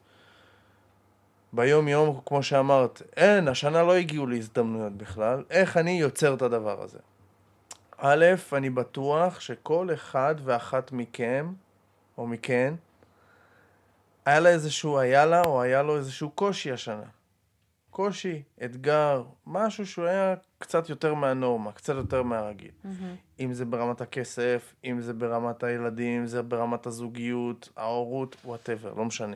ביום 1.53 1.87
יום, 1.87 2.21
כמו 2.25 2.43
שאמרת, 2.43 3.01
אין, 3.17 3.47
השנה 3.47 3.83
לא 3.83 3.95
הגיעו 3.95 4.27
להזדמנויות 4.27 4.93
בכלל, 4.93 5.43
איך 5.49 5.77
אני 5.77 5.91
יוצר 5.91 6.33
את 6.33 6.41
הדבר 6.41 6.83
הזה? 6.83 6.99
א', 7.97 8.25
אני 8.53 8.69
בטוח 8.69 9.39
שכל 9.39 9.89
אחד 9.93 10.35
ואחת 10.43 10.91
מכם, 10.91 11.53
או 12.17 12.27
מכן, 12.27 12.73
היה 14.25 14.39
לה 14.39 14.49
איזשהו, 14.49 14.99
היה 14.99 15.25
לה 15.25 15.41
או 15.41 15.61
היה 15.61 15.83
לו 15.83 15.97
איזשהו 15.97 16.29
קושי 16.29 16.71
השנה. 16.71 17.16
קושי, 17.97 18.41
אתגר, 18.65 19.23
משהו 19.47 19.87
שהוא 19.87 20.05
היה 20.05 20.35
קצת 20.59 20.89
יותר 20.89 21.13
מהנורמה, 21.13 21.71
קצת 21.71 21.95
יותר 21.95 22.23
מהרגיל. 22.23 22.69
Mm-hmm. 22.69 23.39
אם 23.39 23.53
זה 23.53 23.65
ברמת 23.65 24.01
הכסף, 24.01 24.75
אם 24.83 25.01
זה 25.01 25.13
ברמת 25.13 25.63
הילדים, 25.63 26.21
אם 26.21 26.27
זה 26.27 26.41
ברמת 26.41 26.85
הזוגיות, 26.85 27.69
ההורות, 27.77 28.35
וואטאבר, 28.45 28.93
לא 28.93 29.05
משנה. 29.05 29.35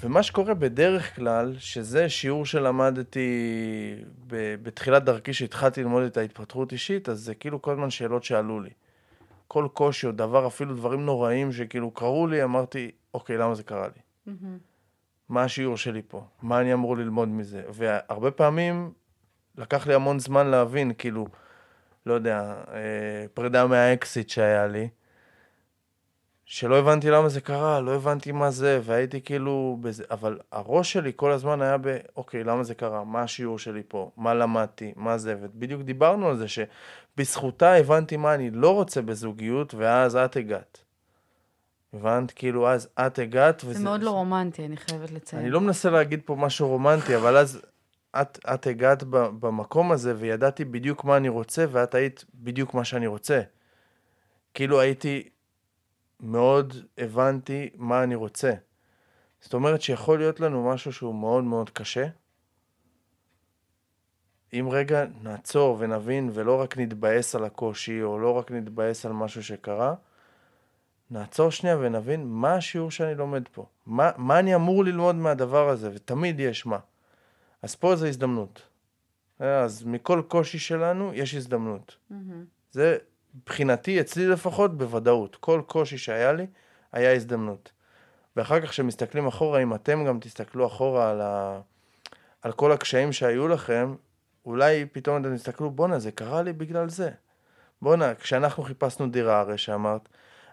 ומה 0.00 0.22
שקורה 0.22 0.54
בדרך 0.54 1.16
כלל, 1.16 1.54
שזה 1.58 2.08
שיעור 2.08 2.46
שלמדתי 2.46 3.28
בתחילת 4.62 5.04
דרכי, 5.04 5.32
שהתחלתי 5.32 5.82
ללמוד 5.82 6.02
את 6.02 6.16
ההתפתחות 6.16 6.72
אישית, 6.72 7.08
אז 7.08 7.20
זה 7.20 7.34
כאילו 7.34 7.62
כל 7.62 7.72
הזמן 7.72 7.90
שאלות 7.90 8.24
שעלו 8.24 8.60
לי. 8.60 8.70
כל 9.48 9.68
קושי 9.72 10.06
או 10.06 10.12
דבר, 10.12 10.46
אפילו 10.46 10.74
דברים 10.74 11.06
נוראים 11.06 11.52
שכאילו 11.52 11.90
קרו 11.90 12.26
לי, 12.26 12.44
אמרתי, 12.44 12.90
אוקיי, 13.14 13.38
למה 13.38 13.54
זה 13.54 13.62
קרה 13.62 13.86
לי? 13.86 14.32
Mm-hmm. 14.32 14.67
מה 15.28 15.42
השיעור 15.42 15.76
שלי 15.76 16.02
פה? 16.08 16.24
מה 16.42 16.60
אני 16.60 16.72
אמור 16.72 16.96
ללמוד 16.96 17.28
מזה? 17.28 17.62
והרבה 17.68 18.30
פעמים 18.30 18.92
לקח 19.56 19.86
לי 19.86 19.94
המון 19.94 20.18
זמן 20.18 20.46
להבין, 20.46 20.92
כאילו, 20.98 21.26
לא 22.06 22.14
יודע, 22.14 22.54
אה, 22.72 23.26
פרידה 23.34 23.66
מהאקסיט 23.66 24.28
שהיה 24.28 24.66
לי, 24.66 24.88
שלא 26.44 26.78
הבנתי 26.78 27.10
למה 27.10 27.28
זה 27.28 27.40
קרה, 27.40 27.80
לא 27.80 27.94
הבנתי 27.94 28.32
מה 28.32 28.50
זה, 28.50 28.80
והייתי 28.82 29.20
כאילו 29.20 29.78
בזה, 29.80 30.04
אבל 30.10 30.38
הראש 30.52 30.92
שלי 30.92 31.12
כל 31.16 31.32
הזמן 31.32 31.62
היה 31.62 31.78
ב, 31.78 31.96
אוקיי, 32.16 32.44
למה 32.44 32.64
זה 32.64 32.74
קרה? 32.74 33.04
מה 33.04 33.22
השיעור 33.22 33.58
שלי 33.58 33.82
פה? 33.88 34.10
מה 34.16 34.34
למדתי? 34.34 34.92
מה 34.96 35.18
זה? 35.18 35.36
ובדיוק 35.40 35.82
דיברנו 35.82 36.28
על 36.28 36.36
זה 36.36 36.46
שבזכותה 36.48 37.74
הבנתי 37.74 38.16
מה 38.16 38.34
אני 38.34 38.50
לא 38.50 38.74
רוצה 38.74 39.02
בזוגיות, 39.02 39.74
ואז 39.74 40.16
את 40.16 40.36
הגעת. 40.36 40.87
הבנת? 41.94 42.30
כאילו, 42.30 42.68
אז 42.68 42.88
את 43.06 43.18
הגעת, 43.18 43.62
וזה... 43.64 43.78
זה 43.78 43.84
מאוד 43.84 44.02
לא 44.02 44.10
רומנטי, 44.10 44.64
אני 44.64 44.76
חייבת 44.76 45.10
לציין. 45.10 45.42
אני 45.42 45.50
לא 45.50 45.60
מנסה 45.60 45.90
להגיד 45.90 46.20
פה 46.24 46.36
משהו 46.36 46.68
רומנטי, 46.68 47.16
אבל 47.16 47.36
אז 47.36 47.60
את, 48.20 48.38
את 48.54 48.66
הגעת 48.66 49.02
במקום 49.12 49.92
הזה, 49.92 50.14
וידעתי 50.18 50.64
בדיוק 50.64 51.04
מה 51.04 51.16
אני 51.16 51.28
רוצה, 51.28 51.64
ואת 51.72 51.94
היית 51.94 52.24
בדיוק 52.34 52.74
מה 52.74 52.84
שאני 52.84 53.06
רוצה. 53.06 53.40
כאילו 54.54 54.80
הייתי 54.80 55.28
מאוד 56.20 56.74
הבנתי 56.98 57.70
מה 57.76 58.02
אני 58.02 58.14
רוצה. 58.14 58.52
זאת 59.40 59.54
אומרת 59.54 59.82
שיכול 59.82 60.18
להיות 60.18 60.40
לנו 60.40 60.68
משהו 60.68 60.92
שהוא 60.92 61.14
מאוד 61.14 61.44
מאוד 61.44 61.70
קשה. 61.70 62.06
אם 64.52 64.68
רגע 64.70 65.04
נעצור 65.22 65.76
ונבין 65.80 66.30
ולא 66.34 66.60
רק 66.60 66.78
נתבאס 66.78 67.34
על 67.34 67.44
הקושי, 67.44 68.02
או 68.02 68.18
לא 68.18 68.30
רק 68.30 68.50
נתבאס 68.50 69.06
על 69.06 69.12
משהו 69.12 69.44
שקרה, 69.44 69.94
נעצור 71.10 71.50
שנייה 71.50 71.76
ונבין 71.80 72.26
מה 72.26 72.54
השיעור 72.54 72.90
שאני 72.90 73.14
לומד 73.14 73.42
פה. 73.52 73.66
מה, 73.86 74.10
מה 74.16 74.38
אני 74.38 74.54
אמור 74.54 74.84
ללמוד 74.84 75.14
מהדבר 75.14 75.68
הזה, 75.68 75.90
ותמיד 75.94 76.40
יש 76.40 76.66
מה. 76.66 76.78
אז 77.62 77.74
פה 77.74 77.96
זו 77.96 78.06
הזדמנות. 78.06 78.62
אז 79.38 79.84
מכל 79.84 80.22
קושי 80.28 80.58
שלנו 80.58 81.10
יש 81.14 81.34
הזדמנות. 81.34 81.96
Mm-hmm. 82.10 82.14
זה 82.72 82.98
מבחינתי, 83.34 84.00
אצלי 84.00 84.26
לפחות, 84.26 84.78
בוודאות. 84.78 85.36
כל 85.36 85.62
קושי 85.66 85.98
שהיה 85.98 86.32
לי, 86.32 86.46
היה 86.92 87.12
הזדמנות. 87.12 87.72
ואחר 88.36 88.60
כך 88.60 88.68
כשמסתכלים 88.68 89.26
אחורה, 89.26 89.62
אם 89.62 89.74
אתם 89.74 90.04
גם 90.04 90.18
תסתכלו 90.20 90.66
אחורה 90.66 91.10
על, 91.10 91.20
ה... 91.20 91.60
על 92.42 92.52
כל 92.52 92.72
הקשיים 92.72 93.12
שהיו 93.12 93.48
לכם, 93.48 93.94
אולי 94.46 94.86
פתאום 94.92 95.20
אתם 95.20 95.36
תסתכלו, 95.36 95.70
בואנה, 95.70 95.98
זה 95.98 96.12
קרה 96.12 96.42
לי 96.42 96.52
בגלל 96.52 96.88
זה. 96.88 97.10
בואנה, 97.82 98.14
כשאנחנו 98.14 98.62
חיפשנו 98.62 99.10
דירה, 99.10 99.40
הרי 99.40 99.58
שאמרת, 99.58 100.08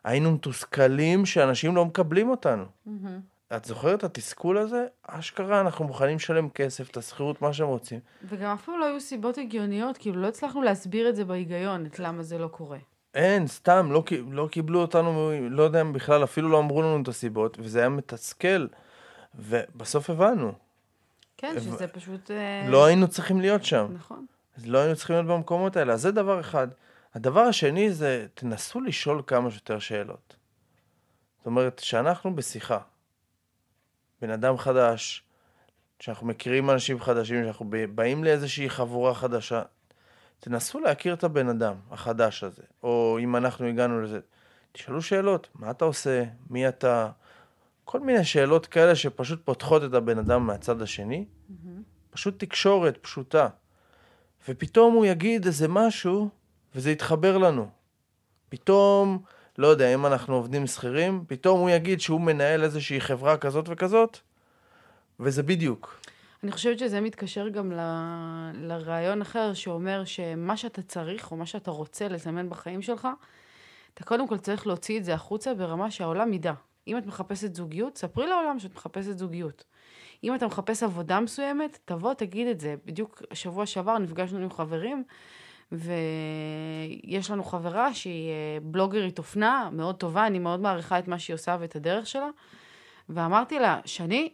היינו 0.05 0.31
מתוסכלים 0.31 1.25
שאנשים 1.25 1.75
לא 1.75 1.85
מקבלים 1.85 2.29
אותנו. 2.29 2.63
Mm-hmm. 2.63 3.55
את 3.55 3.65
זוכרת 3.65 3.99
את 3.99 4.03
התסכול 4.03 4.57
הזה? 4.57 4.85
אשכרה, 5.07 5.61
אנחנו 5.61 5.85
מוכנים 5.85 6.15
לשלם 6.15 6.49
כסף, 6.49 6.89
את 6.89 6.97
השכירות, 6.97 7.41
מה 7.41 7.53
שהם 7.53 7.67
רוצים. 7.67 7.99
וגם 8.23 8.53
אף 8.53 8.65
פעם 8.65 8.79
לא 8.79 8.85
היו 8.85 9.01
סיבות 9.01 9.37
הגיוניות, 9.37 9.97
כאילו 9.97 10.21
לא 10.21 10.27
הצלחנו 10.27 10.61
להסביר 10.61 11.09
את 11.09 11.15
זה 11.15 11.25
בהיגיון, 11.25 11.85
את 11.85 11.99
למה 11.99 12.23
זה 12.23 12.37
לא 12.37 12.47
קורה. 12.47 12.77
אין, 13.13 13.47
סתם, 13.47 13.91
לא, 13.91 14.03
לא 14.31 14.47
קיבלו 14.51 14.81
אותנו, 14.81 15.31
לא 15.49 15.63
יודע 15.63 15.81
אם 15.81 15.93
בכלל, 15.93 16.23
אפילו 16.23 16.49
לא 16.49 16.59
אמרו 16.59 16.81
לנו 16.81 17.01
את 17.01 17.07
הסיבות, 17.07 17.57
וזה 17.59 17.79
היה 17.79 17.89
מתסכל, 17.89 18.67
ובסוף 19.35 20.09
הבנו. 20.09 20.51
כן, 21.37 21.55
שזה 21.59 21.87
פשוט... 21.87 22.31
אה, 22.31 22.65
לא 22.69 22.85
היינו 22.85 23.07
צריכים 23.07 23.41
להיות 23.41 23.63
שם. 23.63 23.87
נכון. 23.93 24.25
לא 24.65 24.77
היינו 24.77 24.95
צריכים 24.95 25.15
להיות 25.15 25.27
במקומות 25.27 25.77
האלה, 25.77 25.93
אז 25.93 26.01
זה 26.01 26.11
דבר 26.11 26.39
אחד. 26.39 26.67
הדבר 27.15 27.41
השני 27.41 27.91
זה, 27.93 28.27
תנסו 28.33 28.81
לשאול 28.81 29.21
כמה 29.27 29.51
שיותר 29.51 29.79
שאלות. 29.79 30.35
זאת 31.37 31.45
אומרת, 31.45 31.79
שאנחנו 31.79 32.35
בשיחה, 32.35 32.79
בן 34.21 34.29
אדם 34.29 34.57
חדש, 34.57 35.23
שאנחנו 35.99 36.27
מכירים 36.27 36.69
אנשים 36.69 36.99
חדשים, 36.99 37.43
שאנחנו 37.43 37.69
באים 37.95 38.23
לאיזושהי 38.23 38.69
חבורה 38.69 39.13
חדשה, 39.13 39.61
תנסו 40.39 40.79
להכיר 40.79 41.13
את 41.13 41.23
הבן 41.23 41.49
אדם 41.49 41.75
החדש 41.91 42.43
הזה, 42.43 42.63
או 42.83 43.17
אם 43.21 43.35
אנחנו 43.35 43.67
הגענו 43.67 44.01
לזה, 44.01 44.19
תשאלו 44.71 45.01
שאלות, 45.01 45.47
מה 45.55 45.71
אתה 45.71 45.85
עושה, 45.85 46.23
מי 46.49 46.67
אתה, 46.67 47.09
כל 47.83 47.99
מיני 47.99 48.23
שאלות 48.23 48.65
כאלה 48.65 48.95
שפשוט 48.95 49.45
פותחות 49.45 49.83
את 49.83 49.93
הבן 49.93 50.19
אדם 50.19 50.47
מהצד 50.47 50.81
השני, 50.81 51.25
mm-hmm. 51.25 51.69
פשוט 52.09 52.39
תקשורת 52.39 52.97
פשוטה. 52.97 53.47
ופתאום 54.49 54.93
הוא 54.93 55.05
יגיד 55.05 55.45
איזה 55.45 55.67
משהו, 55.67 56.29
וזה 56.75 56.91
יתחבר 56.91 57.37
לנו. 57.37 57.67
פתאום 58.49 59.19
לא 59.57 59.67
יודע, 59.67 59.93
אם 59.93 60.05
אנחנו 60.05 60.35
עובדים 60.35 60.67
שכירים, 60.67 61.23
פתאום 61.27 61.59
הוא 61.59 61.69
יגיד 61.69 62.01
שהוא 62.01 62.21
מנהל 62.21 62.63
איזושהי 62.63 63.01
חברה 63.01 63.37
כזאת 63.37 63.65
וכזאת, 63.69 64.17
וזה 65.19 65.43
בדיוק. 65.43 66.01
אני 66.43 66.51
חושבת 66.51 66.79
שזה 66.79 67.01
מתקשר 67.01 67.49
גם 67.49 67.71
ל... 67.71 67.79
לרעיון 68.53 69.21
אחר 69.21 69.53
שאומר 69.53 70.05
שמה 70.05 70.57
שאתה 70.57 70.81
צריך 70.81 71.31
או 71.31 71.37
מה 71.37 71.45
שאתה 71.45 71.71
רוצה 71.71 72.07
לזמן 72.07 72.49
בחיים 72.49 72.81
שלך, 72.81 73.07
אתה 73.93 74.03
קודם 74.03 74.27
כל 74.27 74.37
צריך 74.37 74.67
להוציא 74.67 74.99
את 74.99 75.05
זה 75.05 75.13
החוצה 75.13 75.53
ברמה 75.53 75.91
שהעולם 75.91 76.33
ידע. 76.33 76.53
אם 76.87 76.97
את 76.97 77.05
מחפשת 77.05 77.55
זוגיות, 77.55 77.97
ספרי 77.97 78.27
לעולם 78.27 78.59
שאת 78.59 78.75
מחפשת 78.75 79.17
זוגיות. 79.17 79.63
אם 80.23 80.35
אתה 80.35 80.47
מחפש 80.47 80.83
עבודה 80.83 81.19
מסוימת, 81.19 81.79
תבוא, 81.85 82.13
תגיד 82.13 82.47
את 82.47 82.59
זה. 82.59 82.75
בדיוק 82.85 83.21
השבוע 83.31 83.65
שעבר 83.65 83.97
נפגשנו 83.97 84.39
עם 84.39 84.51
חברים, 84.51 85.03
ויש 85.71 87.31
לנו 87.31 87.43
חברה 87.43 87.93
שהיא 87.93 88.29
אה, 88.29 88.57
בלוגרית 88.61 89.17
אופנה, 89.17 89.69
מאוד 89.71 89.95
טובה, 89.95 90.27
אני 90.27 90.39
מאוד 90.39 90.59
מעריכה 90.59 90.99
את 90.99 91.07
מה 91.07 91.19
שהיא 91.19 91.33
עושה 91.33 91.57
ואת 91.59 91.75
הדרך 91.75 92.07
שלה. 92.07 92.29
ואמרתי 93.09 93.59
לה, 93.59 93.79
שני, 93.85 94.29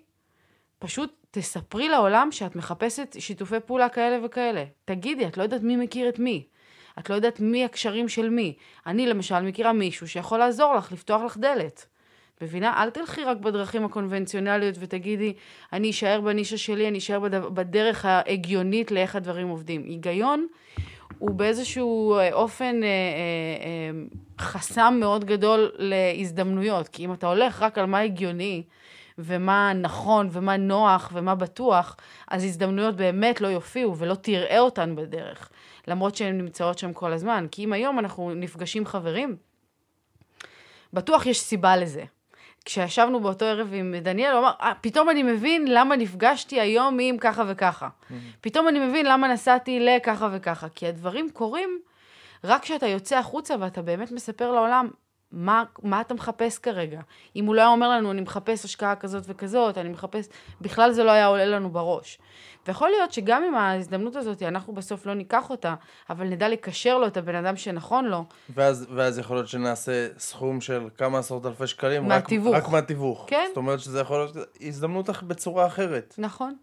פשוט 0.80 1.22
תספרי 1.32 1.90
לעולם 1.90 2.32
שאת 2.32 2.56
מחפשת 2.56 3.16
שיתופי 3.20 3.60
פעולה 3.66 3.90
כאלה 3.90 4.26
וכאלה. 4.26 4.64
תגידי, 4.86 5.28
את 5.28 5.38
לא 5.38 5.44
יודעת 5.44 5.62
מי 5.62 5.76
מכיר 5.76 6.10
את 6.10 6.20
מי. 6.20 6.48
את 7.00 7.10
לא 7.10 7.16
יודעת 7.16 7.40
מי 7.40 7.66
הקשרים 7.66 8.10
של 8.10 8.30
מי. 8.30 8.56
אני 8.86 9.08
למשל 9.08 9.40
מכירה 9.40 9.74
מישהו 9.74 10.08
שיכול 10.08 10.40
לעזור 10.40 10.76
לך, 10.76 10.92
לפתוח 10.92 11.22
לך 11.22 11.38
דלת. 11.38 11.86
מבינה? 12.42 12.84
אל 12.84 12.90
תלכי 12.90 13.24
רק 13.24 13.38
בדרכים 13.38 13.86
הקונבנציונליות 13.86 14.76
ותגידי, 14.80 15.34
אני 15.74 15.90
אשאר 15.90 16.22
בנישה 16.22 16.58
שלי, 16.58 16.88
אני 16.88 16.98
אשאר 16.98 17.20
בדרך 17.30 18.06
ההגיונית 18.06 18.92
לאיך 18.92 19.16
הדברים 19.16 19.48
עובדים. 19.48 19.84
היגיון 19.84 20.48
הוא 21.22 21.32
באיזשהו 21.32 22.16
אה, 22.16 22.34
אופן 22.34 22.84
אה, 22.84 22.88
אה, 22.88 22.94
אה, 23.64 23.92
חסם 24.40 24.98
מאוד 25.00 25.26
גדול 25.26 25.72
להזדמנויות, 25.78 26.88
כי 26.88 27.06
אם 27.06 27.14
אתה 27.14 27.28
הולך 27.28 27.62
רק 27.62 27.78
על 27.78 27.86
מה 27.86 28.00
הגיוני, 28.00 28.64
ומה 29.18 29.74
נכון, 29.74 30.30
ומה 30.32 30.58
נוח, 30.58 31.12
ומה 31.14 31.36
בטוח, 31.36 31.98
אז 32.28 32.44
הזדמנויות 32.44 32.96
באמת 32.96 33.42
לא 33.42 33.48
יופיעו 33.48 33.98
ולא 33.98 34.16
תראה 34.16 34.60
אותן 34.60 34.96
בדרך, 34.96 35.50
למרות 35.88 36.16
שהן 36.16 36.38
נמצאות 36.38 36.78
שם 36.78 36.94
כל 36.94 37.14
הזמן. 37.14 37.46
כי 37.52 37.64
אם 37.64 37.74
היום 37.74 38.00
אנחנו 38.00 38.34
נפגשים 38.36 38.86
חברים, 38.86 39.36
בטוח 40.94 41.26
יש 41.26 41.40
סיבה 41.42 41.78
לזה. 41.78 42.04
כשישבנו 42.66 43.20
באותו 43.20 43.46
ערב 43.46 43.70
עם 43.74 43.96
דניאל, 44.02 44.32
הוא 44.32 44.40
אמר, 44.40 44.52
אה, 44.62 44.74
פתאום 44.82 45.10
אני 45.10 45.24
מבין 45.24 45.66
למה 45.68 45.96
נפגשתי 45.96 46.62
היום 46.62 46.98
עם 47.02 47.18
ככה 47.18 47.44
וככה. 47.48 47.88
Mm-hmm. 47.88 48.14
פתאום 48.42 48.68
אני 48.68 48.80
מבין 48.80 49.06
למה 49.06 49.28
נסעתי 49.28 49.80
לככה 49.80 50.30
וככה. 50.34 50.68
כי 50.70 50.88
הדברים 50.88 51.30
קורים 51.34 51.80
רק 52.44 52.62
כשאתה 52.62 52.88
יוצא 52.88 53.18
החוצה 53.18 53.56
ואתה 53.60 53.82
באמת 53.82 54.12
מספר 54.12 54.52
לעולם 54.52 54.90
מה, 55.32 55.64
מה 55.84 56.02
אתה 56.02 56.14
מחפש 56.14 56.60
כרגע. 56.60 57.02
אם 57.36 57.46
הוא 57.46 57.56
לא 57.56 57.62
היה 57.62 57.70
אומר 57.70 57.90
לנו, 57.90 58.12
אני 58.12 58.22
מחפש 58.22 58.66
השקעה 58.66 58.96
כזאת 58.96 59.24
וכזאת, 59.28 59.78
אני 59.78 59.90
מחפש, 59.90 60.28
בכלל 60.62 60.92
זה 60.92 61.04
לא 61.04 61.12
היה 61.12 61.26
עולה 61.26 61.46
לנו 61.46 61.70
בראש. 61.70 62.20
ויכול 62.68 62.90
להיות 62.90 63.14
שגם 63.14 63.44
עם 63.44 63.56
ההזדמנות 63.56 64.16
הזאת, 64.16 64.44
אנחנו 64.44 64.74
בסוף 64.74 65.06
לא 65.06 65.14
ניקח 65.14 65.50
אותה, 65.50 65.76
אבל 66.10 66.28
נדע 66.28 66.50
לקשר 66.50 66.98
לו 66.98 67.08
את 67.08 67.18
הבן 67.18 67.36
אדם 67.36 67.56
שנכון 67.56 68.06
לו. 68.06 68.26
ואז, 68.56 68.88
ואז 68.96 69.18
יכול 69.18 69.36
להיות 69.36 69.48
שנעשה 69.48 70.08
סכום 70.18 70.62
של 70.62 70.90
כמה 70.98 71.20
עשרות 71.20 71.46
אלפי 71.46 71.68
שקלים. 71.68 72.08
מהתיווך. 72.08 72.56
רק, 72.56 72.64
רק 72.64 72.70
מהתיווך. 72.70 73.26
כן. 73.28 73.46
זאת 73.48 73.58
אומרת 73.58 73.80
שזה 73.80 74.00
יכול 74.00 74.18
להיות 74.18 74.48
הזדמנות 74.62 75.10
בצורה 75.24 75.66
אחרת. 75.66 76.16
נכון. 76.18 76.56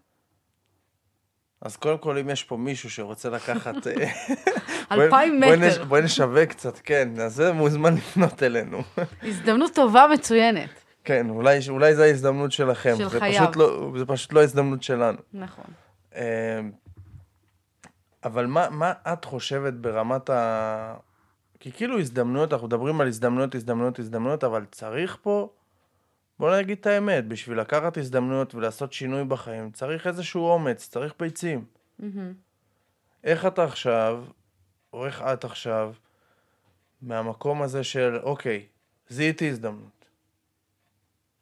אז 1.61 1.77
קודם 1.77 1.97
כל, 1.97 2.17
אם 2.17 2.29
יש 2.29 2.43
פה 2.43 2.57
מישהו 2.57 2.89
שרוצה 2.89 3.29
לקחת... 3.29 3.75
אלפיים 4.91 5.39
מטר. 5.39 5.83
בואי 5.83 6.01
נשווק 6.01 6.49
קצת, 6.49 6.79
כן, 6.83 7.09
אז 7.21 7.35
זה 7.35 7.53
מוזמן 7.53 7.95
לפנות 7.97 8.43
אלינו. 8.43 8.81
הזדמנות 9.23 9.75
טובה 9.75 10.05
מצוינת. 10.13 10.69
כן, 11.03 11.29
אולי, 11.29 11.59
אולי 11.69 11.95
זו 11.95 12.03
ההזדמנות 12.03 12.51
שלכם. 12.51 12.93
של 12.97 13.09
זה 13.09 13.19
חייו. 13.19 13.43
פשוט 13.43 13.55
לא, 13.55 13.93
זה 13.97 14.05
פשוט 14.05 14.33
לא 14.33 14.39
ההזדמנות 14.39 14.83
שלנו. 14.83 15.17
נכון. 15.33 15.65
אמ, 16.15 16.21
אבל 18.23 18.45
מה, 18.45 18.69
מה 18.69 18.93
את 19.13 19.25
חושבת 19.25 19.73
ברמת 19.73 20.29
ה... 20.29 20.95
כי 21.59 21.71
כאילו 21.71 21.99
הזדמנויות, 21.99 22.53
אנחנו 22.53 22.67
מדברים 22.67 23.01
על 23.01 23.07
הזדמנויות, 23.07 23.55
הזדמנויות, 23.55 23.99
הזדמנויות, 23.99 24.43
אבל 24.43 24.65
צריך 24.71 25.17
פה, 25.21 25.49
בוא 26.39 26.57
נגיד 26.57 26.77
את 26.81 26.87
האמת, 26.87 27.27
בשביל 27.27 27.59
לקחת 27.59 27.97
הזדמנויות 27.97 28.55
ולעשות 28.55 28.93
שינוי 28.93 29.23
בחיים, 29.23 29.71
צריך 29.71 30.07
איזשהו 30.07 30.45
אומץ, 30.45 30.89
צריך 30.89 31.13
ביצים. 31.19 31.65
מהמם. 31.99 32.33
איך 33.23 33.45
אתה 33.45 33.63
עכשיו, 33.63 34.23
או 34.93 35.05
איך 35.05 35.21
את 35.21 35.43
עכשיו, 35.43 35.93
מהמקום 37.01 37.61
הזה 37.61 37.83
של, 37.83 38.19
אוקיי, 38.23 38.65
זיהיתי 39.09 39.49
הזדמנות. 39.49 40.05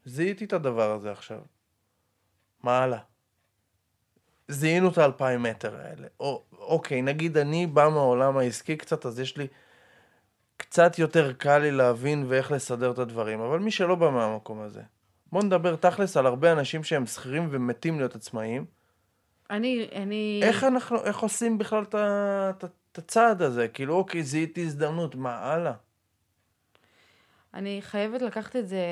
זיהיתי 0.05 0.45
את 0.45 0.53
הדבר 0.53 0.91
הזה 0.91 1.11
עכשיו. 1.11 1.41
מה 2.63 2.79
הלאה? 2.83 2.99
זיהינו 4.47 4.89
את 4.89 4.97
האלפיים 4.97 5.43
מטר 5.43 5.75
האלה. 5.75 6.07
או, 6.19 6.43
אוקיי, 6.59 7.01
נגיד 7.01 7.37
אני 7.37 7.67
בא 7.67 7.89
מהעולם 7.89 8.37
העסקי 8.37 8.75
קצת, 8.75 9.05
אז 9.05 9.19
יש 9.19 9.37
לי... 9.37 9.47
קצת 10.57 10.99
יותר 10.99 11.33
קל 11.33 11.57
לי 11.57 11.71
להבין 11.71 12.25
ואיך 12.27 12.51
לסדר 12.51 12.91
את 12.91 12.99
הדברים, 12.99 13.39
אבל 13.39 13.59
מי 13.59 13.71
שלא 13.71 13.95
בא 13.95 14.09
מהמקום 14.09 14.61
הזה. 14.61 14.81
בוא 15.31 15.43
נדבר 15.43 15.75
תכלס 15.75 16.17
על 16.17 16.25
הרבה 16.25 16.51
אנשים 16.51 16.83
שהם 16.83 17.05
שכירים 17.05 17.47
ומתים 17.51 17.97
להיות 17.97 18.15
עצמאיים. 18.15 18.65
אני, 19.49 19.87
אני... 19.95 20.39
איך 20.43 20.63
אנחנו, 20.63 21.03
איך 21.03 21.19
עושים 21.19 21.57
בכלל 21.57 21.83
את 21.83 21.95
ה- 21.95 22.51
את 22.97 23.03
הצעד 23.03 23.41
הזה? 23.41 23.67
כאילו, 23.67 23.95
אוקיי, 23.95 24.23
זיהיתי 24.23 24.61
הזדמנות, 24.61 25.15
מה 25.15 25.37
הלאה? 25.37 25.73
אני 27.53 27.81
חייבת 27.81 28.21
לקחת 28.21 28.55
את 28.55 28.67
זה, 28.67 28.83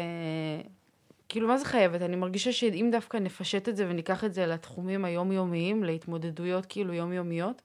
כאילו 1.30 1.48
מה 1.48 1.58
זה 1.58 1.66
חייבת? 1.66 2.02
אני 2.02 2.16
מרגישה 2.16 2.52
שאם 2.52 2.90
דווקא 2.92 3.18
נפשט 3.18 3.70
את 3.70 3.76
זה 3.76 3.90
וניקח 3.90 4.24
את 4.24 4.34
זה 4.34 4.46
לתחומים 4.46 5.06
היומיומיים, 5.06 5.84
להתמודדויות 5.84 6.66
כאילו 6.66 6.94
יומיומיות, 6.94 7.62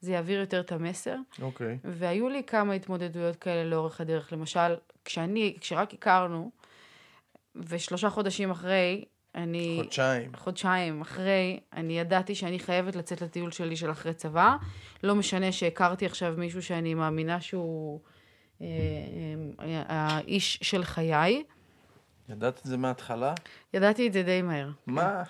זה 0.00 0.12
יעביר 0.12 0.40
יותר 0.40 0.60
את 0.60 0.72
המסר. 0.72 1.16
אוקיי. 1.42 1.78
והיו 1.84 2.28
לי 2.28 2.42
כמה 2.46 2.72
התמודדויות 2.72 3.36
כאלה 3.36 3.64
לאורך 3.64 4.00
הדרך. 4.00 4.32
למשל, 4.32 4.74
כשאני, 5.04 5.56
כשרק 5.60 5.94
הכרנו, 5.94 6.50
ושלושה 7.56 8.10
חודשים 8.10 8.50
אחרי, 8.50 9.04
אני... 9.36 9.80
חודשיים. 9.82 10.30
חודשיים 10.36 11.00
אחרי, 11.00 11.60
אני 11.72 11.98
ידעתי 11.98 12.34
שאני 12.34 12.58
חייבת 12.58 12.96
לצאת 12.96 13.22
לטיול 13.22 13.50
שלי 13.50 13.76
של 13.76 13.90
אחרי 13.90 14.14
צבא. 14.14 14.56
לא 15.02 15.14
משנה 15.14 15.52
שהכרתי 15.52 16.06
עכשיו 16.06 16.34
מישהו 16.36 16.62
שאני 16.62 16.94
מאמינה 16.94 17.40
שהוא 17.40 18.00
אה, 18.60 18.66
אה, 19.60 19.82
האיש 19.88 20.58
של 20.62 20.84
חיי. 20.84 21.42
ידעת 22.28 22.58
את 22.60 22.64
זה 22.64 22.76
מההתחלה? 22.76 23.34
ידעתי 23.74 24.06
את 24.06 24.12
זה 24.12 24.22
די 24.22 24.42
מהר. 24.42 24.68
מה? 24.86 25.22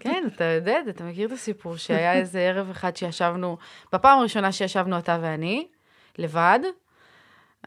כן, 0.00 0.24
אתה 0.34 0.44
יודע 0.44 0.76
אתה 0.88 1.04
מכיר 1.04 1.26
את 1.26 1.32
הסיפור 1.32 1.76
שהיה 1.76 2.12
איזה 2.12 2.40
ערב 2.40 2.70
אחד 2.70 2.96
שישבנו, 2.96 3.56
בפעם 3.92 4.18
הראשונה 4.18 4.52
שישבנו 4.52 4.98
אתה 4.98 5.18
ואני, 5.22 5.68
לבד, 6.18 6.60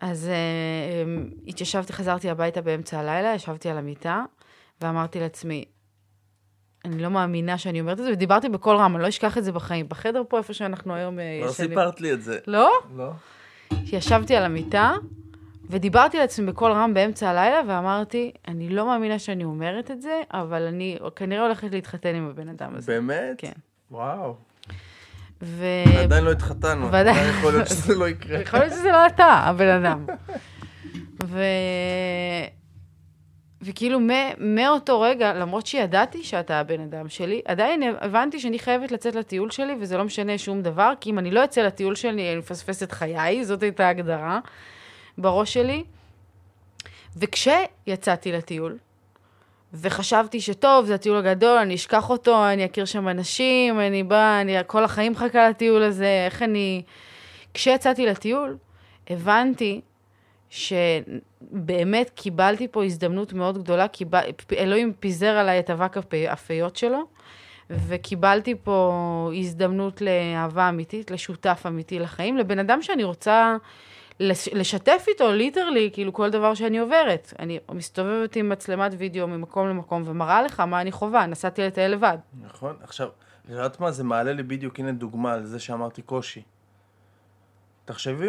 אז 0.02 0.30
uh, 0.30 1.48
התיישבתי, 1.48 1.94
חזרתי 1.94 2.30
הביתה 2.30 2.62
באמצע 2.62 3.00
הלילה, 3.00 3.34
ישבתי 3.36 3.70
על 3.70 3.78
המיטה, 3.78 4.24
ואמרתי 4.82 5.20
לעצמי, 5.20 5.66
אני 6.86 7.00
לא 7.04 7.10
מאמינה 7.10 7.58
שאני 7.58 7.80
אומרת 7.82 8.00
את 8.00 8.06
זה, 8.06 8.12
ודיברתי 8.12 8.50
בקול 8.50 8.76
רם, 8.78 8.96
אני 8.96 9.04
לא 9.04 9.10
אשכח 9.10 9.38
את 9.38 9.44
זה 9.44 9.52
בחיים. 9.52 9.90
בחדר 9.90 10.22
פה, 10.30 10.38
איפה 10.38 10.54
שאנחנו 10.54 10.94
היום 10.96 11.20
אה, 11.20 11.40
לא 11.42 11.50
ישנים. 11.50 11.70
סיפרת 11.70 12.02
לי 12.02 12.14
את 12.14 12.22
זה. 12.24 12.40
לא? 12.48 12.72
לא. 12.98 13.12
ישבתי 13.84 14.36
על 14.36 14.44
המיטה, 14.44 14.92
ודיברתי 15.70 16.18
לעצמי 16.18 16.46
בקול 16.46 16.72
רם 16.72 16.94
באמצע 16.94 17.30
הלילה, 17.30 17.62
ואמרתי, 17.68 18.32
אני 18.48 18.70
לא 18.70 18.86
מאמינה 18.86 19.20
שאני 19.20 19.44
אומרת 19.44 19.92
את 19.92 20.02
זה, 20.02 20.22
אבל 20.32 20.62
אני 20.62 20.98
כנראה 21.16 21.44
הולכת 21.46 21.72
להתחתן 21.72 22.16
עם 22.16 22.30
הבן 22.30 22.50
אדם 22.50 22.76
הזה. 22.76 22.92
באמת? 22.92 23.36
כן. 23.38 23.52
וואו. 23.92 24.36
ו... 25.42 25.66
עדיין 26.04 26.24
לא 26.24 26.32
התחתנו. 26.32 26.92
ועדיין- 26.92 27.18
עדיין 27.18 27.34
יכול 27.38 27.52
להיות 27.54 27.68
שזה 27.68 27.96
לא 27.96 28.10
יקרה. 28.10 28.40
יכול 28.40 28.60
להיות 28.60 28.74
שזה 28.74 28.92
לא 28.92 29.06
אתה, 29.08 29.26
הבן 29.26 29.68
אדם. 29.86 30.06
ו... 31.24 31.40
וכאילו 33.64 34.00
מאותו 34.38 35.02
רגע, 35.02 35.34
למרות 35.34 35.68
שידעתי 35.68 36.24
שאתה 36.24 36.60
הבן 36.60 36.82
אדם 36.82 37.10
שלי, 37.10 37.42
עדיין 37.46 37.84
הבנתי 38.02 38.40
שאני 38.40 38.60
חייבת 38.60 38.92
לצאת 38.92 39.16
לטיול 39.16 39.52
שלי, 39.52 39.76
וזה 39.80 39.98
לא 39.98 40.04
משנה 40.04 40.38
שום 40.38 40.62
דבר, 40.62 40.94
כי 41.02 41.10
אם 41.10 41.20
אני 41.20 41.32
לא 41.32 41.44
אצא 41.44 41.62
לטיול 41.62 41.96
שלי, 41.96 42.12
אני 42.12 42.36
מפספס 42.36 42.84
את 42.84 42.92
חיי, 42.92 43.46
זאת 43.46 43.64
הייתה 43.64 43.88
ההגדרה 43.88 44.40
בראש 45.18 45.54
שלי. 45.54 45.84
וכשיצאתי 47.18 48.32
לטיול, 48.32 48.78
וחשבתי 49.74 50.42
שטוב, 50.42 50.86
זה 50.86 50.96
הטיול 50.96 51.18
הגדול, 51.18 51.58
אני 51.58 51.76
אשכח 51.76 52.10
אותו, 52.10 52.46
אני 52.48 52.66
אכיר 52.66 52.86
שם 52.86 53.08
אנשים, 53.08 53.80
אני 53.80 54.04
באה, 54.04 54.42
אני 54.42 54.56
כל 54.68 54.84
החיים 54.84 55.12
מחכה 55.12 55.50
לטיול 55.50 55.84
הזה, 55.84 56.24
איך 56.26 56.42
אני... 56.42 56.84
כשיצאתי 57.54 58.06
לטיול, 58.06 58.58
הבנתי 59.10 59.82
שבאמת 60.54 62.10
קיבלתי 62.10 62.68
פה 62.68 62.84
הזדמנות 62.84 63.34
מאוד 63.34 63.58
גדולה, 63.58 63.88
קיבל... 63.88 64.22
אלוהים 64.58 64.94
פיזר 65.00 65.28
עליי 65.30 65.60
את 65.60 65.70
אבק 65.70 65.98
הפ- 65.98 66.14
הפיות 66.30 66.76
שלו, 66.76 67.00
וקיבלתי 67.70 68.56
פה 68.64 69.32
הזדמנות 69.38 70.02
לאהבה 70.02 70.70
אמיתית, 70.70 71.12
לשותף 71.12 71.64
אמיתי 71.68 72.00
לחיים, 72.00 72.38
לבן 72.38 72.60
אדם 72.60 72.82
שאני 72.82 73.04
רוצה 73.04 73.58
לש, 74.20 74.48
לשתף 74.48 75.06
איתו 75.08 75.32
literally, 75.32 75.90
כאילו 75.94 76.14
כל 76.14 76.30
דבר 76.30 76.54
שאני 76.54 76.80
עוברת. 76.80 77.34
אני 77.40 77.60
מסתובבת 77.72 78.36
עם 78.36 78.50
מצלמת 78.50 78.92
וידאו 78.98 79.28
ממקום 79.28 79.68
למקום 79.68 80.04
ומראה 80.06 80.42
לך 80.42 80.60
מה 80.60 80.82
אני 80.82 80.92
חווה, 80.92 81.26
נסעתי 81.26 81.62
לטייל 81.62 81.92
לבד. 81.92 82.18
נכון, 82.42 82.76
עכשיו, 82.84 83.08
את 83.46 83.50
יודעת 83.50 83.80
מה, 83.80 83.92
זה 83.92 84.04
מעלה 84.04 84.34
לי 84.34 84.44
בדיוק, 84.44 84.80
הנה 84.80 84.92
דוגמה 84.92 85.34
על 85.34 85.46
זה 85.46 85.60
שאמרתי 85.60 86.02
קושי. 86.02 86.42
תחשבי, 87.86 88.28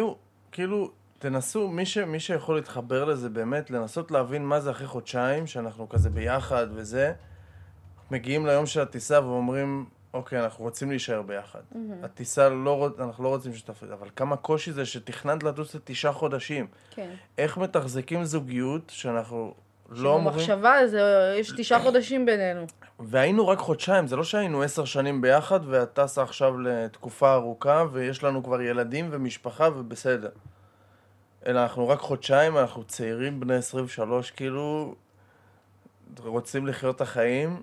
כאילו, 0.51 0.91
תנסו, 1.19 1.67
מי, 1.67 1.85
ש, 1.85 1.97
מי 1.97 2.19
שיכול 2.19 2.55
להתחבר 2.55 3.05
לזה 3.05 3.29
באמת, 3.29 3.71
לנסות 3.71 4.11
להבין 4.11 4.45
מה 4.45 4.59
זה 4.59 4.71
אחרי 4.71 4.87
חודשיים, 4.87 5.47
שאנחנו 5.47 5.89
כזה 5.89 6.09
ביחד 6.09 6.67
וזה, 6.73 7.13
מגיעים 8.11 8.45
ליום 8.45 8.65
של 8.65 8.81
הטיסה 8.81 9.25
ואומרים, 9.25 9.85
אוקיי, 10.13 10.39
אנחנו 10.43 10.63
רוצים 10.63 10.89
להישאר 10.89 11.21
ביחד. 11.21 11.59
Mm-hmm. 11.59 12.05
הטיסה, 12.05 12.49
לא, 12.49 12.89
אנחנו 12.99 13.23
לא 13.23 13.29
רוצים 13.29 13.53
שתפריד, 13.53 13.91
אבל 13.91 14.07
כמה 14.15 14.37
קושי 14.37 14.71
זה 14.71 14.85
שתכננת 14.85 15.43
לטוס 15.43 15.75
לתשעה 15.75 16.13
חודשים. 16.13 16.67
כן. 16.91 17.09
איך 17.37 17.57
מתחזקים 17.57 18.25
זוגיות 18.25 18.89
שאנחנו 18.89 19.53
לא 19.89 20.15
אמורים... 20.15 20.39
שבמחשבה 20.39 20.87
זה, 20.87 21.35
יש 21.39 21.51
תשעה 21.57 21.79
חודשים 21.79 22.25
בינינו. 22.25 22.65
והיינו 22.99 23.47
רק 23.47 23.59
חודשיים, 23.59 24.07
זה 24.07 24.15
לא 24.15 24.23
שהיינו 24.23 24.61
עשר 24.61 24.85
שנים 24.85 25.21
ביחד 25.21 25.59
ואת 25.65 25.93
טסה 25.93 26.23
עכשיו 26.23 26.59
לתקופה 26.59 27.33
ארוכה 27.33 27.83
ויש 27.91 28.23
לנו 28.23 28.43
כבר 28.43 28.61
ילדים 28.61 29.07
ומשפחה 29.11 29.69
ובסדר. 29.75 30.29
אלא 31.47 31.63
אנחנו 31.63 31.87
רק 31.87 31.99
חודשיים, 31.99 32.57
אנחנו 32.57 32.83
צעירים 32.83 33.39
בני 33.39 33.55
23, 33.55 34.31
כאילו, 34.31 34.95
רוצים 36.19 36.67
לחיות 36.67 36.95
את 36.95 37.01
החיים, 37.01 37.61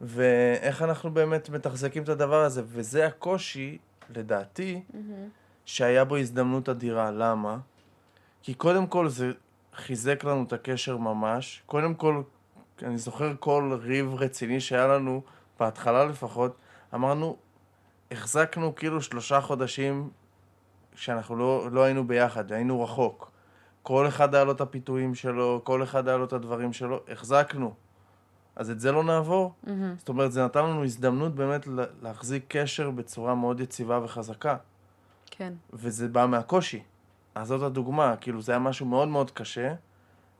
ואיך 0.00 0.82
אנחנו 0.82 1.10
באמת 1.10 1.50
מתחזקים 1.50 2.02
את 2.02 2.08
הדבר 2.08 2.42
הזה. 2.42 2.62
וזה 2.66 3.06
הקושי, 3.06 3.78
לדעתי, 4.10 4.82
mm-hmm. 4.90 4.96
שהיה 5.64 6.04
בו 6.04 6.16
הזדמנות 6.16 6.68
אדירה. 6.68 7.10
למה? 7.10 7.58
כי 8.42 8.54
קודם 8.54 8.86
כל 8.86 9.08
זה 9.08 9.32
חיזק 9.74 10.24
לנו 10.24 10.42
את 10.42 10.52
הקשר 10.52 10.96
ממש. 10.96 11.62
קודם 11.66 11.94
כל, 11.94 12.22
אני 12.82 12.98
זוכר 12.98 13.32
כל 13.40 13.78
ריב 13.82 14.14
רציני 14.14 14.60
שהיה 14.60 14.86
לנו, 14.86 15.22
בהתחלה 15.60 16.04
לפחות, 16.04 16.56
אמרנו, 16.94 17.36
החזקנו 18.10 18.74
כאילו 18.74 19.02
שלושה 19.02 19.40
חודשים 19.40 20.10
שאנחנו 20.98 21.36
לא, 21.36 21.68
לא 21.72 21.82
היינו 21.82 22.06
ביחד, 22.06 22.52
היינו 22.52 22.82
רחוק. 22.82 23.30
כל 23.82 24.08
אחד 24.08 24.34
היה 24.34 24.44
לו 24.44 24.52
את 24.52 24.60
הפיתויים 24.60 25.14
שלו, 25.14 25.60
כל 25.64 25.82
אחד 25.82 26.08
היה 26.08 26.16
לו 26.16 26.24
את 26.24 26.32
הדברים 26.32 26.72
שלו, 26.72 27.00
החזקנו. 27.08 27.74
אז 28.56 28.70
את 28.70 28.80
זה 28.80 28.92
לא 28.92 29.04
נעבור? 29.04 29.52
Mm-hmm. 29.64 29.70
זאת 29.98 30.08
אומרת, 30.08 30.32
זה 30.32 30.44
נתן 30.44 30.64
לנו 30.64 30.84
הזדמנות 30.84 31.34
באמת 31.34 31.68
להחזיק 32.02 32.44
קשר 32.48 32.90
בצורה 32.90 33.34
מאוד 33.34 33.60
יציבה 33.60 34.00
וחזקה. 34.04 34.56
כן. 35.30 35.52
וזה 35.72 36.08
בא 36.08 36.26
מהקושי. 36.26 36.82
אז 37.34 37.48
זאת 37.48 37.62
הדוגמה, 37.62 38.16
כאילו 38.16 38.42
זה 38.42 38.52
היה 38.52 38.58
משהו 38.58 38.86
מאוד 38.86 39.08
מאוד 39.08 39.30
קשה. 39.30 39.74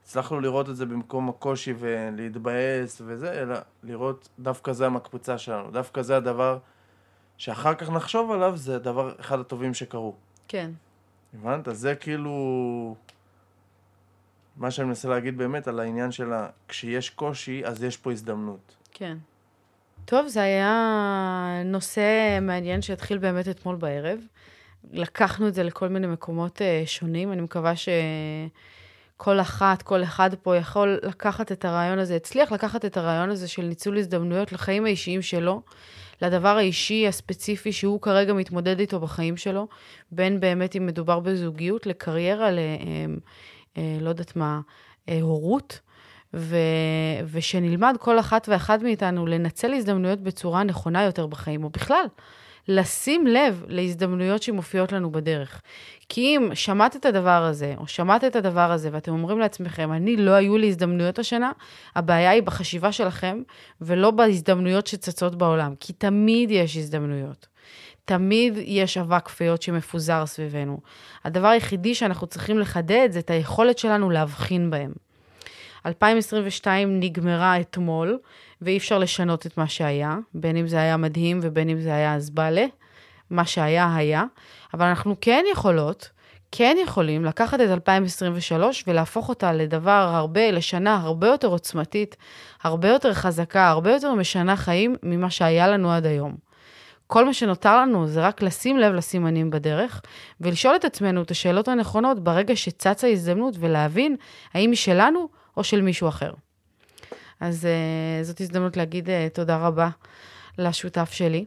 הצלחנו 0.03 0.41
לראות 0.41 0.69
את 0.69 0.77
זה 0.77 0.87
במקום 0.87 1.29
הקושי 1.29 1.75
ולהתבאס 1.79 3.03
וזה, 3.05 3.33
אלא 3.43 3.57
לראות 3.83 4.29
דווקא 4.39 4.73
זה 4.73 4.87
המקפצה 4.87 5.39
שלנו, 5.39 5.71
דווקא 5.71 6.03
זה 6.03 6.17
הדבר 6.17 6.59
שאחר 7.37 7.75
כך 7.75 7.91
נחשוב 7.91 8.31
עליו, 8.31 8.57
זה 8.57 8.77
הדבר, 8.77 9.13
אחד 9.21 9.41
הטובים 9.41 9.75
שקרו. 9.75 10.15
כן. 10.49 10.71
הבנת? 11.35 11.69
אז 11.69 11.79
זה 11.79 11.95
כאילו... 11.95 12.95
מה 14.57 14.71
שאני 14.71 14.89
מנסה 14.89 15.09
להגיד 15.09 15.39
באמת 15.39 15.69
על 15.69 15.81
העניין 15.81 16.13
של 16.13 16.33
ה... 16.33 16.49
כשיש 16.69 17.11
קושי, 17.11 17.63
אז 17.65 17.83
יש 17.83 17.97
פה 17.97 18.13
הזדמנות. 18.13 18.77
כן. 18.93 19.17
טוב, 20.05 20.27
זה 20.29 20.43
היה 20.43 21.63
נושא 21.65 22.39
מעניין 22.43 22.83
שהתחיל 22.83 23.19
באמת 23.19 23.49
אתמול 23.49 23.77
בערב. 23.77 24.21
לקחנו 24.93 25.49
את 25.49 25.55
זה 25.55 25.63
לכל 25.63 25.89
מיני 25.89 26.07
מקומות 26.07 26.59
uh, 26.59 26.87
שונים. 26.87 27.33
אני 27.33 27.43
מקווה 27.43 27.73
שכל 27.77 29.41
אחת, 29.41 29.83
כל 29.83 30.03
אחד 30.03 30.31
פה 30.43 30.57
יכול 30.57 31.01
לקחת 31.03 31.53
את 31.53 31.65
הרעיון 31.65 31.99
הזה, 31.99 32.17
הצליח 32.17 32.53
לקחת 32.53 32.85
את 32.85 32.97
הרעיון 32.97 33.31
הזה 33.31 33.49
של 33.49 33.63
ניצול 33.63 33.99
הזדמנויות 33.99 34.53
לחיים 34.53 34.85
האישיים 34.85 35.23
שלו, 35.23 35.63
לדבר 36.23 36.57
האישי 36.57 37.09
הספציפי 37.09 37.73
שהוא 37.73 38.01
כרגע 38.01 38.33
מתמודד 38.33 38.81
איתו 38.81 39.01
בחיים 39.01 39.37
שלו, 39.37 39.69
בין 40.13 40.41
באמת 40.41 40.77
אם 40.77 40.87
מדובר 40.87 41.21
בזוגיות, 41.21 41.87
לקריירה, 41.87 42.51
ל... 42.51 42.59
Uh, 42.59 43.21
אה, 43.79 43.99
לא 44.01 44.09
יודעת 44.09 44.37
מה, 44.37 44.61
אה, 45.09 45.19
הורות, 45.21 45.81
ו, 46.35 46.57
ושנלמד 47.31 47.97
כל 48.01 48.21
אחת 48.21 48.49
ואחת 48.49 48.83
מאיתנו 48.83 49.27
לנצל 49.27 49.75
הזדמנויות 49.75 50.21
בצורה 50.21 50.63
נכונה 50.63 51.05
יותר 51.05 51.27
בחיים, 51.27 51.65
או 51.65 51.71
בכלל, 51.71 52.05
לשים 52.69 53.27
לב 53.27 53.65
להזדמנויות 53.69 54.43
שמופיעות 54.43 54.93
לנו 54.93 55.13
בדרך. 55.13 55.61
כי 56.09 56.21
אם 56.21 56.51
שמעת 56.55 56.97
את 56.97 57.07
הדבר 57.07 57.43
הזה, 57.43 57.75
או 57.79 57.87
שמעת 57.87 58.25
את 58.25 58.37
הדבר 58.37 58.73
הזה, 58.73 58.89
ואתם 58.93 59.13
אומרים 59.13 59.39
לעצמכם, 59.39 59.93
אני, 59.93 60.17
לא 60.17 60.31
היו 60.31 60.59
לי 60.59 60.69
הזדמנויות 60.69 61.19
השנה, 61.19 61.53
הבעיה 61.97 62.31
היא 62.31 62.43
בחשיבה 62.43 62.93
שלכם, 62.93 63.43
ולא 63.81 64.11
בהזדמנויות 64.11 64.87
שצצות 64.87 65.35
בעולם, 65.35 65.75
כי 65.81 65.93
תמיד 65.93 66.51
יש 66.51 66.77
הזדמנויות. 66.77 67.47
תמיד 68.05 68.55
יש 68.57 68.99
אבק 68.99 69.29
פיות 69.29 69.63
שמפוזר 69.63 70.27
סביבנו. 70.27 70.81
הדבר 71.25 71.49
היחידי 71.49 71.95
שאנחנו 71.95 72.27
צריכים 72.27 72.59
לחדד 72.59 73.09
זה 73.11 73.19
את 73.19 73.31
היכולת 73.31 73.79
שלנו 73.79 74.11
להבחין 74.11 74.71
בהם. 74.71 74.93
2022 75.87 77.01
נגמרה 77.01 77.61
אתמול, 77.61 78.19
ואי 78.63 78.77
אפשר 78.77 78.99
לשנות 78.99 79.47
את 79.47 79.59
מה 79.59 79.69
שהיה, 79.69 80.17
בין 80.35 80.57
אם 80.57 80.67
זה 80.67 80.77
היה 80.77 80.97
מדהים 80.97 81.41
ובין 81.43 81.69
אם 81.69 81.81
זה 81.81 81.95
היה 81.95 82.21
זבאלה, 82.21 82.67
מה 83.31 83.45
שהיה 83.45 83.97
היה, 83.97 84.25
אבל 84.75 84.87
אנחנו 84.87 85.17
כן 85.21 85.45
יכולות, 85.53 86.11
כן 86.53 86.77
יכולים 86.83 87.25
לקחת 87.25 87.61
את 87.61 87.69
2023 87.69 88.85
ולהפוך 88.87 89.29
אותה 89.29 89.53
לדבר 89.53 89.91
הרבה, 89.91 90.51
לשנה 90.51 90.97
הרבה 91.03 91.27
יותר 91.27 91.49
עוצמתית, 91.49 92.17
הרבה 92.63 92.89
יותר 92.89 93.15
חזקה, 93.15 93.69
הרבה 93.69 93.93
יותר 93.93 94.15
משנה 94.15 94.57
חיים 94.57 94.97
ממה 95.03 95.31
שהיה 95.31 95.69
לנו 95.69 95.93
עד 95.93 96.07
היום. 96.07 96.35
כל 97.07 97.25
מה 97.25 97.35
שנותר 97.35 97.81
לנו 97.81 98.07
זה 98.07 98.27
רק 98.27 98.43
לשים 98.43 98.79
לב 98.79 98.95
לסימנים 98.95 99.51
בדרך, 99.51 100.01
ולשאול 100.41 100.77
את 100.77 100.85
עצמנו 100.85 101.23
את 101.23 101.31
השאלות 101.31 101.69
הנכונות 101.69 102.25
ברגע 102.25 102.57
שצצה 102.57 103.09
הזדמנות, 103.09 103.55
ולהבין 103.59 104.17
האם 104.55 104.71
היא 104.71 104.77
שלנו 104.77 105.29
או 105.59 105.65
של 105.65 105.83
מישהו 105.83 106.09
אחר. 106.09 106.33
אז 107.41 107.65
uh, 107.65 108.25
זאת 108.25 108.41
הזדמנות 108.41 108.77
להגיד 108.77 109.09
uh, 109.09 109.11
תודה 109.35 109.57
רבה 109.57 109.89
לשותף 110.59 111.13
שלי, 111.13 111.45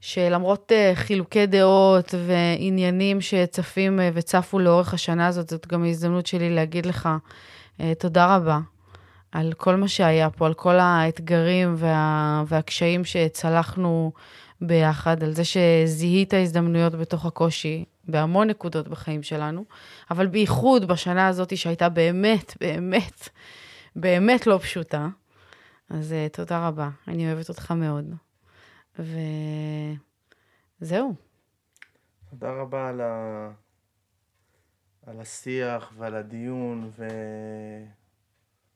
שלמרות 0.00 0.72
uh, 0.72 0.96
חילוקי 0.96 1.46
דעות 1.46 2.14
ועניינים 2.26 3.20
שצפים 3.20 3.98
uh, 3.98 4.02
וצפו 4.14 4.58
לאורך 4.58 4.94
השנה 4.94 5.26
הזאת, 5.26 5.48
זאת 5.48 5.66
גם 5.66 5.84
ההזדמנות 5.84 6.26
שלי 6.26 6.54
להגיד 6.54 6.86
לך 6.86 7.08
uh, 7.78 7.82
תודה 7.98 8.36
רבה 8.36 8.58
על 9.32 9.52
כל 9.52 9.76
מה 9.76 9.88
שהיה 9.88 10.30
פה, 10.30 10.46
על 10.46 10.54
כל 10.54 10.78
האתגרים 10.78 11.74
וה, 11.76 12.44
והקשיים 12.46 13.04
שצלחנו 13.04 14.12
ביחד, 14.60 15.22
על 15.22 15.32
זה 15.32 15.42
שזיהית 15.44 16.34
הזדמנויות 16.34 16.94
בתוך 16.94 17.26
הקושי 17.26 17.84
בהמון 18.10 18.50
נקודות 18.50 18.88
בחיים 18.88 19.22
שלנו, 19.22 19.64
אבל 20.10 20.26
בייחוד 20.26 20.88
בשנה 20.88 21.28
הזאת 21.28 21.56
שהייתה 21.56 21.88
באמת, 21.88 22.54
באמת, 22.60 23.28
באמת 23.96 24.46
לא 24.46 24.58
פשוטה. 24.62 25.08
אז 25.90 26.12
uh, 26.12 26.36
תודה 26.36 26.68
רבה, 26.68 26.88
אני 27.08 27.32
אוהבת 27.32 27.48
אותך 27.48 27.70
מאוד. 27.70 28.14
וזהו. 30.80 31.14
תודה 32.30 32.52
רבה 32.52 32.88
על, 32.88 33.00
ה... 33.00 33.50
על 35.06 35.20
השיח 35.20 35.92
ועל 35.96 36.14
הדיון, 36.14 36.90
ו... 36.96 37.08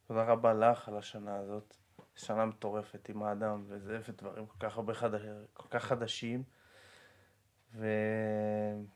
תודה 0.07 0.25
רבה 0.25 0.55
לך 0.55 0.89
על 0.89 0.99
השנה 0.99 1.37
הזאת. 1.37 1.77
שנה 2.17 2.47
מטורפת 2.47 3.09
עם 3.09 3.23
האדם 3.23 3.65
וזה 3.69 3.99
ודברים 4.09 4.47
כל 4.47 4.57
כך 4.61 4.77
הרבה 4.77 4.95
חדש, 4.95 5.23
כל 5.53 5.69
כך 5.71 5.85
חדשים. 5.85 6.43
ונוציא 7.75 8.94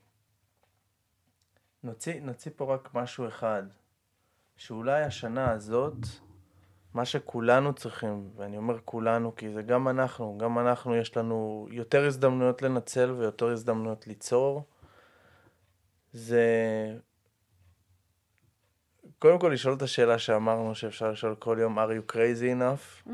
נוציא 1.83 2.51
פה 2.57 2.75
רק 2.75 2.95
משהו 2.95 3.29
אחד, 3.29 3.63
שאולי 4.57 5.03
השנה 5.03 5.51
הזאת, 5.51 5.97
מה 6.95 7.05
שכולנו 7.05 7.73
צריכים, 7.73 8.31
ואני 8.37 8.57
אומר 8.57 8.79
כולנו 8.85 9.37
כי 9.37 9.51
זה 9.51 9.63
גם 9.63 9.89
אנחנו, 9.89 10.39
גם 10.39 10.59
אנחנו 10.59 10.97
יש 10.97 11.17
לנו 11.17 11.69
יותר 11.71 12.07
הזדמנויות 12.07 12.63
לנצל 12.63 13.11
ויותר 13.11 13.49
הזדמנויות 13.49 14.07
ליצור, 14.07 14.65
זה 16.13 16.45
קודם 19.19 19.39
כל 19.39 19.51
לשאול 19.55 19.75
את 19.75 19.83
השאלה 19.83 20.19
שאמרנו 20.19 20.75
שאפשר 20.75 21.11
לשאול 21.11 21.35
כל 21.35 21.59
יום, 21.61 21.79
are 21.79 21.83
you 21.83 22.13
crazy 22.13 22.59
enough? 22.59 23.09
Mm. 23.09 23.11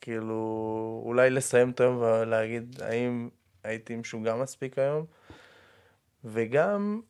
כאילו, 0.00 1.02
אולי 1.04 1.30
לסיים 1.30 1.70
את 1.70 1.80
היום 1.80 1.96
ולהגיד 1.96 2.82
האם 2.82 3.28
הייתי 3.64 3.96
משוגע 3.96 4.36
מספיק 4.36 4.78
היום, 4.78 5.06
וגם 6.24 7.00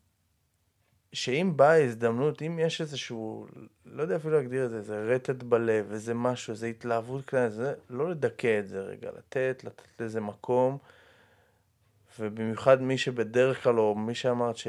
שאם 1.12 1.52
באה 1.56 1.84
הזדמנות, 1.84 2.42
אם 2.42 2.58
יש 2.58 2.80
איזשהו, 2.80 3.46
לא 3.86 4.02
יודע 4.02 4.16
אפילו 4.16 4.36
להגדיר 4.36 4.64
את 4.64 4.70
זה, 4.70 4.76
איזה 4.76 5.04
רטט 5.04 5.42
בלב, 5.42 5.92
איזה 5.92 6.14
משהו, 6.14 6.52
איזה 6.52 6.66
התלהבות 6.66 7.24
כאלה, 7.24 7.50
זה 7.50 7.74
לא 7.90 8.10
לדכא 8.10 8.58
את 8.58 8.68
זה 8.68 8.80
רגע, 8.80 9.10
לתת, 9.18 9.64
לתת 9.64 10.00
לזה 10.00 10.20
מקום, 10.20 10.78
ובמיוחד 12.20 12.82
מי 12.82 12.98
שבדרך 12.98 13.62
כלל, 13.62 13.78
או 13.78 13.94
מי 13.94 14.14
שאמרת 14.14 14.56
ש... 14.56 14.68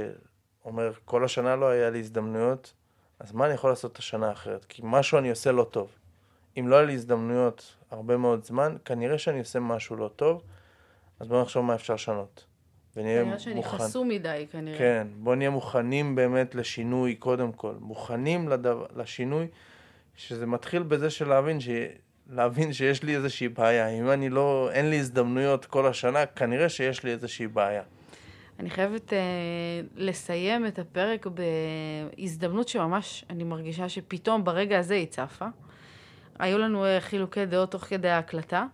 אומר, 0.66 0.92
כל 1.06 1.26
השנה 1.26 1.56
לא 1.56 1.70
היה 1.70 1.90
לי 1.90 2.00
הזדמנויות, 2.00 2.74
אז 3.20 3.32
מה 3.32 3.46
אני 3.46 3.54
יכול 3.54 3.70
לעשות 3.70 3.92
את 3.92 3.98
השנה 3.98 4.30
האחרת? 4.30 4.66
כי 4.66 4.82
משהו 4.86 5.18
אני 5.18 5.30
עושה 5.30 5.52
לא 5.52 5.64
טוב. 5.64 5.92
אם 6.60 6.68
לא 6.68 6.76
היה 6.76 6.86
לי 6.86 6.94
הזדמנויות 6.94 7.76
הרבה 7.92 8.18
מאוד 8.18 8.44
זמן, 8.44 8.76
כנראה 8.86 9.18
שאני 9.18 9.40
עושה 9.40 9.60
משהו 9.60 9.96
לא 9.96 10.10
טוב, 10.16 10.42
אז 11.20 11.28
בואו 11.28 11.42
נחשוב 11.42 11.66
מה 11.66 11.76
אפשר 11.76 11.94
לשנות. 11.94 12.46
ונהיה 12.96 13.24
כנראה 13.24 13.40
שאני 13.40 13.56
מוכן... 13.56 13.78
חסום 13.78 14.08
מדי, 14.08 14.46
כנראה. 14.52 14.78
כן, 14.78 15.08
בואו 15.16 15.36
נהיה 15.36 15.50
מוכנים 15.50 16.16
באמת 16.16 16.56
לשינוי 16.56 17.16
קודם 17.16 17.52
כל. 17.52 17.74
מוכנים 17.80 18.50
לדו... 18.50 18.86
לשינוי, 18.96 19.48
שזה 20.16 20.46
מתחיל 20.46 20.84
בזה 20.84 21.10
של 21.10 21.28
להבין, 21.30 21.60
ש... 21.60 21.70
להבין 22.30 22.74
שיש 22.74 23.04
לי 23.04 23.16
איזושהי 23.16 23.50
בעיה. 23.50 23.88
אם 23.88 24.12
אני 24.12 24.30
לא, 24.30 24.70
אין 24.72 24.90
לי 24.90 25.00
הזדמנויות 25.00 25.66
כל 25.66 25.88
השנה, 25.88 26.26
כנראה 26.26 26.70
שיש 26.70 27.04
לי 27.04 27.12
איזושהי 27.12 27.48
בעיה. 27.48 27.84
אני 28.60 28.70
חייבת 28.70 29.10
uh, 29.10 29.14
לסיים 29.96 30.68
את 30.68 30.80
הפרק 30.80 31.28
בהזדמנות 32.18 32.68
שממש 32.68 33.26
אני 33.30 33.44
מרגישה 33.44 33.90
שפתאום 33.90 34.44
ברגע 34.44 34.80
הזה 34.80 34.94
היא 34.94 35.08
צפה. 35.08 35.46
היו 36.40 36.58
לנו 36.58 36.86
uh, 36.86 37.02
חילוקי 37.02 37.46
דעות 37.46 37.72
תוך 37.72 37.84
כדי 37.84 38.10
ההקלטה, 38.10 38.66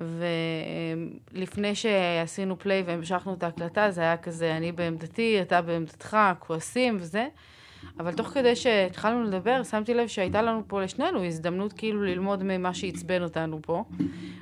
ולפני 0.00 1.74
שעשינו 1.74 2.58
פליי 2.58 2.82
והמשכנו 2.86 3.34
את 3.34 3.42
ההקלטה, 3.42 3.90
זה 3.90 4.00
היה 4.00 4.16
כזה, 4.16 4.56
אני 4.56 4.72
בעמדתי, 4.72 5.42
אתה 5.42 5.62
בעמדתך, 5.62 6.16
כועסים 6.38 6.96
וזה. 7.00 7.28
אבל 8.00 8.14
תוך 8.14 8.26
כדי 8.26 8.56
שהתחלנו 8.56 9.22
לדבר, 9.22 9.62
שמתי 9.62 9.94
לב 9.94 10.06
שהייתה 10.06 10.42
לנו 10.42 10.62
פה 10.66 10.82
לשנינו 10.82 11.24
הזדמנות 11.24 11.72
כאילו 11.72 12.02
ללמוד 12.02 12.42
ממה 12.42 12.74
שעצבן 12.74 13.22
אותנו 13.22 13.58
פה, 13.62 13.84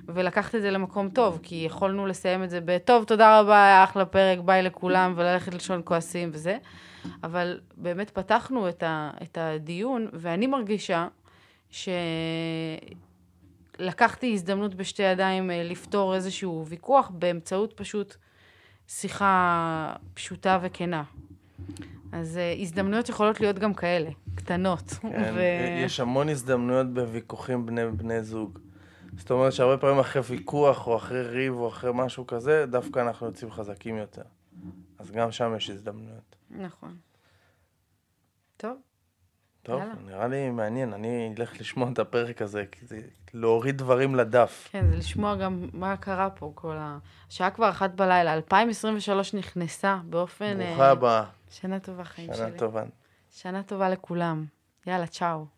ולקחת 0.09 0.55
את 0.55 0.63
זה 0.63 0.71
למקום 0.71 1.09
טוב, 1.09 1.41
כי 1.43 1.63
יכולנו 1.67 2.07
לסיים 2.07 2.45
את 2.45 2.51
זה 2.51 2.61
בטוב, 2.65 3.05
תודה 3.05 3.41
רבה, 3.41 3.65
היה 3.65 3.85
אחלה 3.85 4.05
פרק, 4.05 4.39
ביי 4.39 4.63
לכולם, 4.63 5.13
וללכת 5.17 5.55
לישון 5.55 5.81
כועסים 5.85 6.31
וזה. 6.33 6.59
אבל 7.23 7.61
באמת 7.77 8.11
פתחנו 8.11 8.69
את, 8.69 8.83
ה, 8.83 9.11
את 9.23 9.39
הדיון, 9.41 10.07
ואני 10.13 10.47
מרגישה 10.47 11.09
שלקחתי 13.79 14.33
הזדמנות 14.33 14.75
בשתי 14.75 15.03
ידיים 15.03 15.51
אה, 15.51 15.63
לפתור 15.63 16.15
איזשהו 16.15 16.67
ויכוח 16.67 17.11
באמצעות 17.15 17.73
פשוט 17.73 18.17
שיחה 18.89 19.95
פשוטה 20.15 20.59
וכנה. 20.63 21.03
אז 22.13 22.37
uh, 22.37 22.63
הזדמנויות 22.63 23.09
יכולות 23.09 23.41
להיות 23.41 23.59
גם 23.59 23.75
כאלה, 23.75 24.11
קטנות. 24.35 24.91
כן, 24.91 25.33
ו... 25.35 25.41
יש 25.85 26.01
המון 26.01 26.29
הזדמנויות 26.29 26.95
בוויכוחים 26.95 27.67
בני 27.67 27.91
בני 27.91 28.23
זוג. 28.23 28.59
זאת 29.17 29.31
אומרת 29.31 29.53
שהרבה 29.53 29.77
פעמים 29.77 29.99
אחרי 29.99 30.23
ויכוח, 30.23 30.87
או 30.87 30.97
אחרי 30.97 31.23
ריב, 31.23 31.55
או 31.55 31.69
אחרי 31.69 31.91
משהו 31.95 32.27
כזה, 32.27 32.67
דווקא 32.67 33.01
אנחנו 33.01 33.27
יוצאים 33.27 33.51
חזקים 33.51 33.97
יותר. 33.97 34.23
אז 34.99 35.11
גם 35.11 35.33
שם 35.33 35.55
יש 35.57 35.71
הזדמנויות. 35.71 36.37
נכון. 36.51 36.97
טוב. 38.57 38.88
טוב, 39.69 39.81
יאללה. 39.81 39.95
נראה 40.07 40.29
לי 40.29 40.51
מעניין, 40.51 40.93
אני 40.93 41.35
אלך 41.39 41.61
לשמוע 41.61 41.91
את 41.93 41.99
הפרק 41.99 42.43
הזה, 42.43 42.65
כי 42.73 42.87
זה 42.87 43.01
להוריד 43.35 43.79
דברים 43.79 44.15
לדף. 44.15 44.69
כן, 44.73 44.87
זה 44.91 44.97
לשמוע 44.97 45.35
גם 45.37 45.69
מה 45.73 45.97
קרה 45.97 46.31
פה, 46.31 46.53
כל 46.55 46.77
ה... 46.77 46.99
השעה 47.29 47.51
כבר 47.51 47.71
אחת 47.71 47.91
בלילה, 47.91 48.35
2023 48.35 49.35
נכנסה 49.35 49.99
באופן... 50.05 50.59
ברוכה 50.59 50.91
הבאה. 50.91 51.25
שנה 51.51 51.81
טובה, 51.81 52.05
חיים 52.05 52.35
שנה 52.35 52.49
שלי. 52.49 52.59
טובה. 52.59 52.83
שנה 53.31 53.63
טובה 53.63 53.89
לכולם. 53.89 54.45
יאללה, 54.87 55.07
צ'או. 55.07 55.58